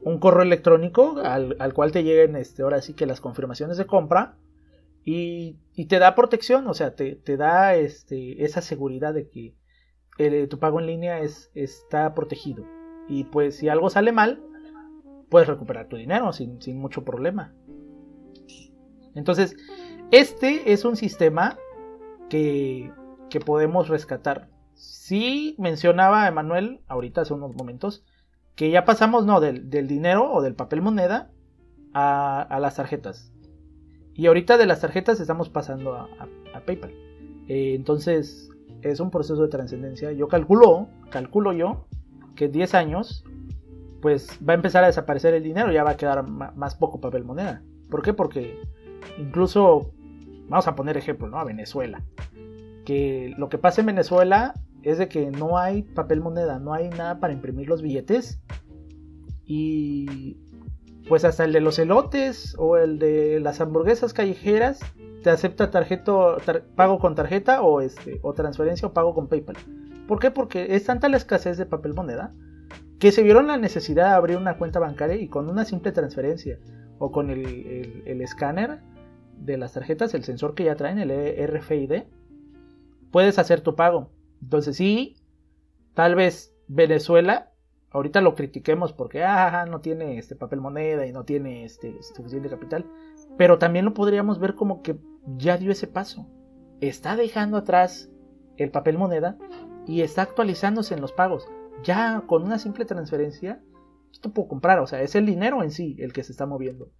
un 0.00 0.18
correo 0.18 0.42
electrónico 0.42 1.18
al, 1.22 1.72
cual 1.74 1.92
te 1.92 2.02
lleguen 2.02 2.34
este, 2.34 2.62
ahora 2.62 2.82
sí 2.82 2.94
que 2.94 3.06
las 3.06 3.20
confirmaciones 3.20 3.76
de 3.76 3.86
compra. 3.86 4.36
Y, 5.04 5.56
te 5.88 5.98
da 5.98 6.14
protección, 6.14 6.66
o 6.66 6.74
sea, 6.74 6.94
te, 6.94 7.14
te 7.14 7.38
da 7.38 7.76
este, 7.76 8.44
esa 8.44 8.60
seguridad 8.60 9.14
de 9.14 9.28
que 9.28 9.54
tu 10.48 10.58
pago 10.58 10.80
en 10.80 10.86
línea 10.86 11.20
es, 11.20 11.50
está 11.54 12.14
protegido. 12.14 12.64
Y 13.08 13.24
pues 13.24 13.56
si 13.56 13.68
algo 13.68 13.88
sale 13.90 14.12
mal, 14.12 14.42
puedes 15.28 15.48
recuperar 15.48 15.88
tu 15.88 15.96
dinero 15.96 16.32
sin, 16.32 16.58
mucho 16.78 17.04
problema. 17.04 17.54
Entonces, 19.14 19.56
este 20.10 20.72
es 20.72 20.84
un 20.84 20.96
sistema 20.96 21.56
que, 22.28 22.92
que 23.30 23.40
podemos 23.40 23.88
rescatar. 23.88 24.48
Sí 24.74 25.54
mencionaba 25.58 26.28
Emanuel 26.28 26.80
ahorita 26.86 27.22
hace 27.22 27.34
unos 27.34 27.54
momentos 27.56 28.04
que 28.58 28.70
ya 28.70 28.84
pasamos 28.84 29.24
no 29.24 29.40
del, 29.40 29.70
dinero 29.70 30.32
o 30.32 30.42
del 30.42 30.56
papel 30.56 30.82
moneda 30.82 31.30
a, 31.94 32.58
las 32.60 32.74
tarjetas. 32.74 33.32
Y 34.14 34.26
ahorita 34.26 34.58
de 34.58 34.66
las 34.66 34.80
tarjetas 34.80 35.20
estamos 35.20 35.48
pasando 35.48 35.94
a, 35.94 36.08
PayPal. 36.66 36.90
Eh, 37.46 37.74
entonces, 37.76 38.50
es 38.82 39.00
un 39.00 39.10
proceso 39.10 39.42
de 39.42 39.48
trascendencia. 39.48 40.12
Yo 40.12 40.28
calculo, 40.28 40.88
calculo 41.10 41.52
yo, 41.52 41.86
que 42.34 42.46
en 42.46 42.52
10 42.52 42.74
años, 42.74 43.24
pues 44.00 44.38
va 44.46 44.52
a 44.52 44.56
empezar 44.56 44.84
a 44.84 44.88
desaparecer 44.88 45.34
el 45.34 45.42
dinero, 45.42 45.72
ya 45.72 45.84
va 45.84 45.90
a 45.90 45.96
quedar 45.96 46.28
más 46.28 46.74
poco 46.74 47.00
papel 47.00 47.24
moneda. 47.24 47.62
¿Por 47.90 48.02
qué? 48.02 48.12
Porque 48.12 48.60
incluso, 49.18 49.92
vamos 50.48 50.68
a 50.68 50.74
poner 50.74 50.96
ejemplo, 50.96 51.28
¿no? 51.28 51.38
A 51.38 51.44
Venezuela. 51.44 52.02
Que 52.84 53.34
lo 53.36 53.48
que 53.48 53.58
pasa 53.58 53.80
en 53.80 53.88
Venezuela 53.88 54.54
es 54.82 54.98
de 54.98 55.08
que 55.08 55.30
no 55.30 55.58
hay 55.58 55.82
papel 55.82 56.20
moneda, 56.20 56.58
no 56.58 56.72
hay 56.72 56.88
nada 56.90 57.18
para 57.20 57.32
imprimir 57.32 57.68
los 57.68 57.82
billetes. 57.82 58.40
Y 59.44 60.38
pues 61.08 61.24
hasta 61.24 61.44
el 61.44 61.52
de 61.52 61.60
los 61.60 61.78
elotes 61.78 62.54
o 62.58 62.76
el 62.76 62.98
de 62.98 63.40
las 63.40 63.60
hamburguesas 63.60 64.12
callejeras 64.12 64.80
te 65.22 65.30
acepta 65.30 65.70
tarjeta, 65.70 66.36
pago 66.74 66.98
con 66.98 67.14
tarjeta 67.14 67.62
o, 67.62 67.80
este, 67.80 68.18
o 68.22 68.32
transferencia 68.34 68.88
o 68.88 68.92
pago 68.92 69.14
con 69.14 69.28
PayPal. 69.28 69.56
¿Por 70.06 70.18
qué? 70.18 70.30
Porque 70.30 70.74
es 70.74 70.84
tanta 70.84 71.08
la 71.08 71.16
escasez 71.16 71.58
de 71.58 71.66
papel 71.66 71.94
moneda 71.94 72.32
que 72.98 73.12
se 73.12 73.22
vieron 73.22 73.46
la 73.46 73.56
necesidad 73.56 74.08
de 74.08 74.14
abrir 74.14 74.36
una 74.36 74.58
cuenta 74.58 74.80
bancaria 74.80 75.16
y 75.16 75.28
con 75.28 75.48
una 75.48 75.64
simple 75.64 75.92
transferencia 75.92 76.58
o 76.98 77.12
con 77.12 77.30
el, 77.30 78.02
el 78.06 78.20
escáner 78.20 78.80
de 79.36 79.56
las 79.56 79.74
tarjetas, 79.74 80.14
el 80.14 80.24
sensor 80.24 80.54
que 80.54 80.64
ya 80.64 80.74
traen, 80.74 80.98
el 80.98 81.48
RFID, 81.48 82.02
puedes 83.12 83.38
hacer 83.38 83.60
tu 83.60 83.74
pago. 83.76 84.10
Entonces 84.42 84.76
sí, 84.76 85.16
tal 85.94 86.14
vez 86.14 86.54
Venezuela, 86.66 87.52
ahorita 87.90 88.20
lo 88.20 88.34
critiquemos 88.34 88.92
porque 88.92 89.24
ah, 89.24 89.64
no 89.68 89.80
tiene 89.80 90.18
este 90.18 90.34
papel 90.34 90.60
moneda 90.60 91.06
y 91.06 91.12
no 91.12 91.24
tiene 91.24 91.64
este 91.64 92.02
suficiente 92.02 92.48
capital, 92.48 92.84
pero 93.38 93.58
también 93.58 93.86
lo 93.86 93.94
podríamos 93.94 94.38
ver 94.40 94.54
como 94.54 94.82
que 94.82 94.98
ya 95.36 95.56
dio 95.56 95.70
ese 95.72 95.86
paso. 95.86 96.26
Está 96.80 97.16
dejando 97.16 97.56
atrás 97.56 98.10
el 98.58 98.70
papel 98.70 98.98
moneda 98.98 99.38
y 99.86 100.02
está 100.02 100.22
actualizándose 100.22 100.94
en 100.94 101.00
los 101.00 101.12
pagos. 101.12 101.48
Ya 101.84 102.24
con 102.26 102.42
una 102.42 102.58
simple 102.58 102.84
transferencia, 102.84 103.62
esto 104.12 104.32
puedo 104.32 104.48
comprar, 104.48 104.80
o 104.80 104.86
sea, 104.86 105.00
es 105.02 105.14
el 105.14 105.24
dinero 105.24 105.62
en 105.62 105.70
sí 105.70 105.96
el 106.00 106.12
que 106.12 106.24
se 106.24 106.32
está 106.32 106.44
moviendo. 106.46 106.90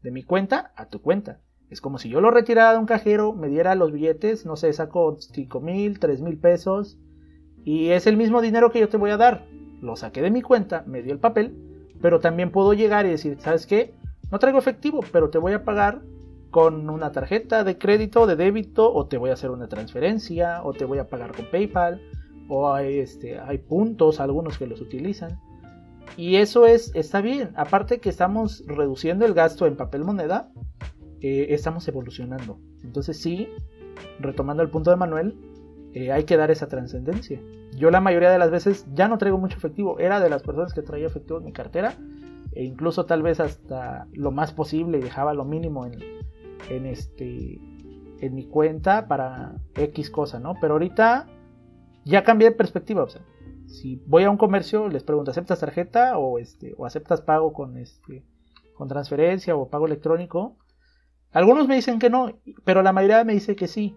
De 0.00 0.12
mi 0.12 0.22
cuenta 0.22 0.72
a 0.76 0.86
tu 0.86 1.02
cuenta. 1.02 1.40
Es 1.68 1.80
como 1.80 1.98
si 1.98 2.08
yo 2.08 2.20
lo 2.20 2.30
retirara 2.30 2.72
de 2.72 2.78
un 2.78 2.86
cajero, 2.86 3.32
me 3.32 3.48
diera 3.48 3.74
los 3.74 3.92
billetes, 3.92 4.46
no 4.46 4.56
sé, 4.56 4.72
saco 4.72 5.16
5 5.18 5.60
mil, 5.60 5.98
3 5.98 6.22
mil 6.22 6.38
pesos 6.38 6.98
y 7.64 7.90
es 7.90 8.06
el 8.06 8.16
mismo 8.16 8.40
dinero 8.40 8.70
que 8.70 8.80
yo 8.80 8.88
te 8.88 8.96
voy 8.96 9.10
a 9.10 9.16
dar. 9.16 9.46
Lo 9.82 9.96
saqué 9.96 10.22
de 10.22 10.30
mi 10.30 10.42
cuenta, 10.42 10.84
me 10.86 11.02
dio 11.02 11.12
el 11.12 11.18
papel, 11.18 11.56
pero 12.00 12.20
también 12.20 12.52
puedo 12.52 12.72
llegar 12.72 13.04
y 13.04 13.10
decir, 13.10 13.36
¿sabes 13.40 13.66
qué? 13.66 13.97
No 14.30 14.38
traigo 14.38 14.58
efectivo, 14.58 15.00
pero 15.12 15.30
te 15.30 15.38
voy 15.38 15.52
a 15.52 15.64
pagar 15.64 16.02
con 16.50 16.88
una 16.88 17.12
tarjeta 17.12 17.64
de 17.64 17.78
crédito, 17.78 18.26
de 18.26 18.36
débito, 18.36 18.92
o 18.92 19.06
te 19.06 19.18
voy 19.18 19.30
a 19.30 19.34
hacer 19.34 19.50
una 19.50 19.68
transferencia, 19.68 20.62
o 20.62 20.72
te 20.72 20.84
voy 20.84 20.98
a 20.98 21.08
pagar 21.08 21.34
con 21.34 21.46
PayPal, 21.50 22.00
o 22.48 22.72
hay, 22.72 22.98
este, 22.98 23.38
hay 23.38 23.58
puntos, 23.58 24.20
algunos 24.20 24.58
que 24.58 24.66
los 24.66 24.80
utilizan. 24.80 25.38
Y 26.16 26.36
eso 26.36 26.66
es, 26.66 26.90
está 26.94 27.20
bien. 27.20 27.50
Aparte 27.54 28.00
que 28.00 28.08
estamos 28.08 28.64
reduciendo 28.66 29.26
el 29.26 29.34
gasto 29.34 29.66
en 29.66 29.76
papel 29.76 30.04
moneda, 30.04 30.50
eh, 31.20 31.48
estamos 31.50 31.86
evolucionando. 31.88 32.58
Entonces 32.82 33.20
sí, 33.20 33.48
retomando 34.18 34.62
el 34.62 34.70
punto 34.70 34.90
de 34.90 34.96
Manuel, 34.96 35.38
eh, 35.92 36.12
hay 36.12 36.24
que 36.24 36.36
dar 36.36 36.50
esa 36.50 36.68
trascendencia. 36.68 37.40
Yo 37.76 37.90
la 37.90 38.00
mayoría 38.00 38.30
de 38.30 38.38
las 38.38 38.50
veces 38.50 38.86
ya 38.94 39.08
no 39.08 39.18
traigo 39.18 39.38
mucho 39.38 39.56
efectivo, 39.56 39.98
era 39.98 40.20
de 40.20 40.30
las 40.30 40.42
personas 40.42 40.72
que 40.72 40.82
traía 40.82 41.06
efectivo 41.06 41.38
en 41.38 41.44
mi 41.44 41.52
cartera 41.52 41.94
e 42.52 42.64
incluso 42.64 43.06
tal 43.06 43.22
vez 43.22 43.40
hasta 43.40 44.06
lo 44.12 44.30
más 44.30 44.52
posible 44.52 45.00
dejaba 45.00 45.34
lo 45.34 45.44
mínimo 45.44 45.86
en, 45.86 46.02
en 46.70 46.86
este 46.86 47.60
en 48.20 48.34
mi 48.34 48.46
cuenta 48.46 49.06
para 49.06 49.54
X 49.74 50.10
cosa, 50.10 50.40
¿no? 50.40 50.54
Pero 50.60 50.74
ahorita 50.74 51.26
ya 52.04 52.24
cambié 52.24 52.50
de 52.50 52.56
perspectiva, 52.56 53.04
o 53.04 53.08
sea, 53.08 53.22
si 53.66 54.02
voy 54.06 54.24
a 54.24 54.30
un 54.30 54.36
comercio 54.36 54.88
les 54.88 55.04
pregunto, 55.04 55.30
¿aceptas 55.30 55.60
tarjeta 55.60 56.18
o 56.18 56.38
este 56.38 56.74
o 56.78 56.86
aceptas 56.86 57.20
pago 57.20 57.52
con 57.52 57.76
este 57.76 58.24
con 58.74 58.88
transferencia 58.88 59.56
o 59.56 59.68
pago 59.68 59.86
electrónico? 59.86 60.56
Algunos 61.32 61.68
me 61.68 61.74
dicen 61.74 61.98
que 61.98 62.10
no, 62.10 62.40
pero 62.64 62.82
la 62.82 62.92
mayoría 62.92 63.22
me 63.24 63.34
dice 63.34 63.54
que 63.54 63.68
sí. 63.68 63.96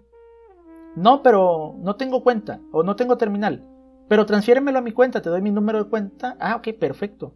No, 0.95 1.23
pero 1.23 1.75
no 1.79 1.95
tengo 1.95 2.23
cuenta 2.23 2.59
o 2.71 2.83
no 2.83 2.95
tengo 2.97 3.17
terminal. 3.17 3.65
Pero 4.09 4.25
transfiéremelo 4.25 4.79
a 4.79 4.81
mi 4.81 4.91
cuenta, 4.91 5.21
te 5.21 5.29
doy 5.29 5.41
mi 5.41 5.51
número 5.51 5.81
de 5.81 5.89
cuenta. 5.89 6.35
Ah, 6.39 6.57
ok, 6.57 6.77
perfecto. 6.77 7.33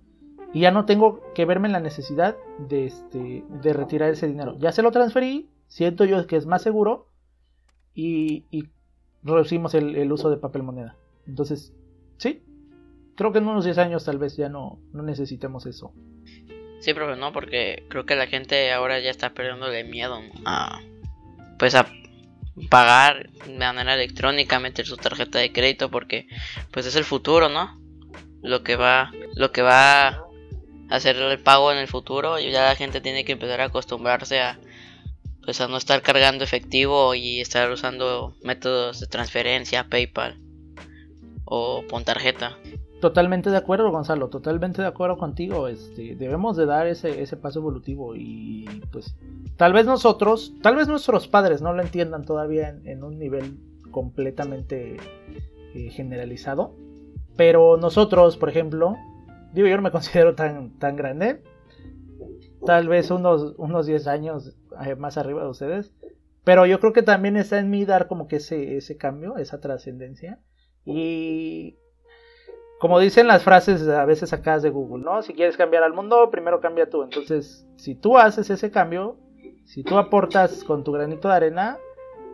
Y 0.56 0.62
ya 0.62 0.72
no 0.72 0.86
tengo 0.86 1.22
que 1.34 1.44
verme 1.44 1.68
en 1.68 1.74
la 1.74 1.82
necesidad 1.82 2.38
de, 2.60 2.86
este, 2.86 3.44
de 3.50 3.74
retirar 3.74 4.10
ese 4.12 4.26
dinero. 4.26 4.56
Ya 4.58 4.72
se 4.72 4.82
lo 4.82 4.92
transferí, 4.92 5.50
siento 5.68 6.06
yo 6.06 6.26
que 6.28 6.38
es 6.38 6.46
más 6.46 6.62
seguro 6.62 7.10
y, 7.94 8.46
reducimos 9.22 9.74
el, 9.74 10.10
uso 10.14 10.30
de 10.30 10.38
papel 10.38 10.64
moneda. 10.64 10.96
Entonces, 11.28 11.74
sí, 12.16 12.42
creo 13.18 13.34
que 13.34 13.40
en 13.40 13.48
unos 13.50 13.66
10 13.66 13.80
años 13.80 14.06
tal 14.06 14.18
vez 14.18 14.38
ya 14.38 14.48
no, 14.48 14.80
no 14.94 15.04
necesitemos 15.04 15.66
eso. 15.66 15.92
Sí, 16.80 16.94
profe, 16.94 17.20
no, 17.20 17.34
porque 17.34 17.84
creo 17.90 18.06
que 18.06 18.16
la 18.16 18.28
gente 18.28 18.72
ahora 18.72 19.02
ya 19.02 19.10
está 19.10 19.34
perdiendo 19.34 19.68
el 19.68 19.90
miedo 19.90 20.22
a, 20.46 20.80
pues 21.60 21.76
a 21.76 21.86
pagar 22.70 23.30
de 23.46 23.58
manera 23.58 23.96
electrónica, 23.96 24.62
meter 24.62 24.86
su 24.86 24.96
tarjeta 24.96 25.38
de 25.38 25.52
crédito, 25.52 25.92
porque 25.92 26.30
pues 26.72 26.86
es 26.86 26.96
el 26.96 27.04
futuro, 27.04 27.50
¿no? 27.50 27.78
Lo 28.42 28.64
que 28.64 28.78
va, 28.78 29.12
lo 29.36 29.52
que 29.52 29.62
va 29.62 30.25
hacer 30.90 31.16
el 31.18 31.40
pago 31.40 31.72
en 31.72 31.78
el 31.78 31.88
futuro 31.88 32.40
y 32.40 32.52
ya 32.52 32.64
la 32.64 32.76
gente 32.76 33.02
tiene 33.02 33.26
que 33.26 33.34
empezar 33.34 33.62
a 33.62 33.66
acostumbrarse 33.66 34.40
a, 34.40 34.60
pues 35.44 35.62
a 35.62 35.68
no 35.68 35.78
estar 35.78 36.02
cargando 36.02 36.44
efectivo 36.44 37.16
y 37.16 37.42
estar 37.42 37.70
usando 37.72 38.36
métodos 38.44 39.00
de 39.00 39.08
transferencia, 39.08 39.88
PayPal 39.90 40.38
o 41.46 41.84
con 41.90 42.04
tarjeta. 42.04 42.58
Totalmente 43.02 43.52
de 43.52 43.58
acuerdo, 43.58 43.92
Gonzalo, 43.92 44.30
totalmente 44.30 44.82
de 44.82 44.88
acuerdo 44.88 45.18
contigo. 45.18 45.68
Este, 45.68 46.16
debemos 46.16 46.58
de 46.58 46.66
dar 46.66 46.88
ese, 46.88 47.22
ese 47.22 47.38
paso 47.38 47.60
evolutivo 47.60 48.16
y 48.16 48.66
pues 48.92 49.16
tal 49.58 49.74
vez 49.74 49.86
nosotros, 49.86 50.54
tal 50.62 50.76
vez 50.76 50.88
nuestros 50.88 51.28
padres 51.28 51.62
no 51.62 51.74
lo 51.74 51.82
entiendan 51.82 52.26
todavía 52.26 52.76
en, 52.84 53.04
un 53.04 53.20
nivel 53.20 53.60
completamente 53.92 54.98
eh, 55.76 55.90
generalizado, 55.92 56.74
pero 57.36 57.78
nosotros, 57.78 58.38
por 58.38 58.50
ejemplo, 58.50 58.96
digo 59.56 59.68
yo 59.68 59.78
no 59.78 59.82
me 59.82 59.92
considero 59.92 60.36
tan, 60.36 60.78
tan 60.78 60.96
grande, 60.96 61.42
tal 62.66 62.88
vez 62.88 63.10
unos, 63.10 63.56
unos 63.58 63.86
10 63.88 64.08
años 64.08 64.56
eh, 64.86 64.96
más 64.96 65.18
arriba 65.18 65.42
de 65.44 65.50
ustedes, 65.50 65.94
pero 66.44 66.66
yo 66.66 66.80
creo 66.80 66.94
que 66.94 67.02
también 67.02 67.38
está 67.38 67.58
en 67.58 67.70
mí 67.70 67.86
dar 67.86 68.08
como 68.08 68.28
que 68.28 68.36
ese, 68.36 68.78
ese 68.78 68.98
cambio, 68.98 69.38
esa 69.38 69.60
trascendencia 69.60 70.40
y 70.84 71.78
como 72.80 73.00
dicen 73.00 73.28
las 73.28 73.44
frases 73.44 73.88
a 73.88 74.06
veces 74.06 74.34
acá 74.34 74.60
de 74.60 74.70
Google, 74.70 75.04
¿no? 75.04 75.22
Si 75.24 75.34
quieres 75.34 75.58
cambiar 75.58 75.84
al 75.84 75.94
mundo, 75.94 76.30
primero 76.30 76.60
cambia 76.60 76.90
tú. 76.90 77.04
Entonces, 77.04 77.66
si 77.78 77.96
tú 77.96 78.18
haces 78.18 78.50
ese 78.50 78.70
cambio, 78.70 79.18
si 79.66 79.84
tú 79.84 79.98
aportas 79.98 80.64
con 80.64 80.84
tu 80.84 80.92
granito 80.92 81.30
de 81.30 81.34
arena 81.34 81.78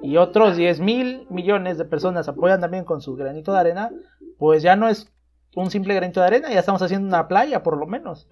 y 0.02 0.18
otros 0.18 0.58
10 0.58 0.80
mil 0.80 1.28
millones 1.30 1.78
de 1.78 1.86
personas 1.86 2.28
apoyan 2.28 2.60
también 2.60 2.84
con 2.84 3.02
su 3.02 3.16
granito 3.16 3.54
de 3.54 3.60
arena, 3.60 3.92
pues 4.40 4.64
ya 4.64 4.76
no 4.76 4.90
es 4.90 5.14
un 5.56 5.70
simple 5.72 5.94
granito 5.94 6.20
de 6.22 6.28
arena, 6.28 6.52
ya 6.52 6.60
estamos 6.60 6.82
haciendo 6.82 7.08
una 7.08 7.28
playa 7.28 7.64
por 7.64 7.78
lo 7.78 7.88
menos. 7.88 8.28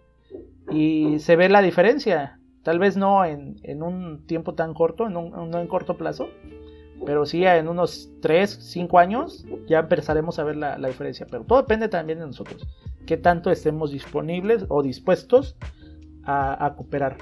Y 0.72 1.20
se 1.20 1.36
ve 1.36 1.50
la 1.50 1.62
diferencia. 1.62 2.40
Tal 2.64 2.80
vez 2.80 2.98
no 2.98 3.26
en, 3.26 3.58
un 3.82 4.26
tiempo 4.28 4.54
tan 4.54 4.74
corto, 4.74 5.08
en 5.08 5.18
un, 5.18 5.32
no 5.32 5.60
en 5.60 5.68
corto 5.68 5.98
plazo, 5.98 6.28
pero 7.06 7.26
sí, 7.26 7.46
en 7.46 7.68
unos 7.68 8.12
3, 8.22 8.50
5 8.50 9.00
años 9.00 9.46
ya 9.68 9.80
empezaremos 9.80 10.38
a 10.40 10.44
ver 10.44 10.58
la, 10.58 10.78
diferencia. 10.78 11.26
Pero 11.30 11.46
todo 11.46 11.62
depende 11.62 11.88
también 11.88 12.20
de 12.20 12.28
nosotros. 12.28 12.68
Qué 13.06 13.18
tanto 13.18 13.50
estemos 13.52 13.92
disponibles 13.92 14.66
o 14.70 14.84
dispuestos 14.84 15.56
a, 16.24 16.74
cooperar. 16.76 17.18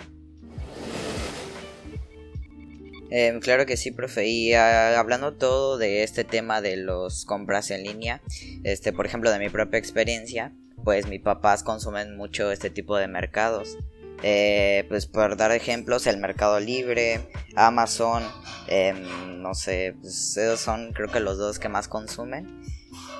Em, 3.09 3.39
claro 3.39 3.65
que 3.65 3.77
sí, 3.77 3.91
profe. 3.91 4.27
Y 4.27 4.53
ah, 4.53 4.99
hablando 4.99 5.33
todo 5.33 5.77
de 5.77 6.03
este 6.03 6.23
tema 6.23 6.61
de 6.61 6.77
los 6.77 7.25
compras 7.25 7.71
en 7.71 7.83
línea, 7.83 8.21
este, 8.63 8.93
por 8.93 9.05
ejemplo, 9.05 9.31
de 9.31 9.39
mi 9.39 9.49
propia 9.49 9.79
experiencia, 9.79 10.53
pues 10.83 11.07
mis 11.07 11.21
papás 11.21 11.63
consumen 11.63 12.17
mucho 12.17 12.51
este 12.51 12.69
tipo 12.69 12.97
de 12.97 13.07
mercados. 13.07 13.77
Eh, 14.23 14.85
pues 14.89 15.05
por 15.05 15.37
dar 15.37 15.51
ejemplos, 15.51 16.07
el 16.07 16.17
Mercado 16.17 16.59
Libre, 16.59 17.21
Amazon, 17.55 18.23
em, 18.67 19.41
no 19.41 19.53
sé, 19.53 19.95
pues 20.01 20.35
esos 20.37 20.59
son 20.59 20.91
creo 20.93 21.11
que 21.11 21.19
los 21.19 21.37
dos 21.37 21.59
que 21.59 21.69
más 21.69 21.87
consumen. 21.87 22.61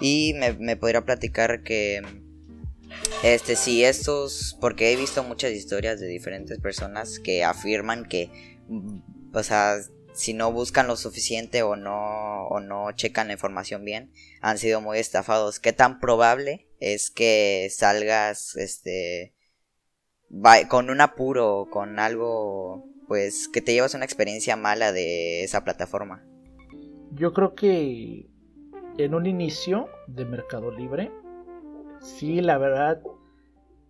Y 0.02 0.34
me, 0.34 0.76
podría 0.76 1.06
platicar 1.06 1.64
que, 1.64 2.02
este, 3.24 3.56
si 3.56 3.84
estos, 3.84 4.58
porque 4.60 4.92
he 4.92 4.96
visto 4.96 5.24
muchas 5.24 5.52
historias 5.52 6.00
de 6.00 6.08
diferentes 6.08 6.60
personas 6.60 7.20
que 7.20 7.44
afirman 7.44 8.06
que, 8.06 8.30
o 9.38 9.44
sea, 9.44 9.78
si 10.14 10.34
no 10.34 10.52
buscan 10.52 10.88
lo 10.88 10.96
suficiente 10.96 11.62
o 11.62 11.76
no, 11.76 12.48
o 12.48 12.60
no 12.60 12.92
checan 12.94 13.28
la 13.28 13.34
información 13.34 13.86
bien, 13.86 14.12
han 14.42 14.58
sido 14.58 14.82
muy 14.82 14.98
estafados. 14.98 15.60
¿Qué 15.60 15.74
tan 15.74 16.00
probable 16.00 16.68
es 16.80 17.12
que 17.12 17.68
salgas, 17.70 18.56
este, 18.56 19.36
con 20.70 20.90
un 20.90 21.02
apuro, 21.02 21.68
con 21.70 22.00
algo, 22.00 22.84
pues 23.08 23.48
que 23.48 23.62
te 23.62 23.74
llevas 23.74 23.94
una 23.94 24.06
experiencia 24.06 24.56
mala 24.56 24.92
de 24.92 25.44
esa 25.44 25.64
plataforma? 25.64 26.26
Yo 27.12 27.34
creo 27.34 27.54
que 27.54 28.28
en 28.98 29.14
un 29.14 29.28
inicio 29.28 29.88
de 30.08 30.26
Mercado 30.26 30.72
Libre, 30.72 31.12
sí, 32.02 32.42
la 32.42 32.58
verdad, 32.58 33.02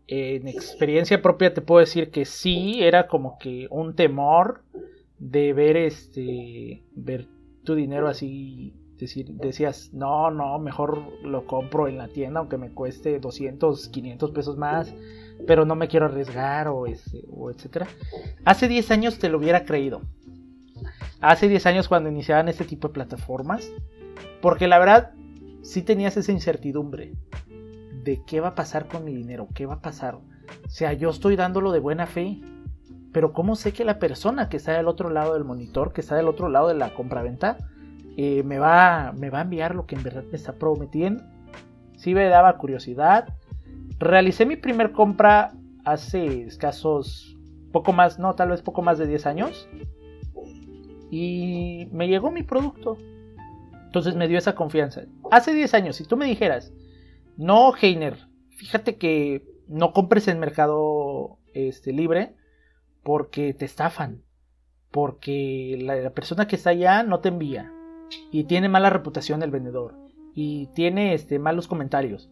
en 0.08 0.48
experiencia 0.48 1.22
propia 1.22 1.54
te 1.54 1.62
puedo 1.62 1.80
decir 1.80 2.12
que 2.12 2.26
sí, 2.26 2.84
era 2.84 3.08
como 3.08 3.38
que 3.40 3.68
un 3.70 3.96
temor 3.96 4.64
de 5.20 5.54
ver 5.54 5.78
este, 5.78 6.84
ver 6.96 7.28
tu 7.64 7.76
dinero 7.76 8.08
así 8.08 8.74
decir, 8.98 9.28
decías, 9.34 9.92
no, 9.94 10.32
no, 10.32 10.58
mejor 10.60 11.24
lo 11.24 11.46
compro 11.46 11.88
en 11.88 11.98
la 11.98 12.08
tienda 12.08 12.40
aunque 12.40 12.58
me 12.58 12.72
cueste 12.72 13.20
200, 13.20 13.90
500 13.90 14.32
pesos 14.32 14.58
más, 14.58 14.94
pero 15.46 15.66
no 15.66 15.76
me 15.76 15.88
quiero 15.88 16.08
arriesgar 16.08 16.68
o, 16.68 16.88
etcétera. 16.88 17.88
Hace 18.46 18.68
10 18.68 18.92
años 18.92 19.20
te 19.20 19.30
lo 19.30 19.38
hubiera 19.38 19.66
creído. 19.66 20.02
Hace 21.20 21.48
10 21.48 21.66
años 21.68 21.88
cuando 21.88 22.10
iniciaban 22.10 22.48
este 22.48 22.66
tipo 22.66 22.88
de 22.88 22.94
plataformas, 22.94 23.72
porque 24.42 24.68
la 24.68 24.80
verdad 24.80 25.12
sí 25.62 25.82
tenías 25.82 26.18
esa 26.18 26.32
incertidumbre 26.32 27.14
de 28.04 28.22
qué 28.26 28.40
va 28.40 28.50
a 28.50 28.56
pasar 28.56 28.88
con 28.88 29.04
mi 29.04 29.14
dinero, 29.14 29.48
qué 29.54 29.66
va 29.66 29.76
a 29.76 29.82
pasar. 29.82 30.16
O 30.16 30.70
sea, 30.70 30.94
yo 30.94 31.10
estoy 31.10 31.36
dándolo 31.36 31.72
de 31.72 31.80
buena 31.80 32.08
fe, 32.08 32.40
pero 33.18 33.34
¿cómo 33.34 33.56
sé 33.56 33.74
que 33.74 33.84
la 33.84 33.98
persona 33.98 34.48
que 34.48 34.58
está 34.58 34.74
del 34.74 34.88
otro 34.88 35.10
lado 35.10 35.34
del 35.34 35.44
monitor, 35.44 35.92
que 35.92 36.02
está 36.02 36.16
del 36.16 36.28
otro 36.28 36.50
lado 36.50 36.68
de 36.68 36.76
la 36.76 36.94
compraventa, 36.94 37.58
eh, 38.16 38.44
me, 38.44 38.60
va, 38.60 39.12
me 39.18 39.32
va 39.32 39.40
a 39.40 39.42
enviar 39.42 39.74
lo 39.74 39.88
que 39.88 39.96
en 39.96 40.04
verdad 40.04 40.24
me 40.30 40.38
está 40.38 40.54
prometiendo? 40.54 41.24
Sí 41.96 42.14
me 42.14 42.26
daba 42.26 42.60
curiosidad. 42.60 43.34
Realicé 43.98 44.46
mi 44.46 44.56
primer 44.56 44.92
compra 44.92 45.52
hace 45.84 46.44
escasos, 46.44 47.36
poco 47.72 47.92
más, 47.92 48.20
no, 48.20 48.36
tal 48.36 48.50
vez 48.50 48.62
poco 48.62 48.84
más 48.84 49.00
de 49.00 49.08
10 49.08 49.26
años. 49.26 49.68
Y 51.10 51.88
me 51.92 52.08
llegó 52.08 52.30
mi 52.30 52.44
producto. 52.44 53.00
Entonces 53.84 54.16
me 54.16 54.28
dio 54.28 54.38
esa 54.38 54.54
confianza. 54.54 55.06
Hace 55.32 55.56
10 55.56 55.74
años, 55.74 55.96
si 55.96 56.04
tú 56.04 56.18
me 56.18 56.28
dijeras, 56.28 56.72
no, 57.36 57.74
Heiner, 57.82 58.28
fíjate 58.50 58.98
que 58.98 59.44
no 59.68 59.92
compres 59.92 60.28
en 60.28 60.38
Mercado 60.38 61.40
este, 61.56 61.94
Libre 61.94 62.37
porque 63.08 63.54
te 63.54 63.64
estafan. 63.64 64.22
Porque 64.92 65.78
la, 65.80 66.10
persona 66.10 66.46
que 66.46 66.58
está 66.58 66.72
allá 66.72 67.04
no 67.04 67.22
te 67.22 67.30
envía. 67.30 67.72
Y 68.34 68.44
tiene 68.44 68.68
mala 68.68 68.90
reputación 68.90 69.42
el 69.44 69.50
vendedor. 69.50 69.96
Y 70.36 70.68
tiene 70.76 71.14
este, 71.14 71.40
malos 71.40 71.70
comentarios. 71.70 72.30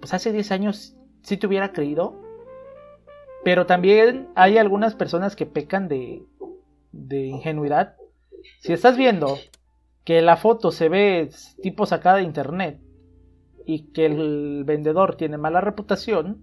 Pues 0.00 0.14
hace 0.14 0.32
10 0.32 0.52
años 0.52 0.96
sí 1.20 1.36
te 1.36 1.46
hubiera 1.46 1.74
creído. 1.74 2.14
Pero 3.44 3.66
también 3.66 4.28
hay 4.36 4.56
algunas 4.56 4.94
personas 4.94 5.36
que 5.36 5.44
pecan 5.44 5.86
de, 5.86 6.22
de 6.92 7.26
ingenuidad. 7.26 7.96
Si 8.60 8.72
estás 8.72 8.96
viendo 8.96 9.36
que 10.04 10.22
la 10.22 10.38
foto 10.38 10.72
se 10.72 10.88
ve 10.88 11.28
tipo 11.60 11.84
sacada 11.84 12.16
de 12.16 12.22
internet 12.22 12.80
y 13.66 13.92
que 13.92 14.06
el 14.06 14.64
vendedor 14.64 15.16
tiene 15.16 15.36
mala 15.36 15.60
reputación, 15.60 16.40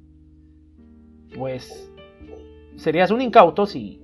pues 1.36 1.89
serías 2.75 3.12
un 3.12 3.21
incauto 3.21 3.65
si, 3.65 4.01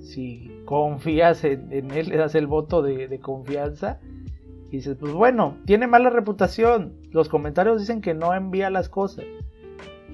si 0.00 0.62
confías 0.64 1.44
en, 1.44 1.90
él, 1.90 2.08
le 2.08 2.16
das 2.16 2.34
el 2.34 2.46
voto 2.46 2.82
de, 2.82 3.18
confianza 3.20 4.00
y 4.70 4.76
dices, 4.76 4.96
pues 4.98 5.12
bueno, 5.12 5.56
tiene 5.64 5.86
mala 5.86 6.10
reputación, 6.10 6.94
los 7.10 7.28
comentarios 7.28 7.80
dicen 7.80 8.00
que 8.00 8.14
no 8.14 8.34
envía 8.34 8.70
las 8.70 8.88
cosas, 8.88 9.24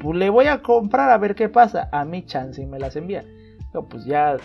pues 0.00 0.16
le 0.16 0.30
voy 0.30 0.46
a 0.46 0.62
comprar 0.62 1.10
a 1.10 1.18
ver 1.18 1.34
qué 1.34 1.48
pasa, 1.48 1.88
a 1.92 2.04
mi 2.04 2.24
chance 2.24 2.62
y 2.62 2.66
me 2.66 2.78
las 2.78 2.96
envía. 2.96 3.24
pues 3.90 4.04
ya 4.04 4.36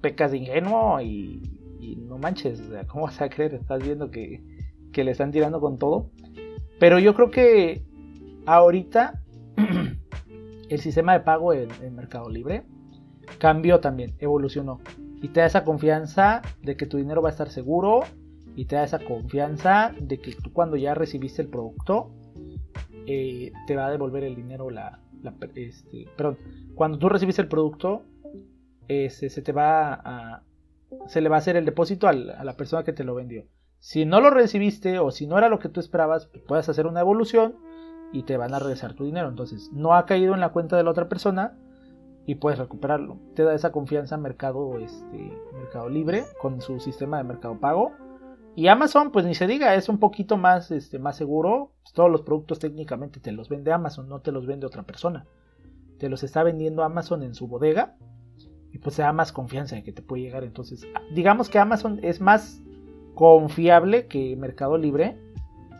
pecas 0.00 0.32
de 0.32 0.38
ingenuo 0.38 1.00
y, 1.00 1.40
y 1.80 1.96
no 1.96 2.18
manches, 2.18 2.60
o 2.60 2.70
sea, 2.70 2.86
¿cómo 2.86 3.04
vas 3.04 3.20
a 3.20 3.28
creer? 3.28 3.54
Estás 3.54 3.82
viendo 3.82 4.10
que, 4.10 4.42
que 4.92 5.04
le 5.04 5.12
están 5.12 5.32
tirando 5.32 5.60
con 5.60 5.78
todo. 5.78 6.10
Pero 6.78 6.98
yo 6.98 7.14
creo 7.14 7.30
que 7.30 7.84
ahorita 8.46 9.22
el 10.74 10.80
sistema 10.80 11.12
de 11.12 11.20
pago 11.20 11.52
en, 11.52 11.68
Mercado 11.94 12.28
Libre 12.28 12.64
cambió 13.38 13.80
también, 13.80 14.14
evolucionó. 14.18 14.80
Y 15.20 15.28
te 15.28 15.40
da 15.40 15.46
esa 15.46 15.64
confianza 15.64 16.42
de 16.62 16.76
que 16.76 16.86
tu 16.86 16.96
dinero 16.96 17.22
va 17.22 17.28
a 17.28 17.32
estar 17.32 17.50
seguro. 17.50 18.02
Y 18.56 18.66
te 18.66 18.76
da 18.76 18.84
esa 18.84 18.98
confianza 18.98 19.94
de 20.00 20.18
que 20.18 20.32
tú 20.32 20.52
cuando 20.52 20.76
ya 20.76 20.94
recibiste 20.94 21.42
el 21.42 21.48
producto, 21.48 22.10
eh, 23.06 23.52
te 23.66 23.76
va 23.76 23.86
a 23.86 23.90
devolver 23.90 24.24
el 24.24 24.34
dinero 24.34 24.68
la, 24.68 25.00
este, 25.54 26.06
perdón, 26.16 26.38
cuando 26.74 26.98
tú 26.98 27.08
recibiste 27.08 27.40
el 27.40 27.48
producto, 27.48 28.02
este, 28.88 29.30
se 29.30 29.40
te 29.40 29.52
va 29.52 29.94
a, 29.94 30.42
se 31.06 31.20
le 31.20 31.28
va 31.28 31.36
a 31.36 31.38
hacer 31.38 31.56
el 31.56 31.64
depósito 31.64 32.08
a 32.08 32.12
la 32.12 32.56
persona 32.56 32.84
que 32.84 32.92
te 32.92 33.04
lo 33.04 33.14
vendió. 33.14 33.44
Si 33.78 34.04
no 34.04 34.20
lo 34.20 34.30
recibiste 34.30 34.98
o 34.98 35.10
si 35.10 35.26
no 35.26 35.38
era 35.38 35.48
lo 35.48 35.58
que 35.58 35.68
tú 35.68 35.80
esperabas, 35.80 36.26
pues 36.26 36.44
puedes 36.46 36.68
hacer 36.68 36.86
una 36.86 37.00
evolución 37.00 37.56
y 38.12 38.24
te 38.24 38.36
van 38.36 38.54
a 38.54 38.58
regresar 38.58 38.94
tu 38.94 39.04
dinero. 39.04 39.28
Entonces, 39.28 39.70
no 39.72 39.94
ha 39.94 40.06
caído 40.06 40.34
en 40.34 40.40
la 40.40 40.50
cuenta 40.50 40.76
de 40.76 40.84
la 40.84 40.90
otra 40.90 41.08
persona 41.08 41.56
y 42.26 42.36
puedes 42.36 42.58
recuperarlo. 42.58 43.18
Te 43.34 43.42
da 43.42 43.54
esa 43.54 43.72
confianza 43.72 44.16
Mercado, 44.16 44.78
este, 44.78 45.32
Mercado 45.54 45.88
Libre 45.88 46.24
con 46.40 46.60
su 46.60 46.78
sistema 46.78 47.18
de 47.18 47.24
Mercado 47.24 47.58
Pago. 47.58 47.92
Y 48.54 48.68
Amazon, 48.68 49.10
pues 49.12 49.24
ni 49.24 49.34
se 49.34 49.46
diga, 49.46 49.74
es 49.74 49.88
un 49.88 49.98
poquito 49.98 50.36
más, 50.36 50.70
este, 50.70 50.98
más 50.98 51.16
seguro. 51.16 51.72
todos 51.94 52.10
los 52.10 52.22
productos 52.22 52.58
técnicamente 52.58 53.18
te 53.18 53.32
los 53.32 53.48
vende 53.48 53.72
Amazon, 53.72 54.08
no 54.08 54.20
te 54.20 54.30
los 54.30 54.46
vende 54.46 54.66
otra 54.66 54.82
persona. 54.82 55.26
Te 55.98 56.08
los 56.08 56.22
está 56.22 56.42
vendiendo 56.42 56.84
Amazon 56.84 57.22
en 57.22 57.34
su 57.34 57.48
bodega 57.48 57.96
y 58.72 58.78
pues 58.78 58.96
se 58.96 59.02
da 59.02 59.12
más 59.12 59.32
confianza 59.32 59.76
de 59.76 59.82
que 59.82 59.92
te 59.92 60.02
puede 60.02 60.22
llegar. 60.22 60.44
Entonces, 60.44 60.86
digamos 61.14 61.48
que 61.48 61.58
Amazon 61.58 62.00
es 62.02 62.20
más 62.20 62.62
confiable 63.14 64.06
que 64.06 64.36
Mercado 64.36 64.76
Libre. 64.76 65.18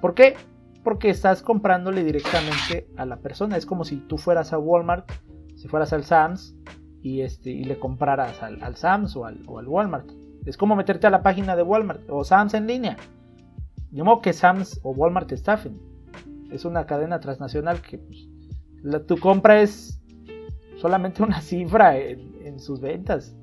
¿Por 0.00 0.14
qué? 0.14 0.36
Porque 0.82 1.10
estás 1.10 1.42
comprándole 1.42 2.02
directamente 2.04 2.88
a 2.96 3.06
la 3.06 3.16
persona. 3.18 3.56
Es 3.56 3.66
como 3.66 3.84
si 3.84 3.96
tú 3.96 4.18
fueras 4.18 4.52
a 4.52 4.58
Walmart, 4.58 5.10
si 5.56 5.68
fueras 5.68 5.92
al 5.92 6.04
Sams 6.04 6.56
y, 7.02 7.20
este, 7.20 7.50
y 7.50 7.64
le 7.64 7.78
compraras 7.78 8.42
al, 8.42 8.76
Sams 8.76 9.16
o 9.16 9.26
al, 9.26 9.42
Walmart. 9.46 10.10
Es 10.44 10.56
como 10.56 10.74
meterte 10.74 11.06
a 11.06 11.10
la 11.10 11.22
página 11.22 11.54
de 11.54 11.62
Walmart 11.62 12.02
o 12.08 12.24
Sams 12.24 12.54
en 12.54 12.66
línea. 12.66 12.96
De 13.90 14.02
modo 14.02 14.20
que 14.20 14.32
Sams 14.32 14.80
o 14.82 14.90
Walmart 14.90 15.28
te. 15.28 15.36
Es 16.50 16.64
una 16.64 16.86
cadena 16.86 17.20
transnacional 17.20 17.80
que 17.80 17.98
pues, 17.98 18.28
tu 19.06 19.18
compra 19.18 19.62
es 19.62 20.00
solamente 20.82 21.22
una 21.22 21.40
cifra 21.42 21.96
en, 21.96 22.58
sus 22.58 22.80
ventas. 22.80 23.34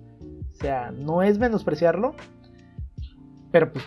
O 0.51 0.53
sea, 0.53 0.91
no 0.91 1.23
es 1.23 1.39
menospreciarlo, 1.39 2.13
pero 3.51 3.71
pues 3.71 3.85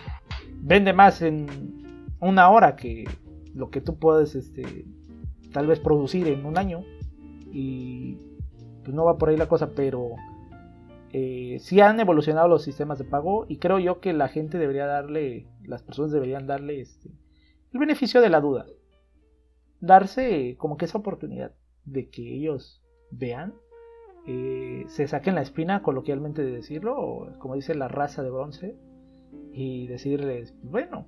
vende 0.55 0.91
más 0.91 1.21
en 1.21 2.11
una 2.19 2.49
hora 2.49 2.75
que 2.75 3.05
lo 3.53 3.69
que 3.69 3.81
tú 3.81 3.97
puedes 3.97 4.35
este, 4.35 4.85
tal 5.51 5.67
vez 5.67 5.79
producir 5.79 6.27
en 6.27 6.45
un 6.45 6.57
año. 6.57 6.83
Y 7.51 8.17
pues 8.83 8.93
no 8.93 9.05
va 9.05 9.17
por 9.17 9.29
ahí 9.29 9.37
la 9.37 9.47
cosa, 9.47 9.71
pero 9.75 10.11
eh, 11.11 11.57
sí 11.59 11.79
han 11.79 11.99
evolucionado 11.99 12.47
los 12.47 12.63
sistemas 12.63 12.97
de 12.97 13.05
pago 13.05 13.45
y 13.47 13.57
creo 13.57 13.77
yo 13.79 13.99
que 13.99 14.13
la 14.13 14.27
gente 14.27 14.57
debería 14.57 14.87
darle, 14.87 15.47
las 15.63 15.83
personas 15.83 16.11
deberían 16.11 16.47
darle 16.47 16.81
este, 16.81 17.11
el 17.71 17.79
beneficio 17.79 18.19
de 18.19 18.29
la 18.29 18.41
duda. 18.41 18.65
Darse 19.79 20.55
como 20.57 20.77
que 20.77 20.85
esa 20.85 20.97
oportunidad 20.97 21.53
de 21.85 22.09
que 22.09 22.35
ellos 22.35 22.81
vean, 23.11 23.53
eh, 24.25 24.85
se 24.87 25.07
saquen 25.07 25.35
la 25.35 25.41
espina, 25.41 25.83
coloquialmente 25.83 26.43
de 26.43 26.51
decirlo, 26.51 27.27
como 27.39 27.55
dice 27.55 27.75
la 27.75 27.89
raza 27.89 28.23
de 28.23 28.31
bronce, 28.31 28.75
y 29.51 29.87
decirles, 29.87 30.55
bueno, 30.63 31.07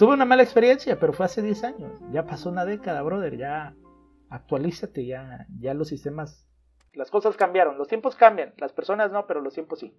tuve 0.00 0.14
una 0.14 0.24
mala 0.24 0.42
experiencia, 0.42 0.98
pero 0.98 1.12
fue 1.12 1.26
hace 1.26 1.42
10 1.42 1.62
años, 1.62 1.92
ya 2.10 2.24
pasó 2.24 2.48
una 2.48 2.64
década, 2.64 3.02
brother, 3.02 3.36
ya 3.36 3.76
actualízate, 4.30 5.04
ya, 5.04 5.46
ya 5.58 5.74
los 5.74 5.88
sistemas, 5.88 6.48
las 6.94 7.10
cosas 7.10 7.36
cambiaron, 7.36 7.76
los 7.76 7.86
tiempos 7.86 8.16
cambian, 8.16 8.54
las 8.56 8.72
personas 8.72 9.12
no, 9.12 9.26
pero 9.26 9.42
los 9.42 9.52
tiempos 9.52 9.80
sí. 9.80 9.92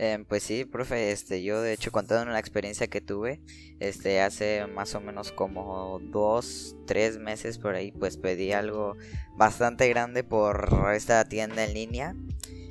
Eh, 0.00 0.24
pues 0.28 0.42
sí, 0.42 0.64
profe, 0.64 1.12
este, 1.12 1.44
yo 1.44 1.62
de 1.62 1.74
hecho 1.74 1.92
contando 1.92 2.28
una 2.28 2.40
experiencia 2.40 2.88
que 2.88 3.00
tuve, 3.00 3.40
este, 3.78 4.20
hace 4.20 4.66
más 4.66 4.96
o 4.96 5.00
menos 5.00 5.30
como 5.30 6.00
dos, 6.00 6.74
tres 6.84 7.18
meses 7.20 7.58
por 7.58 7.76
ahí, 7.76 7.92
pues 7.92 8.16
pedí 8.16 8.50
algo 8.50 8.96
bastante 9.36 9.88
grande 9.88 10.24
por 10.24 10.68
esta 10.92 11.24
tienda 11.24 11.64
en 11.64 11.74
línea. 11.74 12.16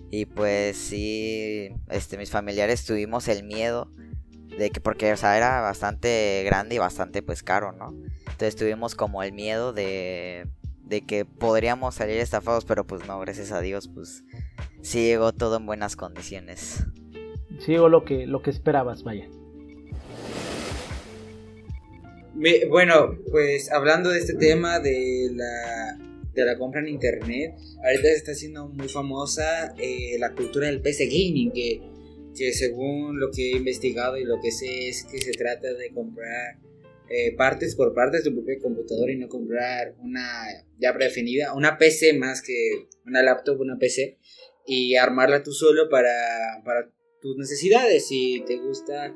Y 0.10 0.26
pues 0.26 0.78
sí, 0.78 1.70
este, 1.90 2.18
mis 2.18 2.32
familiares 2.32 2.86
tuvimos 2.86 3.30
el 3.30 3.44
miedo 3.44 3.90
de 4.58 4.70
que, 4.70 4.80
porque, 4.80 5.12
o 5.14 5.18
sea, 5.18 5.38
era 5.38 5.62
bastante 5.62 6.44
grande 6.46 6.76
y 6.76 6.78
bastante 6.78 7.22
pues 7.22 7.44
caro, 7.44 7.72
¿no? 7.72 7.94
Entonces 8.20 8.56
tuvimos 8.56 8.96
como 8.96 9.24
el 9.24 9.32
miedo 9.34 9.74
de, 9.74 10.48
de 10.84 11.02
que 11.02 11.26
podríamos 11.26 11.96
salir 11.96 12.18
estafados, 12.18 12.66
pero 12.66 12.86
pues 12.86 13.06
no, 13.08 13.20
gracias 13.20 13.52
a 13.52 13.62
Dios, 13.62 13.90
pues 13.94 14.24
sí 14.82 15.06
llegó 15.06 15.34
todo 15.34 15.58
en 15.58 15.66
buenas 15.66 15.96
condiciones. 15.96 16.86
Sí 17.60 17.72
llegó 17.72 17.90
lo 17.90 18.06
que, 18.06 18.28
lo 18.28 18.42
que 18.42 18.52
esperabas, 18.52 19.04
vaya. 19.04 19.28
Bueno, 22.70 23.18
pues 23.32 23.72
hablando 23.72 24.12
de 24.12 24.20
este 24.20 24.36
tema 24.36 24.80
de 24.80 25.32
la, 25.34 25.98
de 26.34 26.46
la 26.46 26.58
compra 26.58 26.82
en 26.82 26.88
internet, 26.90 27.56
ahorita 27.84 28.10
se 28.10 28.16
está 28.16 28.32
haciendo 28.34 28.68
muy 28.68 28.88
famosa 28.88 29.74
eh, 29.80 30.18
la 30.20 30.34
cultura 30.34 30.68
del 30.68 30.82
PC 30.82 31.08
Gaming, 31.08 31.52
que, 31.52 31.82
que 32.38 32.54
según 32.54 33.20
lo 33.20 33.32
que 33.32 33.52
he 33.52 33.58
investigado 33.58 34.18
y 34.18 34.24
lo 34.24 34.40
que 34.42 34.52
sé 34.52 34.90
es 34.90 35.04
que 35.04 35.20
se 35.20 35.32
trata 35.32 35.74
de 35.74 35.92
comprar 35.92 36.60
eh, 37.10 37.36
partes 37.36 37.76
por 37.76 37.94
partes 37.94 38.24
de 38.24 38.30
tu 38.30 38.36
propio 38.36 38.60
computador 38.62 39.10
y 39.10 39.18
no 39.18 39.28
comprar 39.28 39.96
una 40.00 40.44
ya 40.78 40.94
predefinida, 40.94 41.54
una 41.54 41.78
PC 41.78 42.14
más 42.14 42.42
que 42.42 42.88
una 43.06 43.24
laptop, 43.24 43.62
una 43.62 43.78
PC, 43.78 44.18
y 44.66 44.96
armarla 44.96 45.42
tú 45.44 45.52
solo 45.54 45.90
para, 45.90 46.62
para 46.66 46.92
tus 47.22 47.38
necesidades. 47.38 48.08
Si 48.08 48.44
te 48.46 48.58
gusta 48.58 49.16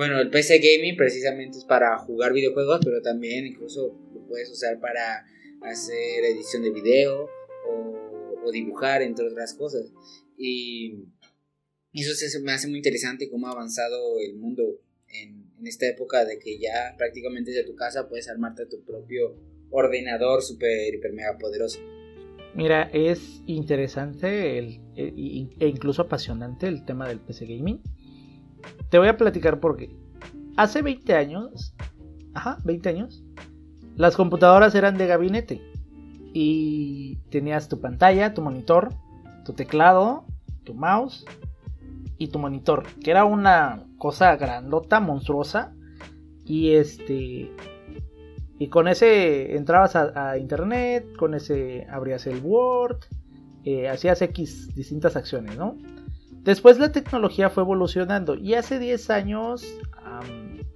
bueno, 0.00 0.18
el 0.18 0.30
PC 0.30 0.60
gaming 0.60 0.96
precisamente 0.96 1.58
es 1.58 1.64
para 1.64 1.98
jugar 1.98 2.32
videojuegos, 2.32 2.80
pero 2.82 3.02
también 3.02 3.46
incluso 3.46 3.98
lo 4.14 4.26
puedes 4.26 4.50
usar 4.50 4.80
para 4.80 5.26
hacer 5.60 6.24
edición 6.24 6.62
de 6.62 6.70
video 6.70 7.28
o, 7.68 8.42
o 8.42 8.50
dibujar, 8.50 9.02
entre 9.02 9.26
otras 9.26 9.52
cosas. 9.54 9.92
Y 10.38 11.04
eso 11.92 12.14
se 12.14 12.40
me 12.40 12.52
hace 12.52 12.68
muy 12.68 12.78
interesante 12.78 13.28
cómo 13.28 13.48
ha 13.48 13.52
avanzado 13.52 14.20
el 14.20 14.36
mundo 14.36 14.62
en, 15.08 15.50
en 15.58 15.66
esta 15.66 15.86
época 15.88 16.24
de 16.24 16.38
que 16.38 16.58
ya 16.58 16.94
prácticamente 16.96 17.50
desde 17.50 17.66
tu 17.66 17.74
casa 17.74 18.08
puedes 18.08 18.28
armarte 18.28 18.66
tu 18.66 18.82
propio 18.84 19.36
ordenador 19.70 20.42
super, 20.42 20.94
hiper, 20.94 21.12
mega 21.12 21.36
poderoso. 21.38 21.80
Mira, 22.54 22.90
es 22.92 23.42
interesante 23.46 24.58
el, 24.58 24.80
e, 24.96 25.48
e 25.60 25.68
incluso 25.68 26.02
apasionante 26.02 26.66
el 26.66 26.84
tema 26.84 27.08
del 27.08 27.20
PC 27.20 27.46
Gaming. 27.46 27.80
Te 28.90 28.98
voy 28.98 29.08
a 29.08 29.16
platicar 29.16 29.60
porque 29.60 29.90
hace 30.56 30.82
20 30.82 31.14
años, 31.14 31.74
ajá, 32.34 32.58
20 32.64 32.88
años, 32.88 33.24
las 33.96 34.16
computadoras 34.16 34.74
eran 34.74 34.98
de 34.98 35.06
gabinete 35.06 35.60
y 36.32 37.16
tenías 37.30 37.68
tu 37.68 37.80
pantalla, 37.80 38.34
tu 38.34 38.42
monitor, 38.42 38.90
tu 39.44 39.52
teclado, 39.52 40.24
tu 40.64 40.74
mouse 40.74 41.24
y 42.20 42.28
tu 42.28 42.38
monitor, 42.38 42.84
que 43.02 43.10
era 43.10 43.24
una 43.24 43.86
cosa 43.96 44.36
grandota, 44.36 45.00
monstruosa. 45.00 45.72
Y 46.44 46.72
este. 46.72 47.50
Y 48.58 48.68
con 48.68 48.88
ese 48.88 49.56
entrabas 49.56 49.96
a, 49.96 50.36
internet, 50.36 51.16
con 51.16 51.32
ese 51.32 51.86
abrías 51.90 52.26
el 52.26 52.40
Word, 52.42 52.98
eh, 53.64 53.88
hacías 53.88 54.20
X 54.20 54.74
distintas 54.74 55.16
acciones, 55.16 55.56
¿no? 55.56 55.78
Después 56.42 56.78
la 56.78 56.92
tecnología 56.92 57.48
fue 57.48 57.62
evolucionando 57.62 58.34
y 58.34 58.52
hace 58.52 58.78
10 58.78 59.08
años, 59.08 59.64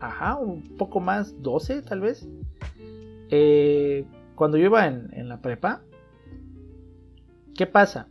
ajá, 0.01 0.37
un 0.37 0.63
poco 0.79 1.01
más, 1.01 1.43
12 1.43 1.83
tal 1.83 2.01
vez, 2.01 2.27
eh, 3.29 4.07
cuando 4.35 4.57
yo 4.57 4.65
iba 4.65 4.87
en, 4.87 5.11
en, 5.13 5.29
la 5.29 5.43
prepa, 5.43 5.83
¿qué 7.55 7.67
pasa? 7.67 8.09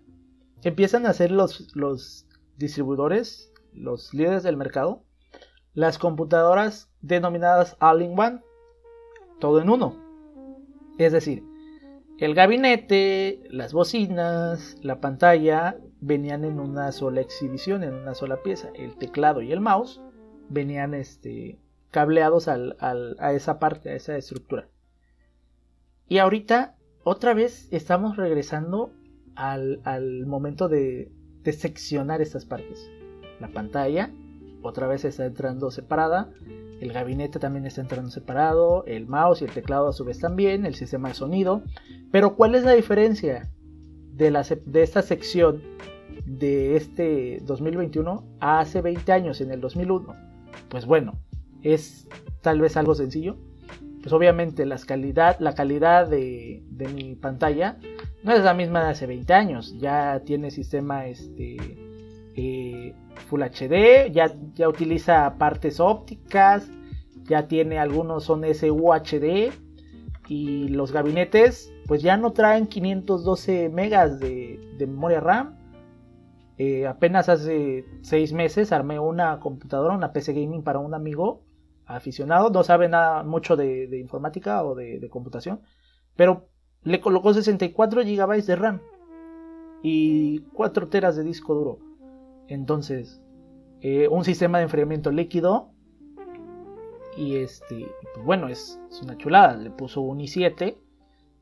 Empiezan 0.62 1.08
a 1.08 1.10
hacer 1.10 1.32
los, 1.32 1.76
los 1.76 2.28
distribuidores, 2.64 3.54
los 3.74 4.14
líderes 4.14 4.44
del 4.44 4.58
mercado, 4.58 5.04
las 5.74 5.98
computadoras 5.98 6.90
denominadas 7.02 7.76
All-in-One, 7.80 8.42
todo 9.40 9.62
en 9.62 9.70
uno. 9.70 9.98
Es 10.98 11.12
decir, 11.12 11.44
el 12.20 12.36
gabinete, 12.36 13.44
las 13.50 13.74
bocinas, 13.74 14.78
la 14.82 15.02
pantalla 15.02 15.78
venían 16.00 16.46
en 16.46 16.60
una 16.60 16.92
sola 16.92 17.22
exhibición, 17.22 17.84
en 17.84 17.94
una 17.94 18.14
sola 18.14 18.42
pieza. 18.44 18.70
El 18.76 18.96
teclado 18.98 19.42
y 19.42 19.52
el 19.52 19.60
mouse 19.60 20.02
venían 20.50 20.94
este, 20.94 21.60
cableados 21.92 22.48
a 22.48 23.34
esa 23.34 23.60
parte, 23.60 23.90
a 23.90 23.96
esa 23.96 24.16
estructura. 24.16 24.70
Y 26.08 26.20
ahorita, 26.20 26.78
otra 27.04 27.34
vez, 27.34 27.68
estamos 27.72 28.16
regresando 28.16 28.94
al, 29.36 29.82
al 29.84 30.26
momento 30.28 30.70
de, 30.70 31.12
de 31.44 31.54
seccionar 31.54 32.22
estas 32.22 32.46
partes. 32.46 32.90
La 33.40 33.50
pantalla 33.50 34.12
otra 34.64 34.88
vez 34.88 35.06
está 35.06 35.26
entrando 35.26 35.72
separada, 35.72 36.32
el 36.80 36.92
gabinete 36.92 37.40
también 37.40 37.66
está 37.66 37.82
entrando 37.82 38.10
separado, 38.10 38.84
el 38.86 39.08
mouse 39.08 39.42
y 39.42 39.46
el 39.46 39.52
teclado 39.52 39.88
a 39.88 39.94
su 39.94 40.04
vez 40.06 40.20
también, 40.20 40.66
el 40.66 40.76
sistema 40.76 41.10
de 41.10 41.16
sonido. 41.16 41.64
Pero 42.12 42.36
¿cuál 42.36 42.56
es 42.56 42.64
la 42.64 42.74
diferencia 42.74 43.50
de, 44.14 44.32
la, 44.32 44.44
de 44.44 44.84
esta 44.84 45.02
sección 45.02 45.62
de 46.26 46.76
este 46.76 47.40
2021 47.44 48.26
a 48.40 48.60
hace 48.60 48.82
20 48.82 49.12
años, 49.12 49.42
en 49.42 49.52
el 49.52 49.62
2001? 49.62 50.14
Pues 50.70 50.86
bueno, 50.86 51.20
es 51.62 52.08
tal 52.42 52.62
vez 52.62 52.78
algo 52.78 52.96
sencillo. 52.96 53.38
Pues 54.02 54.12
obviamente 54.12 54.66
las 54.66 54.84
calidad, 54.84 55.38
la 55.40 55.56
calidad 55.56 56.08
de, 56.08 56.64
de 56.70 56.88
mi 56.90 57.16
pantalla 57.16 57.78
no 58.24 58.34
es 58.34 58.44
la 58.44 58.54
misma 58.54 58.84
de 58.84 58.92
hace 58.92 59.06
20 59.06 59.34
años. 59.34 59.78
Ya 59.78 60.22
tiene 60.26 60.50
sistema 60.50 61.06
este, 61.08 61.58
eh, 62.36 62.96
Full 63.28 63.44
HD, 63.44 64.12
ya, 64.12 64.34
ya 64.56 64.70
utiliza 64.70 65.38
partes 65.38 65.80
ópticas, 65.80 66.70
ya 67.24 67.48
tiene 67.48 67.80
algunos 67.80 68.24
son 68.24 68.44
SUHD 68.44 69.52
y 70.28 70.68
los 70.70 70.92
gabinetes 70.92 71.72
pues 71.86 72.02
ya 72.02 72.16
no 72.16 72.32
traen 72.32 72.68
512 72.68 73.70
megas 73.70 74.20
de, 74.20 74.60
memoria 74.80 75.20
RAM. 75.20 75.58
Eh, 76.58 76.88
apenas 76.88 77.30
hace 77.30 77.84
6 78.04 78.34
meses 78.34 78.72
armé 78.72 79.00
una 79.00 79.40
computadora, 79.40 79.96
una 79.96 80.14
PC 80.14 80.34
gaming 80.34 80.64
para 80.64 80.80
un 80.80 80.94
amigo 80.94 81.44
aficionado, 81.86 82.50
no 82.52 82.64
sabe 82.64 82.88
nada 82.88 83.24
mucho 83.24 83.58
de, 83.58 84.00
informática 84.00 84.64
o 84.64 84.76
de, 84.76 85.00
de 85.00 85.10
computación, 85.10 85.62
pero 86.16 86.48
le 86.84 87.00
colocó 87.00 87.34
64 87.34 88.02
GB 88.04 88.44
de 88.44 88.56
RAM 88.56 88.82
y 89.82 90.40
4 90.54 90.88
teras 90.88 91.16
de 91.16 91.24
disco 91.24 91.54
duro. 91.54 91.80
Entonces, 92.48 93.22
eh, 93.82 94.08
un 94.08 94.24
sistema 94.24 94.58
de 94.58 94.66
enfriamiento 94.66 95.12
líquido. 95.12 95.70
Y 97.16 97.36
este, 97.36 97.88
pues 98.14 98.26
bueno, 98.26 98.48
es, 98.48 98.80
una 99.02 99.18
chulada. 99.18 99.56
Le 99.56 99.70
puso 99.70 100.02
un 100.02 100.20
i7 100.20 100.78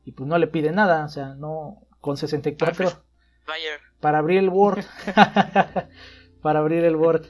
y 0.04 0.12
pues 0.12 0.28
no 0.28 0.38
le 0.38 0.48
pide 0.48 0.72
nada. 0.72 1.04
O 1.04 1.08
sea, 1.08 1.34
no, 1.34 1.86
con 2.00 2.16
64 2.16 2.88
para 4.00 4.18
abrir 4.18 4.38
el 4.38 4.48
Word. 4.48 4.84
para 6.42 6.58
abrir 6.58 6.84
el 6.84 6.96
Word. 6.96 7.26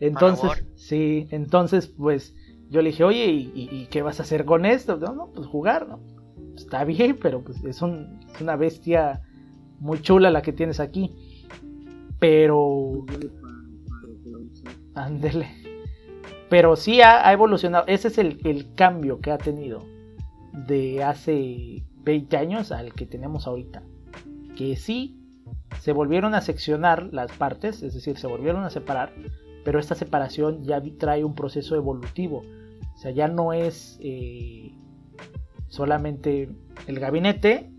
Entonces, 0.00 0.64
sí, 0.74 1.28
entonces 1.30 1.86
pues 1.86 2.34
yo 2.68 2.82
le 2.82 2.90
dije, 2.90 3.04
oye, 3.04 3.26
¿y, 3.26 3.86
qué 3.90 4.02
vas 4.02 4.20
a 4.20 4.24
hacer 4.24 4.44
con 4.44 4.66
esto? 4.66 4.96
No, 4.96 5.14
no 5.14 5.30
pues 5.32 5.46
jugar, 5.46 5.88
¿no? 5.88 6.00
Está 6.56 6.84
bien, 6.84 7.18
pero 7.20 7.42
pues 7.42 7.58
es, 7.64 7.76
es 7.76 8.40
una 8.40 8.56
bestia 8.56 9.22
muy 9.78 10.00
chula 10.00 10.30
la 10.30 10.42
que 10.42 10.52
tienes 10.52 10.80
aquí. 10.80 11.14
Pero. 12.18 13.04
Ándele. 14.94 15.48
Pero 16.48 16.76
sí 16.76 17.00
ha, 17.00 17.32
evolucionado. 17.32 17.84
Ese 17.86 18.08
es 18.08 18.18
el, 18.18 18.74
cambio 18.74 19.20
que 19.20 19.32
ha 19.32 19.38
tenido 19.38 19.84
de 20.52 21.02
hace 21.02 21.84
20 22.02 22.36
años 22.36 22.72
al 22.72 22.94
que 22.94 23.06
tenemos 23.06 23.46
ahorita. 23.46 23.82
Que 24.56 24.76
sí 24.76 25.20
se 25.80 25.92
volvieron 25.92 26.34
a 26.34 26.40
seccionar 26.40 27.12
las 27.12 27.32
partes, 27.32 27.82
es 27.82 27.94
decir, 27.94 28.16
se 28.16 28.26
volvieron 28.26 28.64
a 28.64 28.70
separar, 28.70 29.12
pero 29.64 29.78
esta 29.78 29.94
separación 29.94 30.64
ya 30.64 30.80
trae 30.98 31.24
un 31.24 31.34
proceso 31.34 31.74
evolutivo. 31.74 32.42
O 32.94 32.98
sea, 32.98 33.10
ya 33.10 33.28
no 33.28 33.52
es 33.52 33.98
eh, 34.00 34.72
solamente 35.76 36.48
el 36.86 36.98
gabinete, 36.98 37.70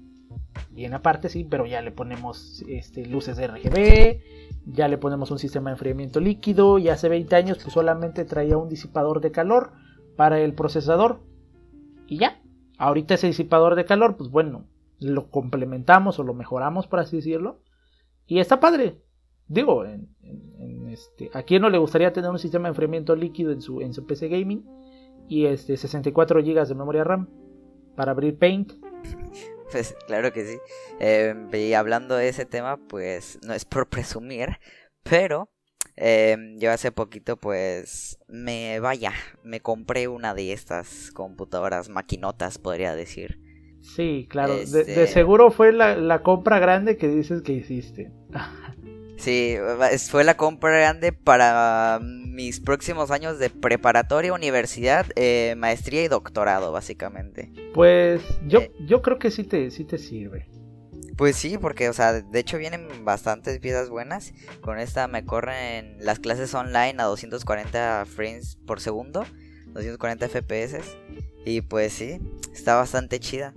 bien 0.71 0.93
aparte, 0.93 1.29
sí, 1.29 1.43
pero 1.43 1.65
ya 1.65 1.81
le 1.81 1.91
ponemos 1.91 2.63
este, 2.67 3.05
luces 3.05 3.37
RGB, 3.37 4.21
ya 4.65 4.87
le 4.87 4.97
ponemos 4.97 5.31
un 5.31 5.39
sistema 5.39 5.69
de 5.69 5.73
enfriamiento 5.73 6.19
líquido, 6.19 6.77
y 6.77 6.89
hace 6.89 7.09
20 7.09 7.35
años 7.35 7.57
pues 7.61 7.73
solamente 7.73 8.25
traía 8.25 8.57
un 8.57 8.69
disipador 8.69 9.21
de 9.21 9.31
calor 9.31 9.71
para 10.15 10.39
el 10.39 10.53
procesador. 10.53 11.21
Y 12.07 12.17
ya, 12.17 12.41
ahorita 12.77 13.15
ese 13.15 13.27
disipador 13.27 13.75
de 13.75 13.85
calor, 13.85 14.15
pues 14.15 14.29
bueno, 14.29 14.65
lo 14.99 15.29
complementamos 15.29 16.19
o 16.19 16.23
lo 16.23 16.33
mejoramos, 16.33 16.87
por 16.87 16.99
así 16.99 17.17
decirlo. 17.17 17.59
Y 18.25 18.39
está 18.39 18.59
padre. 18.59 19.01
Digo, 19.47 19.85
este, 20.89 21.29
a 21.33 21.43
quién 21.43 21.61
no 21.61 21.69
le 21.69 21.77
gustaría 21.77 22.11
tener 22.13 22.29
un 22.29 22.39
sistema 22.39 22.63
de 22.63 22.69
enfriamiento 22.69 23.15
líquido 23.15 23.51
en 23.51 23.61
su, 23.61 23.81
en 23.81 23.93
su 23.93 24.05
PC 24.05 24.27
gaming 24.27 24.65
y 25.29 25.45
este 25.45 25.77
64 25.77 26.41
GB 26.41 26.67
de 26.67 26.75
memoria 26.75 27.03
RAM 27.03 27.29
para 27.97 28.11
abrir 28.11 28.37
Paint. 28.37 28.73
Pues 29.71 29.97
claro 30.05 30.31
que 30.31 30.45
sí. 30.45 30.57
Em, 30.99 31.53
y 31.53 31.73
hablando 31.73 32.15
de 32.15 32.29
ese 32.29 32.45
tema, 32.45 32.77
pues 32.77 33.39
no 33.45 33.53
es 33.53 33.65
por 33.65 33.89
presumir, 33.89 34.59
pero 35.03 35.49
em, 35.97 36.57
yo 36.59 36.71
hace 36.71 36.93
poquito 36.93 37.35
pues 37.35 38.19
me 38.27 38.79
vaya, 38.79 39.11
me 39.43 39.59
compré 39.59 40.07
una 40.07 40.33
de 40.33 40.53
estas 40.53 41.11
computadoras 41.11 41.89
maquinotas, 41.89 42.59
podría 42.59 42.95
decir. 42.95 43.41
Sí, 43.81 44.27
claro, 44.29 44.55
de, 44.55 44.61
este 44.61 45.07
seguro 45.07 45.49
fue 45.49 45.73
la, 45.73 45.95
la 45.95 46.21
compra 46.21 46.59
grande 46.59 46.97
que 46.97 47.07
dices 47.07 47.41
que 47.41 47.53
hiciste. 47.53 48.11
Sí, 49.17 49.55
fue 50.09 50.23
la 50.23 50.37
compra 50.37 50.71
grande 50.71 51.11
para 51.11 51.99
mis 52.01 52.59
próximos 52.59 53.09
años 53.11 53.39
de 53.39 53.49
preparatoria, 53.49 54.31
universidad, 54.31 55.07
eh, 55.15 55.55
maestría 55.57 56.03
y 56.03 56.07
doctorado, 56.07 56.71
básicamente. 56.71 57.51
Pues 57.73 58.21
yo, 58.45 58.61
eh. 58.61 58.71
yo 58.85 59.01
creo 59.01 59.17
que 59.17 59.31
sí 59.31 59.43
te, 59.43 59.71
sí 59.71 59.83
te 59.85 59.97
sirve. 59.97 60.47
Pues 61.17 61.35
sí, 61.35 61.57
porque, 61.57 61.89
o 61.89 61.93
sea, 61.93 62.21
de 62.21 62.39
hecho 62.39 62.59
vienen 62.59 62.87
bastantes 63.03 63.57
piezas 63.59 63.89
buenas. 63.89 64.33
Con 64.61 64.77
esta 64.77 65.07
me 65.07 65.25
corren 65.25 65.97
las 65.99 66.19
clases 66.19 66.53
online 66.53 66.95
a 66.99 67.05
240 67.05 68.05
frames 68.05 68.59
por 68.67 68.79
segundo, 68.79 69.25
240 69.73 70.27
FPS. 70.29 70.95
Y 71.43 71.61
pues 71.61 71.93
sí, 71.93 72.19
está 72.53 72.75
bastante 72.75 73.19
chida. 73.19 73.55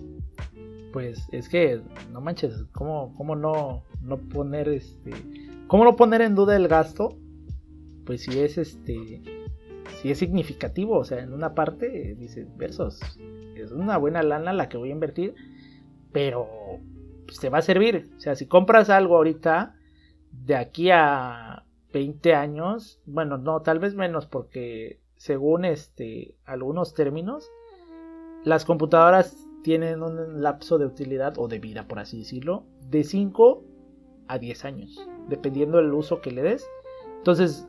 Pues 0.90 1.26
es 1.32 1.50
que, 1.50 1.82
no 2.10 2.22
manches, 2.22 2.64
¿cómo, 2.72 3.14
cómo 3.14 3.36
no, 3.36 3.84
no 4.02 4.18
poner 4.18 4.68
este 4.68 5.12
¿Cómo 5.70 5.84
no 5.84 5.94
poner 5.94 6.20
en 6.22 6.34
duda 6.34 6.56
el 6.56 6.66
gasto? 6.66 7.16
Pues 8.04 8.22
si 8.22 8.40
es 8.40 8.58
este 8.58 9.22
sí 10.02 10.10
es 10.10 10.18
significativo. 10.18 10.98
O 10.98 11.04
sea, 11.04 11.20
en 11.20 11.32
una 11.32 11.54
parte 11.54 12.16
dices, 12.18 12.48
versos, 12.56 13.00
es 13.54 13.70
una 13.70 13.96
buena 13.96 14.22
lana 14.22 14.52
la 14.52 14.68
que 14.68 14.76
voy 14.76 14.88
a 14.88 14.94
invertir, 14.94 15.34
pero 16.12 16.48
pues, 17.24 17.38
te 17.38 17.48
va 17.50 17.58
a 17.58 17.62
servir. 17.62 18.10
O 18.16 18.20
sea, 18.20 18.34
si 18.34 18.46
compras 18.46 18.90
algo 18.90 19.16
ahorita, 19.16 19.76
de 20.32 20.56
aquí 20.56 20.90
a 20.90 21.64
20 21.92 22.34
años, 22.34 23.00
bueno, 23.06 23.38
no, 23.38 23.62
tal 23.62 23.78
vez 23.78 23.94
menos 23.94 24.26
porque 24.26 25.00
según 25.14 25.64
este 25.64 26.34
algunos 26.44 26.94
términos, 26.94 27.48
las 28.44 28.64
computadoras 28.64 29.46
tienen 29.62 30.02
un 30.02 30.42
lapso 30.42 30.78
de 30.78 30.86
utilidad 30.86 31.34
o 31.36 31.46
de 31.46 31.58
vida, 31.58 31.86
por 31.86 31.98
así 31.98 32.18
decirlo, 32.18 32.64
de 32.88 33.04
5 33.04 33.69
a 34.30 34.38
10 34.38 34.64
años, 34.64 35.08
dependiendo 35.28 35.78
del 35.78 35.92
uso 35.92 36.20
que 36.20 36.30
le 36.30 36.42
des. 36.42 36.64
Entonces, 37.18 37.66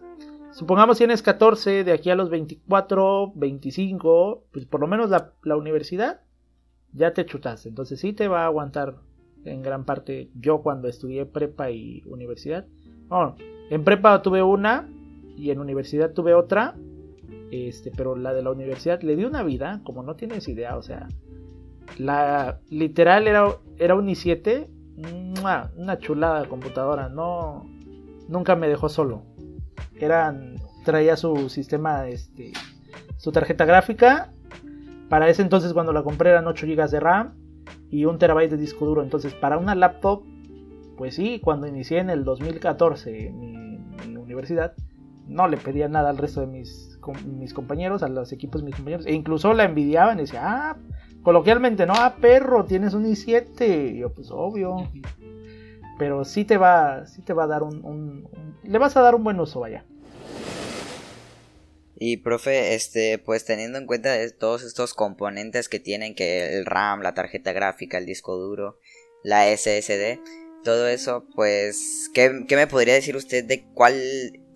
supongamos 0.51 0.99
tienes 0.99 1.23
14, 1.23 1.83
de 1.83 1.91
aquí 1.91 2.11
a 2.11 2.15
los 2.15 2.29
24, 2.29 3.33
25, 3.35 4.43
pues 4.51 4.65
por 4.67 4.79
lo 4.79 4.87
menos 4.87 5.09
la, 5.09 5.57
universidad 5.57 6.21
ya 6.93 7.13
te 7.13 7.25
chutaste. 7.25 7.67
Entonces 7.67 7.99
sí 7.99 8.13
te 8.13 8.27
va 8.27 8.43
a 8.43 8.45
aguantar 8.45 8.97
en 9.43 9.63
gran 9.63 9.85
parte 9.85 10.29
yo 10.39 10.61
cuando 10.61 10.87
estudié 10.87 11.25
prepa 11.25 11.71
y 11.71 12.03
universidad. 12.05 12.67
Bueno, 13.07 13.35
en 13.71 13.83
prepa 13.83 14.21
tuve 14.21 14.43
una 14.43 14.87
y 15.35 15.49
en 15.49 15.59
universidad 15.59 16.13
tuve 16.13 16.35
otra. 16.35 16.75
Este, 17.49 17.91
pero 17.91 18.15
la 18.15 18.33
de 18.33 18.43
la 18.43 18.51
universidad 18.51 19.01
le 19.01 19.15
dio 19.15 19.27
una 19.27 19.43
vida, 19.43 19.81
como 19.83 20.03
no 20.03 20.15
tienes 20.15 20.47
idea, 20.47 20.77
o 20.77 20.81
sea, 20.81 21.09
la 21.97 22.61
literal 22.69 23.27
era, 23.27 23.57
era 23.77 23.95
un 23.95 24.07
i7, 24.07 24.69
una 25.41 25.99
chulada 25.99 26.41
de 26.41 26.47
computadora, 26.47 27.09
no 27.09 27.65
nunca 28.27 28.55
me 28.55 28.67
dejó 28.67 28.89
solo. 28.89 29.23
Eran 29.99 30.55
traía 30.85 31.15
su 31.15 31.49
sistema 31.49 32.07
este 32.07 32.53
su 33.17 33.31
tarjeta 33.31 33.65
gráfica. 33.65 34.31
Para 35.09 35.29
ese 35.29 35.41
entonces 35.41 35.73
cuando 35.73 35.93
la 35.93 36.03
compré 36.03 36.31
eran 36.31 36.47
8 36.47 36.65
GB 36.65 36.89
de 36.89 36.99
RAM 36.99 37.33
y 37.89 38.05
un 38.05 38.17
terabyte 38.17 38.51
de 38.51 38.57
disco 38.57 38.85
duro. 38.85 39.03
Entonces, 39.03 39.33
para 39.33 39.57
una 39.57 39.75
laptop, 39.75 40.23
pues 40.97 41.15
sí, 41.15 41.41
cuando 41.43 41.67
inicié 41.67 41.99
en 41.99 42.09
el 42.09 42.23
2014 42.23 43.31
mi, 43.31 43.77
mi 44.07 44.15
universidad, 44.15 44.73
no 45.27 45.47
le 45.47 45.57
pedía 45.57 45.87
nada 45.87 46.09
al 46.09 46.17
resto 46.17 46.41
de 46.41 46.47
mis, 46.47 46.97
mis 47.25 47.53
compañeros, 47.53 48.03
a 48.03 48.07
los 48.07 48.31
equipos 48.31 48.61
de 48.61 48.65
mis 48.65 48.75
compañeros, 48.75 49.05
e 49.05 49.13
incluso 49.13 49.53
la 49.53 49.65
envidiaban 49.65 50.17
y 50.17 50.21
decía, 50.21 50.41
ah, 50.43 50.77
coloquialmente, 51.23 51.85
no, 51.85 51.93
ah, 51.95 52.15
perro, 52.19 52.65
tienes 52.65 52.93
un 52.93 53.05
i7. 53.05 53.93
Y 53.93 53.99
yo, 53.99 54.09
pues 54.13 54.29
obvio. 54.31 54.89
Pero 55.97 56.25
sí 56.25 56.45
te 56.45 56.57
va, 56.57 57.05
sí 57.05 57.21
te 57.21 57.33
va 57.33 57.43
a 57.43 57.47
dar 57.47 57.63
un, 57.63 57.85
un, 57.85 58.57
le 58.63 58.77
vas 58.77 58.97
a 58.97 59.01
dar 59.01 59.15
un 59.15 59.23
buen 59.23 59.39
uso, 59.39 59.59
vaya. 59.59 59.85
Y 61.95 62.17
profe, 62.17 62.73
este, 62.73 63.19
pues 63.19 63.45
teniendo 63.45 63.77
en 63.77 63.85
cuenta 63.85 64.15
todos 64.39 64.63
estos 64.63 64.95
componentes 64.95 65.69
que 65.69 65.79
tienen, 65.79 66.15
que 66.15 66.57
el 66.57 66.65
RAM, 66.65 67.01
la 67.01 67.13
tarjeta 67.13 67.53
gráfica, 67.53 67.99
el 67.99 68.07
disco 68.07 68.37
duro, 68.37 68.79
la 69.23 69.45
SSD, 69.55 70.19
todo 70.63 70.87
eso, 70.87 71.27
pues, 71.35 72.09
¿qué, 72.15 72.45
qué 72.47 72.55
me 72.55 72.65
podría 72.65 72.95
decir 72.95 73.15
usted 73.15 73.43
de 73.43 73.65
cuál, 73.75 74.01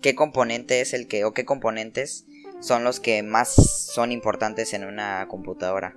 qué 0.00 0.16
componente 0.16 0.80
es 0.80 0.92
el 0.92 1.06
que, 1.06 1.24
o 1.24 1.32
qué 1.34 1.44
componentes 1.44 2.26
son 2.60 2.82
los 2.82 2.98
que 2.98 3.22
más 3.22 3.54
son 3.54 4.10
importantes 4.10 4.74
en 4.74 4.84
una 4.84 5.28
computadora? 5.28 5.94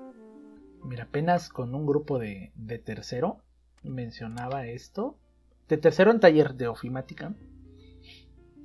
Mira, 0.84 1.04
apenas 1.04 1.50
con 1.50 1.76
un 1.76 1.86
grupo 1.86 2.20
de, 2.20 2.52
de 2.56 2.80
tercero 2.80 3.38
mencionaba 3.84 4.66
esto, 4.66 5.18
de 5.68 5.78
tercero 5.78 6.12
en 6.12 6.20
taller 6.20 6.56
de 6.56 6.68
ofimática, 6.68 7.34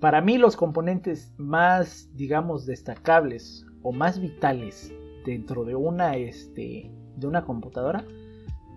para 0.00 0.20
mí 0.20 0.36
los 0.38 0.56
componentes 0.56 1.32
más, 1.38 2.10
digamos, 2.14 2.66
destacables 2.66 3.66
o 3.82 3.92
más 3.92 4.20
vitales 4.20 4.92
dentro 5.24 5.64
de 5.64 5.74
una, 5.74 6.16
este, 6.16 6.90
de 7.16 7.26
una 7.26 7.44
computadora, 7.44 8.04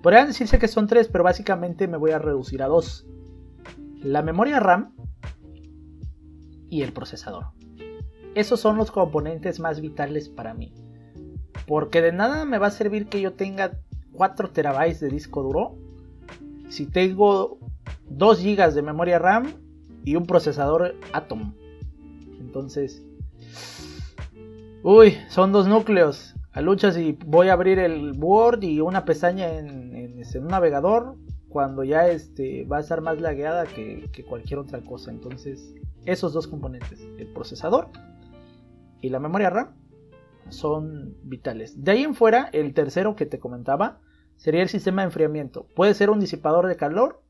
podrían 0.02 0.28
decirse 0.28 0.60
que 0.60 0.68
son 0.68 0.88
tres, 0.88 1.10
pero 1.10 1.24
básicamente 1.24 1.88
me 1.88 1.98
voy 1.98 2.12
a 2.12 2.20
reducir 2.20 2.64
a 2.64 2.68
dos. 2.68 3.06
La 4.02 4.22
memoria 4.22 4.60
RAM 4.60 4.96
y 6.70 6.84
el 6.84 6.94
procesador. 6.94 7.48
Esos 8.36 8.60
son 8.60 8.78
los 8.78 8.92
componentes 8.92 9.60
más 9.60 9.82
vitales 9.82 10.30
para 10.30 10.54
mí. 10.54 10.74
Porque 11.66 12.02
de 12.02 12.12
nada 12.12 12.46
me 12.46 12.58
va 12.58 12.68
a 12.68 12.72
servir 12.72 13.08
que 13.08 13.22
yo 13.22 13.34
tenga 13.34 13.80
4 14.14 14.50
terabytes 14.52 15.00
de 15.00 15.10
disco 15.10 15.44
duro 15.44 15.76
si 16.70 16.86
tengo 16.86 17.60
2 18.10 18.44
GB 18.44 18.74
de 18.74 18.82
memoria 18.82 19.20
RAM 19.20 19.54
y 20.04 20.16
un 20.16 20.26
procesador 20.26 20.96
Atom. 21.14 21.54
Entonces, 22.40 23.04
uy, 24.84 25.18
son 25.30 25.52
dos 25.52 25.68
núcleos. 25.68 26.36
A 26.52 26.62
lucha 26.62 26.92
si 26.92 27.18
voy 27.26 27.50
a 27.50 27.54
abrir 27.54 27.80
el 27.80 28.14
Word 28.18 28.64
y 28.64 28.80
una 28.80 29.06
pestaña 29.06 29.50
en, 29.54 30.24
un 30.36 30.48
navegador 30.48 31.16
cuando 31.50 31.84
ya 31.84 32.08
este, 32.08 32.66
va 32.66 32.78
a 32.78 32.80
estar 32.82 33.02
más 33.02 33.22
lagueada 33.22 33.66
que 33.66 34.26
cualquier 34.28 34.60
otra 34.60 34.82
cosa. 34.82 35.12
Entonces, 35.12 35.74
esos 36.06 36.34
dos 36.34 36.48
componentes, 36.48 37.06
el 37.20 37.28
procesador 37.28 37.90
y 39.02 39.10
la 39.10 39.20
memoria 39.20 39.50
RAM, 39.50 39.76
son 40.50 41.16
vitales. 41.24 41.84
De 41.84 41.92
ahí 41.92 42.04
en 42.04 42.16
fuera, 42.16 42.50
el 42.54 42.74
tercero 42.74 43.16
que 43.16 43.26
te 43.26 43.40
comentaba 43.40 44.00
sería 44.36 44.62
el 44.62 44.70
sistema 44.70 45.02
de 45.02 45.08
enfriamiento. 45.08 45.68
Puede 45.76 45.94
ser 45.94 46.10
un 46.10 46.20
disipador 46.20 46.68
de 46.68 46.76
calor 46.76 47.22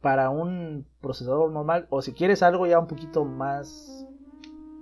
para 0.00 0.30
un 0.30 0.86
procesador 1.00 1.50
normal 1.50 1.86
o 1.90 2.02
si 2.02 2.12
quieres 2.12 2.42
algo 2.42 2.66
ya 2.66 2.78
un 2.78 2.86
poquito 2.86 3.24
más 3.24 4.06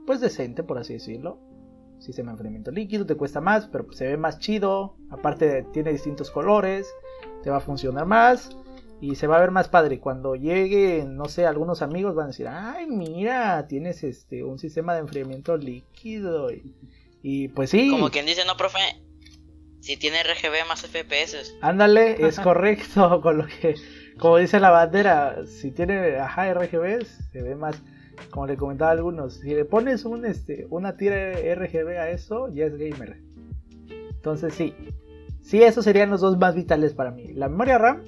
pues 0.06 0.20
decente 0.20 0.62
por 0.62 0.78
así 0.78 0.92
decirlo 0.92 1.38
sistema 1.98 2.30
de 2.30 2.34
enfriamiento 2.34 2.70
líquido 2.70 3.06
te 3.06 3.16
cuesta 3.16 3.40
más 3.40 3.66
pero 3.66 3.90
se 3.92 4.06
ve 4.06 4.16
más 4.18 4.38
chido 4.38 4.96
aparte 5.10 5.66
tiene 5.72 5.92
distintos 5.92 6.30
colores 6.30 6.92
te 7.42 7.50
va 7.50 7.56
a 7.56 7.60
funcionar 7.60 8.04
más 8.04 8.56
y 9.00 9.16
se 9.16 9.26
va 9.26 9.36
a 9.36 9.40
ver 9.40 9.50
más 9.50 9.68
padre. 9.68 10.00
Cuando 10.00 10.34
llegue 10.34 11.04
no 11.06 11.26
sé 11.26 11.46
algunos 11.46 11.82
amigos 11.82 12.14
van 12.14 12.24
a 12.24 12.28
decir 12.28 12.48
ay 12.48 12.86
mira 12.86 13.66
tienes 13.68 14.02
este 14.04 14.44
un 14.44 14.58
sistema 14.58 14.94
de 14.94 15.00
enfriamiento 15.00 15.56
líquido 15.56 16.50
y, 16.50 16.74
y 17.22 17.48
pues 17.48 17.70
sí. 17.70 17.90
Como 17.90 18.10
quien 18.10 18.26
dice 18.26 18.44
no 18.44 18.56
profe 18.56 18.78
si 19.80 19.96
tiene 19.96 20.22
RGB 20.22 20.66
más 20.68 20.82
FPS 20.82 21.54
ándale 21.60 22.16
es 22.26 22.40
correcto 22.40 23.20
con 23.22 23.38
lo 23.38 23.46
que 23.46 23.74
como 24.18 24.38
dice 24.38 24.60
la 24.60 24.70
bandera, 24.70 25.44
si 25.46 25.70
tiene 25.70 26.16
ajá, 26.16 26.52
RGB, 26.54 27.04
se 27.04 27.42
ve 27.42 27.54
más, 27.54 27.82
como 28.30 28.46
le 28.46 28.56
comentaba 28.56 28.90
a 28.90 28.94
algunos, 28.94 29.34
si 29.34 29.54
le 29.54 29.64
pones 29.64 30.04
un, 30.04 30.24
este, 30.24 30.66
una 30.70 30.96
tira 30.96 31.32
RGB 31.32 31.98
a 31.98 32.10
eso, 32.10 32.48
ya 32.48 32.64
es 32.66 32.76
gamer. 32.78 33.18
Entonces 33.88 34.54
sí, 34.54 34.74
sí, 35.42 35.62
esos 35.62 35.84
serían 35.84 36.10
los 36.10 36.22
dos 36.22 36.38
más 36.38 36.54
vitales 36.54 36.94
para 36.94 37.10
mí, 37.10 37.28
la 37.34 37.48
memoria 37.48 37.78
RAM 37.78 38.02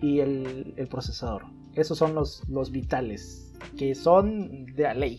y 0.00 0.20
el, 0.20 0.86
procesador. 0.90 1.44
Esos 1.74 1.98
son 1.98 2.14
los, 2.14 2.42
los 2.48 2.70
vitales, 2.70 3.52
que 3.76 3.94
son 3.94 4.66
de 4.66 4.82
la 4.82 4.94
ley. 4.94 5.16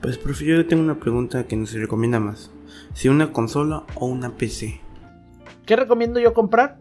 Pues 0.00 0.18
profe, 0.18 0.44
yo 0.44 0.66
tengo 0.66 0.82
una 0.82 1.00
pregunta 1.00 1.46
que 1.46 1.56
no 1.56 1.66
se 1.66 1.78
recomienda 1.78 2.20
más. 2.20 2.50
Si 2.94 3.08
una 3.08 3.32
consola 3.32 3.84
o 3.96 4.06
una 4.06 4.36
PC. 4.36 4.80
¿Qué 5.66 5.76
recomiendo 5.76 6.20
yo 6.20 6.32
comprar? 6.32 6.78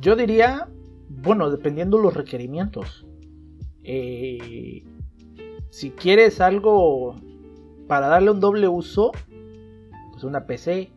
Yo 0.00 0.16
diría, 0.16 0.68
bueno, 1.08 1.50
dependiendo 1.50 1.98
los 1.98 2.14
requerimientos. 2.14 3.06
Eh, 3.82 4.84
si 5.70 5.90
quieres 5.90 6.40
algo 6.40 7.16
para 7.86 8.08
darle 8.08 8.30
un 8.30 8.40
doble 8.40 8.68
uso, 8.68 9.12
pues 10.12 10.24
una 10.24 10.46
PC. 10.46 10.90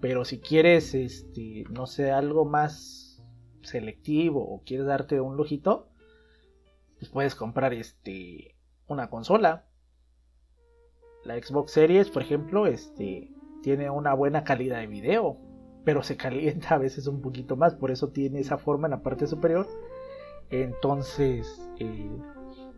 Pero 0.00 0.24
si 0.24 0.40
quieres, 0.40 0.94
este, 0.94 1.64
no 1.70 1.86
sé, 1.86 2.10
algo 2.10 2.44
más 2.44 3.22
selectivo 3.62 4.42
o 4.42 4.62
quieres 4.64 4.86
darte 4.86 5.20
un 5.20 5.36
lujito, 5.36 5.88
pues 6.98 7.10
puedes 7.10 7.34
comprar 7.34 7.74
este, 7.74 8.56
una 8.86 9.08
consola. 9.10 9.66
La 11.24 11.40
Xbox 11.40 11.72
Series, 11.72 12.10
por 12.10 12.22
ejemplo, 12.22 12.66
este, 12.66 13.32
tiene 13.62 13.90
una 13.90 14.14
buena 14.14 14.44
calidad 14.44 14.78
de 14.78 14.86
video 14.86 15.40
pero 15.86 16.02
se 16.02 16.16
calienta 16.18 16.74
a 16.74 16.78
veces 16.78 17.06
un 17.06 17.22
poquito 17.22 17.56
más, 17.56 17.74
por 17.76 17.90
eso 17.90 18.08
tiene 18.08 18.40
esa 18.40 18.58
forma 18.58 18.88
en 18.88 18.90
la 18.90 19.02
parte 19.02 19.26
superior. 19.26 19.66
Entonces, 20.50 21.46
eh, 21.78 22.10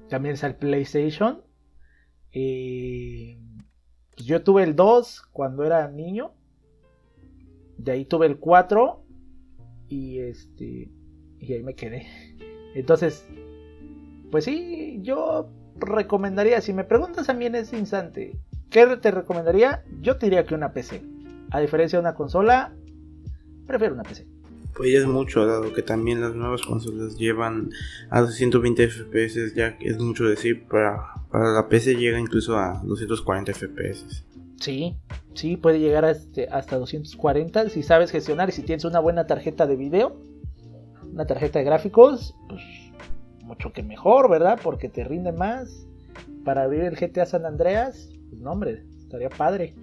también 0.08 0.34
está 0.34 0.46
el 0.46 0.56
PlayStation. 0.56 1.42
Eh, 2.32 3.40
yo 4.16 4.44
tuve 4.44 4.62
el 4.62 4.76
2 4.76 5.22
cuando 5.32 5.64
era 5.64 5.88
niño. 5.88 6.34
De 7.78 7.92
ahí 7.92 8.04
tuve 8.04 8.26
el 8.26 8.38
4 8.38 9.02
y 9.88 10.18
este 10.18 10.90
y 11.40 11.52
ahí 11.52 11.62
me 11.62 11.74
quedé. 11.74 12.06
Entonces, 12.74 13.24
pues 14.30 14.44
sí, 14.44 14.98
yo 15.02 15.48
recomendaría, 15.76 16.60
si 16.60 16.72
me 16.72 16.84
preguntas 16.84 17.28
a 17.28 17.34
mí 17.34 17.46
en 17.46 17.54
ese 17.54 17.78
instante, 17.78 18.36
¿qué 18.70 18.86
te 18.96 19.10
recomendaría? 19.10 19.84
Yo 20.00 20.16
te 20.16 20.26
diría 20.26 20.44
que 20.44 20.54
una 20.54 20.72
PC. 20.72 21.02
A 21.50 21.60
diferencia 21.60 21.98
de 21.98 22.02
una 22.02 22.14
consola, 22.14 22.74
prefiero 23.66 23.94
una 23.94 24.02
PC. 24.02 24.26
Pues 24.76 24.92
ya 24.92 24.98
es 24.98 25.06
mucho, 25.06 25.46
dado 25.46 25.72
que 25.72 25.82
también 25.82 26.20
las 26.20 26.34
nuevas 26.34 26.62
consolas 26.62 27.16
llevan 27.16 27.70
a 28.10 28.26
120 28.26 28.88
FPS, 28.88 29.54
ya 29.54 29.78
que 29.78 29.88
es 29.88 29.98
mucho 29.98 30.24
decir 30.24 30.66
para 30.68 31.14
Para 31.30 31.52
la 31.52 31.68
PC 31.68 31.96
llega 31.96 32.18
incluso 32.18 32.56
a 32.56 32.80
240 32.84 33.52
FPS. 33.52 34.24
Sí, 34.60 34.96
sí, 35.34 35.56
puede 35.56 35.78
llegar 35.78 36.04
a 36.04 36.10
este- 36.10 36.48
hasta 36.48 36.78
240 36.78 37.68
si 37.68 37.82
sabes 37.82 38.10
gestionar 38.10 38.48
y 38.48 38.52
si 38.52 38.62
tienes 38.62 38.84
una 38.84 39.00
buena 39.00 39.26
tarjeta 39.26 39.66
de 39.66 39.76
video, 39.76 40.16
una 41.12 41.26
tarjeta 41.26 41.58
de 41.58 41.64
gráficos, 41.64 42.34
pues 42.48 42.62
mucho 43.44 43.72
que 43.72 43.82
mejor, 43.82 44.28
¿verdad? 44.30 44.58
Porque 44.62 44.88
te 44.88 45.04
rinde 45.04 45.32
más. 45.32 45.84
Para 46.44 46.62
abrir 46.62 46.82
el 46.82 46.96
GTA 46.96 47.26
San 47.26 47.44
Andreas, 47.46 48.10
pues 48.30 48.40
no, 48.40 48.52
hombre, 48.52 48.84
estaría 49.00 49.28
padre. 49.28 49.74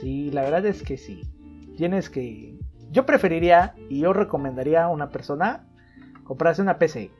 Sí, 0.00 0.30
la 0.30 0.42
verdad 0.42 0.66
es 0.66 0.82
que 0.82 0.96
sí. 0.96 1.22
Tienes 1.76 2.10
que. 2.10 2.58
Yo 2.90 3.06
preferiría 3.06 3.74
y 3.88 4.00
yo 4.00 4.12
recomendaría 4.12 4.84
a 4.84 4.88
una 4.88 5.10
persona 5.10 5.68
comprarse 6.24 6.62
una 6.62 6.78
PC. 6.78 7.10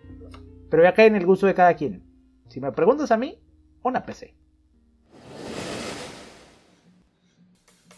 Pero 0.70 0.82
ya 0.82 0.94
cae 0.94 1.06
en 1.06 1.16
el 1.16 1.26
gusto 1.26 1.46
de 1.46 1.54
cada 1.54 1.74
quien. 1.74 2.02
Si 2.48 2.60
me 2.60 2.72
preguntas 2.72 3.10
a 3.10 3.16
mí, 3.16 3.38
una 3.82 4.04
PC. 4.04 4.34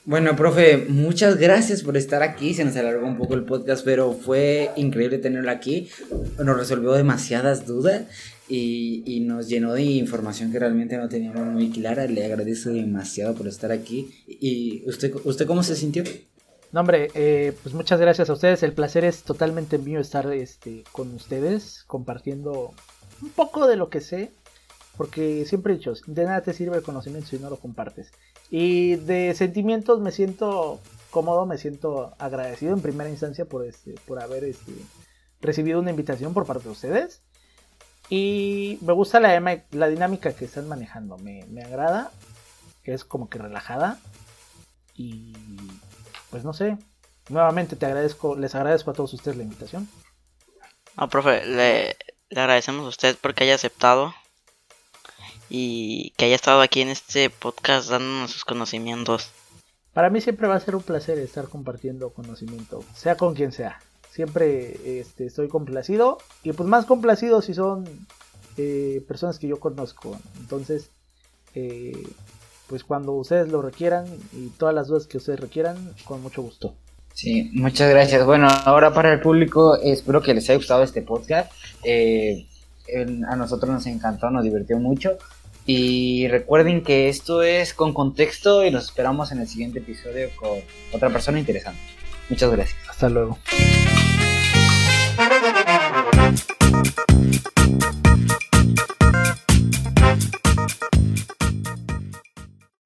Bueno, 0.06 0.36
profe, 0.36 0.76
muchas 0.76 1.38
gracias 1.38 1.82
por 1.82 1.96
estar 1.96 2.22
aquí. 2.22 2.52
Se 2.52 2.62
nos 2.62 2.76
alargó 2.76 3.06
un 3.06 3.16
poco 3.16 3.32
el 3.32 3.44
podcast, 3.44 3.82
pero 3.86 4.12
fue 4.12 4.70
increíble 4.76 5.16
tenerlo 5.16 5.50
aquí. 5.50 5.88
Nos 6.38 6.58
resolvió 6.58 6.92
demasiadas 6.92 7.66
dudas 7.66 8.02
y, 8.46 9.02
y 9.06 9.20
nos 9.20 9.48
llenó 9.48 9.72
de 9.72 9.80
información 9.82 10.52
que 10.52 10.58
realmente 10.58 10.98
no 10.98 11.08
teníamos 11.08 11.46
muy 11.46 11.70
clara. 11.70 12.06
Le 12.06 12.22
agradezco 12.22 12.68
demasiado 12.68 13.34
por 13.34 13.48
estar 13.48 13.72
aquí. 13.72 14.22
¿Y 14.26 14.86
usted, 14.86 15.14
usted 15.24 15.46
cómo 15.46 15.62
se 15.62 15.74
sintió? 15.74 16.04
No, 16.70 16.80
hombre, 16.80 17.08
eh, 17.14 17.54
pues 17.62 17.74
muchas 17.74 17.98
gracias 17.98 18.28
a 18.28 18.34
ustedes. 18.34 18.62
El 18.62 18.74
placer 18.74 19.06
es 19.06 19.22
totalmente 19.22 19.78
mío 19.78 20.00
estar 20.00 20.30
este, 20.34 20.84
con 20.92 21.14
ustedes, 21.14 21.82
compartiendo 21.86 22.74
un 23.22 23.30
poco 23.30 23.66
de 23.66 23.76
lo 23.76 23.88
que 23.88 24.02
sé. 24.02 24.32
Porque 24.98 25.44
siempre 25.46 25.72
he 25.72 25.76
dicho, 25.78 25.94
de 26.06 26.24
nada 26.24 26.42
te 26.42 26.52
sirve 26.52 26.76
el 26.76 26.82
conocimiento 26.82 27.28
si 27.28 27.38
no 27.38 27.48
lo 27.48 27.56
compartes. 27.56 28.12
Y 28.50 28.96
de 28.96 29.34
sentimientos 29.34 30.00
me 30.00 30.12
siento 30.12 30.80
cómodo, 31.10 31.46
me 31.46 31.58
siento 31.58 32.14
agradecido 32.18 32.74
en 32.74 32.82
primera 32.82 33.08
instancia 33.08 33.44
por, 33.44 33.64
este, 33.64 33.94
por 34.06 34.20
haber 34.20 34.44
este, 34.44 34.72
recibido 35.40 35.80
una 35.80 35.90
invitación 35.90 36.34
por 36.34 36.46
parte 36.46 36.64
de 36.64 36.70
ustedes. 36.70 37.22
Y 38.08 38.78
me 38.82 38.92
gusta 38.92 39.20
la, 39.20 39.62
la 39.70 39.88
dinámica 39.88 40.34
que 40.34 40.44
están 40.44 40.68
manejando, 40.68 41.16
me, 41.18 41.46
me 41.46 41.62
agrada, 41.62 42.10
es 42.84 43.04
como 43.04 43.28
que 43.28 43.38
relajada. 43.38 43.98
Y 44.94 45.32
pues 46.30 46.44
no 46.44 46.52
sé, 46.52 46.76
nuevamente 47.28 47.76
te 47.76 47.86
agradezco, 47.86 48.36
les 48.36 48.54
agradezco 48.54 48.90
a 48.90 48.94
todos 48.94 49.14
ustedes 49.14 49.36
la 49.36 49.42
invitación. 49.44 49.88
No, 50.96 51.08
profe, 51.08 51.44
le, 51.46 51.96
le 52.28 52.40
agradecemos 52.40 52.84
a 52.84 52.88
usted 52.88 53.16
porque 53.20 53.44
haya 53.44 53.54
aceptado 53.54 54.14
y 55.50 56.10
que 56.16 56.26
haya 56.26 56.34
estado 56.34 56.60
aquí 56.60 56.80
en 56.80 56.88
este 56.88 57.30
podcast 57.30 57.90
dándonos 57.90 58.30
sus 58.30 58.44
conocimientos. 58.44 59.30
Para 59.92 60.10
mí 60.10 60.20
siempre 60.20 60.48
va 60.48 60.56
a 60.56 60.60
ser 60.60 60.74
un 60.74 60.82
placer 60.82 61.18
estar 61.18 61.48
compartiendo 61.48 62.10
conocimiento, 62.10 62.82
sea 62.96 63.16
con 63.16 63.34
quien 63.34 63.52
sea. 63.52 63.78
Siempre 64.10 64.98
este, 65.00 65.26
estoy 65.26 65.48
complacido 65.48 66.18
y 66.42 66.52
pues 66.52 66.68
más 66.68 66.84
complacido 66.86 67.42
si 67.42 67.54
son 67.54 67.84
eh, 68.56 69.04
personas 69.08 69.38
que 69.38 69.48
yo 69.48 69.58
conozco. 69.60 70.16
Entonces, 70.38 70.90
eh, 71.54 71.92
pues 72.68 72.82
cuando 72.84 73.12
ustedes 73.12 73.48
lo 73.48 73.60
requieran 73.62 74.06
y 74.32 74.48
todas 74.50 74.74
las 74.74 74.88
dudas 74.88 75.06
que 75.06 75.18
ustedes 75.18 75.40
requieran, 75.40 75.92
con 76.04 76.22
mucho 76.22 76.42
gusto. 76.42 76.74
Sí, 77.12 77.50
muchas 77.52 77.90
gracias. 77.90 78.24
Bueno, 78.26 78.48
ahora 78.48 78.92
para 78.92 79.12
el 79.12 79.20
público, 79.20 79.76
espero 79.76 80.20
que 80.22 80.34
les 80.34 80.48
haya 80.50 80.56
gustado 80.56 80.82
este 80.82 81.02
podcast. 81.02 81.52
Eh, 81.84 82.46
en- 82.88 83.24
a 83.24 83.36
nosotros 83.36 83.70
nos 83.70 83.86
encantó, 83.86 84.30
nos 84.30 84.42
divirtió 84.44 84.78
mucho. 84.78 85.10
Y 85.66 86.28
recuerden 86.28 86.82
que 86.82 87.08
esto 87.08 87.42
es 87.42 87.72
con 87.72 87.94
contexto 87.94 88.64
y 88.64 88.70
los 88.70 88.84
esperamos 88.84 89.32
en 89.32 89.40
el 89.40 89.48
siguiente 89.48 89.78
episodio 89.78 90.28
con 90.36 90.58
otra 90.92 91.10
persona 91.10 91.38
interesante. 91.38 91.80
Muchas 92.28 92.50
gracias. 92.50 92.78
Hasta 92.88 93.08
luego. 93.08 93.38